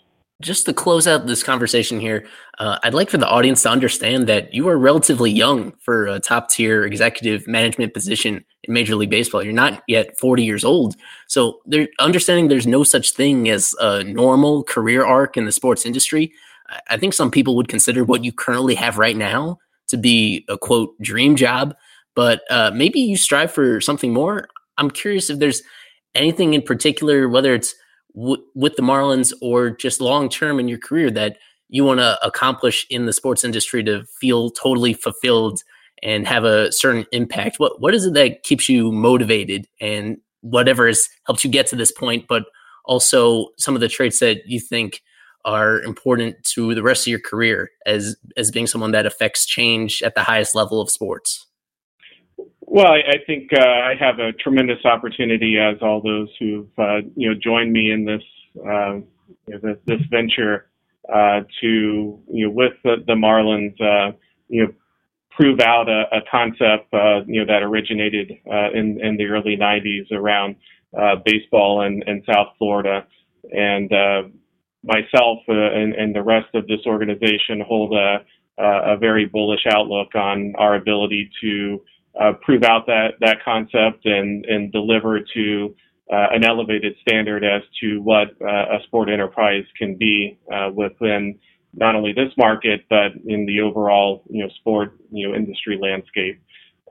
just 0.42 0.66
to 0.68 0.74
close 0.74 1.08
out 1.08 1.26
this 1.26 1.42
conversation 1.42 2.00
here, 2.00 2.26
uh, 2.60 2.78
I'd 2.84 2.94
like 2.94 3.10
for 3.10 3.18
the 3.18 3.28
audience 3.28 3.64
to 3.64 3.70
understand 3.70 4.28
that 4.28 4.54
you 4.54 4.68
are 4.70 4.78
relatively 4.78 5.32
young 5.32 5.74
for 5.80 6.06
a 6.06 6.20
top 6.20 6.50
tier 6.50 6.86
executive 6.86 7.48
management 7.48 7.94
position 7.94 8.46
in 8.64 8.74
Major 8.74 8.96
League 8.96 9.10
Baseball. 9.10 9.42
You're 9.42 9.54
not 9.54 9.82
yet 9.88 10.20
40 10.20 10.44
years 10.44 10.64
old. 10.64 10.96
So, 11.28 11.62
understanding 12.00 12.48
there's 12.50 12.68
no 12.68 12.84
such 12.84 13.12
thing 13.12 13.50
as 13.50 13.74
a 13.80 14.04
normal 14.04 14.64
career 14.64 15.04
arc 15.06 15.38
in 15.38 15.46
the 15.46 15.52
sports 15.52 15.86
industry, 15.86 16.32
I 16.90 16.98
think 16.98 17.14
some 17.14 17.32
people 17.32 17.56
would 17.56 17.68
consider 17.68 18.04
what 18.04 18.24
you 18.24 18.32
currently 18.32 18.76
have 18.76 18.98
right 18.98 19.18
now 19.18 19.58
to 19.88 19.98
be 19.98 20.46
a 20.50 20.58
quote 20.58 21.00
dream 21.02 21.36
job. 21.36 21.76
But 22.14 22.42
uh, 22.50 22.72
maybe 22.74 23.00
you 23.00 23.18
strive 23.18 23.52
for 23.52 23.80
something 23.82 24.14
more. 24.14 24.50
I'm 24.78 24.92
curious 24.92 25.30
if 25.30 25.40
there's 25.40 25.64
anything 26.14 26.54
in 26.54 26.62
particular, 26.62 27.30
whether 27.30 27.54
it's 27.54 27.74
w- 28.18 28.43
with 28.55 28.76
the 28.76 28.82
Marlins 28.82 29.34
or 29.41 29.70
just 29.70 30.01
long 30.01 30.30
term 30.30 30.59
in 30.59 30.68
your 30.68 30.80
career 30.80 31.11
that 31.11 31.38
you 31.70 31.84
want 31.84 31.99
to 31.99 32.18
accomplish 32.26 32.86
in 32.89 33.05
the 33.05 33.13
sports 33.13 33.43
industry 33.43 33.84
to 33.84 34.05
feel 34.20 34.49
totally 34.51 34.93
fulfilled 34.93 35.61
and 36.03 36.28
have 36.28 36.43
a 36.43 36.72
certain 36.72 37.05
impact? 37.11 37.59
What 37.59 37.82
what 37.82 37.93
is 37.93 38.05
it 38.05 38.13
that 38.13 38.43
keeps 38.43 38.70
you 38.70 38.91
motivated 38.91 39.68
and 39.82 40.18
whatever 40.41 40.88
has 40.88 41.09
helped 41.26 41.43
you 41.43 41.49
get 41.49 41.68
to 41.68 41.76
this 41.76 41.91
point, 41.91 42.26
but 42.28 42.43
also 42.86 43.49
some 43.57 43.76
of 43.76 43.82
the 43.82 43.89
traits 43.89 44.20
that 44.20 44.47
you 44.47 44.59
think 44.59 45.01
are 45.45 45.82
important 45.82 46.43
to 46.43 46.76
the 46.76 46.84
rest 46.84 47.07
of 47.07 47.11
your 47.11 47.20
career 47.20 47.72
as 47.86 48.15
as 48.38 48.51
being 48.51 48.68
someone 48.68 48.91
that 48.91 49.05
affects 49.05 49.45
change 49.45 50.03
at 50.03 50.15
the 50.15 50.24
highest 50.24 50.55
level 50.55 50.82
of 50.82 50.89
sports? 50.91 51.47
Well, 52.78 52.91
I, 52.93 52.99
I 53.13 53.17
think 53.25 53.49
uh, 53.53 53.59
I 53.59 53.95
have 53.99 54.19
a 54.19 54.34
tremendous 54.34 54.86
opportunity, 54.86 55.57
as 55.57 55.78
all 55.82 55.99
those 55.99 56.30
who've 56.38 56.69
uh, 56.78 56.97
you 57.15 57.28
know 57.28 57.36
joined 57.43 57.73
me 57.73 57.89
in 57.89 58.05
this 58.05 58.21
uh, 58.63 58.97
you 59.47 59.47
know, 59.47 59.57
this, 59.63 59.78
this 59.88 60.01
venture, 60.11 60.69
uh, 61.11 61.39
to 61.61 62.19
you 62.32 62.45
know 62.45 62.51
with 62.51 62.73
the, 62.84 62.97
the 63.07 63.13
Marlins, 63.13 63.82
uh, 63.82 64.15
you 64.47 64.63
know 64.63 64.71
prove 65.32 65.59
out 65.59 65.89
a, 65.89 66.03
a 66.15 66.19
concept 66.30 66.93
uh, 66.93 67.21
you 67.25 67.43
know 67.43 67.51
that 67.51 67.63
originated 67.63 68.34
in 68.75 68.99
in 69.03 69.17
the 69.17 69.25
early 69.25 69.57
'90s 69.57 70.11
around 70.11 70.55
baseball 71.25 71.82
and, 71.82 72.03
South 72.32 72.49
Florida, 72.59 73.07
and 73.53 73.89
myself 74.84 75.39
and, 75.47 75.95
and 75.95 76.15
the 76.15 76.21
rest 76.21 76.53
of 76.53 76.67
this 76.67 76.82
organization 76.86 77.59
hold 77.67 77.95
a 77.95 78.17
a 78.59 78.97
very 78.97 79.25
bullish 79.25 79.65
outlook 79.67 80.13
on 80.13 80.53
our 80.59 80.75
ability 80.75 81.28
to 81.41 81.82
uh, 82.20 82.34
prove 82.41 82.63
out 82.63 82.86
that 82.88 83.13
that 83.20 83.38
concept 83.43 84.05
and 84.05 84.45
and 84.45 84.72
deliver 84.72 85.20
to 85.20 85.76
uh, 86.11 86.28
an 86.32 86.43
elevated 86.43 86.95
standard 87.01 87.43
as 87.43 87.61
to 87.82 87.99
what 88.01 88.30
uh, 88.41 88.78
a 88.78 88.80
sport 88.86 89.09
enterprise 89.09 89.65
can 89.78 89.95
be 89.95 90.38
uh, 90.51 90.70
within 90.74 91.38
not 91.74 91.95
only 91.95 92.13
this 92.13 92.32
market 92.38 92.82
but 92.89 93.11
in 93.26 93.45
the 93.45 93.61
overall 93.61 94.24
you 94.30 94.43
know 94.43 94.49
sport 94.59 94.97
you 95.11 95.28
know 95.28 95.36
industry 95.36 95.78
landscape. 95.82 96.41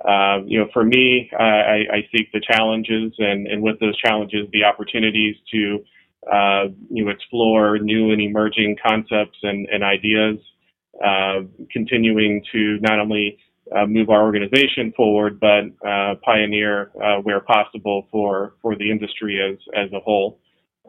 Uh, 0.07 0.41
you 0.45 0.59
know, 0.59 0.69
for 0.75 0.85
me, 0.85 1.31
I, 1.33 1.85
I 1.91 2.09
seek 2.15 2.31
the 2.31 2.43
challenges, 2.53 3.15
and, 3.17 3.47
and 3.47 3.63
with 3.63 3.81
those 3.81 3.97
challenges, 3.97 4.47
the 4.53 4.63
opportunities 4.63 5.37
to 5.51 5.85
uh, 6.31 6.65
you 6.91 7.03
know 7.03 7.11
explore 7.11 7.79
new 7.79 8.13
and 8.13 8.21
emerging 8.21 8.77
concepts 8.87 9.39
and, 9.43 9.67
and 9.73 9.83
ideas, 9.83 10.37
continuing 11.73 12.45
to 12.53 12.79
not 12.83 13.01
only 13.01 13.39
uh, 13.75 13.87
move 13.87 14.11
our 14.11 14.23
organization 14.23 14.93
forward, 14.97 15.41
but 15.41 15.65
uh, 15.87 16.15
pioneer 16.25 16.93
uh, 17.03 17.21
where 17.23 17.41
possible 17.41 18.07
for 18.13 18.55
for 18.63 18.77
the 18.77 18.91
industry 18.91 19.41
as 19.41 19.59
as 19.75 19.93
a 19.93 20.01
whole. 20.01 20.39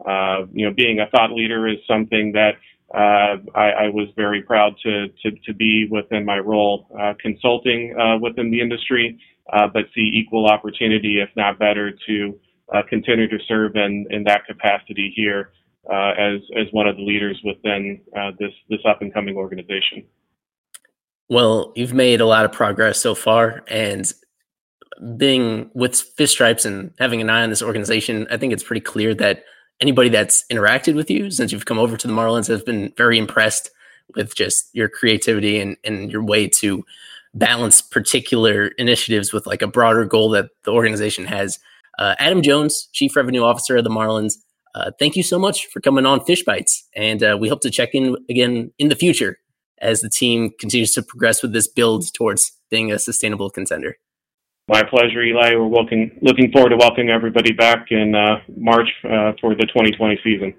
Uh, 0.06 0.46
you 0.52 0.64
know, 0.64 0.72
being 0.72 1.00
a 1.00 1.06
thought 1.10 1.32
leader 1.32 1.66
is 1.66 1.78
something 1.88 2.32
that 2.32 2.52
uh, 2.94 3.36
I, 3.58 3.70
I, 3.70 3.88
was 3.88 4.08
very 4.16 4.42
proud 4.42 4.74
to 4.84 5.08
to, 5.08 5.30
to 5.46 5.54
be 5.54 5.88
within 5.90 6.24
my 6.24 6.38
role, 6.38 6.86
uh, 6.98 7.14
consulting 7.20 7.96
within 8.22 8.50
the 8.50 8.60
industry, 8.60 9.18
but 9.50 9.84
see 9.94 10.10
equal 10.14 10.46
opportunity, 10.46 11.20
if 11.20 11.30
not 11.36 11.58
better, 11.58 11.92
to 12.06 12.38
continue 12.88 13.28
to 13.28 13.38
serve 13.48 13.74
in 13.74 14.06
in 14.10 14.22
that 14.24 14.46
capacity 14.46 15.12
here 15.16 15.50
as 15.90 16.40
as 16.56 16.66
one 16.70 16.86
of 16.86 16.96
the 16.96 17.02
leaders 17.02 17.38
within 17.44 18.00
this 18.38 18.52
this 18.70 18.80
up 18.88 19.02
and 19.02 19.12
coming 19.12 19.36
organization. 19.36 20.04
Well, 21.28 21.72
you've 21.76 21.92
made 21.92 22.20
a 22.20 22.26
lot 22.26 22.44
of 22.44 22.52
progress 22.52 23.00
so 23.00 23.14
far, 23.14 23.62
and 23.68 24.10
being 25.16 25.70
with 25.74 26.00
Fish 26.16 26.32
Stripes 26.32 26.64
and 26.64 26.92
having 26.98 27.20
an 27.20 27.30
eye 27.30 27.42
on 27.42 27.50
this 27.50 27.62
organization, 27.62 28.26
I 28.30 28.36
think 28.36 28.52
it's 28.52 28.62
pretty 28.62 28.80
clear 28.80 29.14
that 29.16 29.44
anybody 29.80 30.08
that's 30.08 30.44
interacted 30.50 30.94
with 30.94 31.10
you 31.10 31.30
since 31.30 31.52
you've 31.52 31.66
come 31.66 31.78
over 31.78 31.96
to 31.96 32.06
the 32.06 32.12
Marlins 32.12 32.48
has 32.48 32.62
been 32.62 32.92
very 32.96 33.18
impressed 33.18 33.70
with 34.16 34.34
just 34.34 34.70
your 34.72 34.88
creativity 34.88 35.60
and, 35.60 35.76
and 35.84 36.10
your 36.10 36.24
way 36.24 36.48
to 36.48 36.82
balance 37.34 37.80
particular 37.80 38.68
initiatives 38.78 39.32
with 39.32 39.46
like 39.46 39.62
a 39.62 39.66
broader 39.66 40.04
goal 40.04 40.30
that 40.30 40.48
the 40.64 40.72
organization 40.72 41.26
has. 41.26 41.58
Uh, 41.98 42.14
Adam 42.18 42.42
Jones, 42.42 42.88
Chief 42.92 43.14
Revenue 43.14 43.42
Officer 43.42 43.76
of 43.76 43.84
the 43.84 43.90
Marlins, 43.90 44.34
uh, 44.74 44.90
thank 44.98 45.14
you 45.14 45.22
so 45.22 45.38
much 45.38 45.66
for 45.66 45.80
coming 45.80 46.06
on 46.06 46.24
Fish 46.24 46.42
Bites, 46.44 46.88
and 46.94 47.22
uh, 47.22 47.36
we 47.38 47.48
hope 47.48 47.60
to 47.60 47.70
check 47.70 47.90
in 47.92 48.16
again 48.30 48.72
in 48.78 48.88
the 48.88 48.96
future 48.96 49.38
as 49.80 50.00
the 50.00 50.08
team 50.08 50.50
continues 50.58 50.92
to 50.94 51.02
progress 51.02 51.42
with 51.42 51.52
this 51.52 51.68
build 51.68 52.12
towards 52.14 52.52
being 52.70 52.92
a 52.92 52.98
sustainable 52.98 53.50
contender. 53.50 53.96
My 54.68 54.82
pleasure, 54.82 55.22
Eli. 55.22 55.56
We're 55.56 55.66
looking 55.66 56.18
looking 56.20 56.52
forward 56.52 56.70
to 56.70 56.76
welcoming 56.76 57.08
everybody 57.10 57.52
back 57.52 57.86
in 57.90 58.14
uh, 58.14 58.40
March 58.54 58.88
uh, 59.04 59.32
for 59.40 59.54
the 59.54 59.64
2020 59.66 60.20
season. 60.22 60.54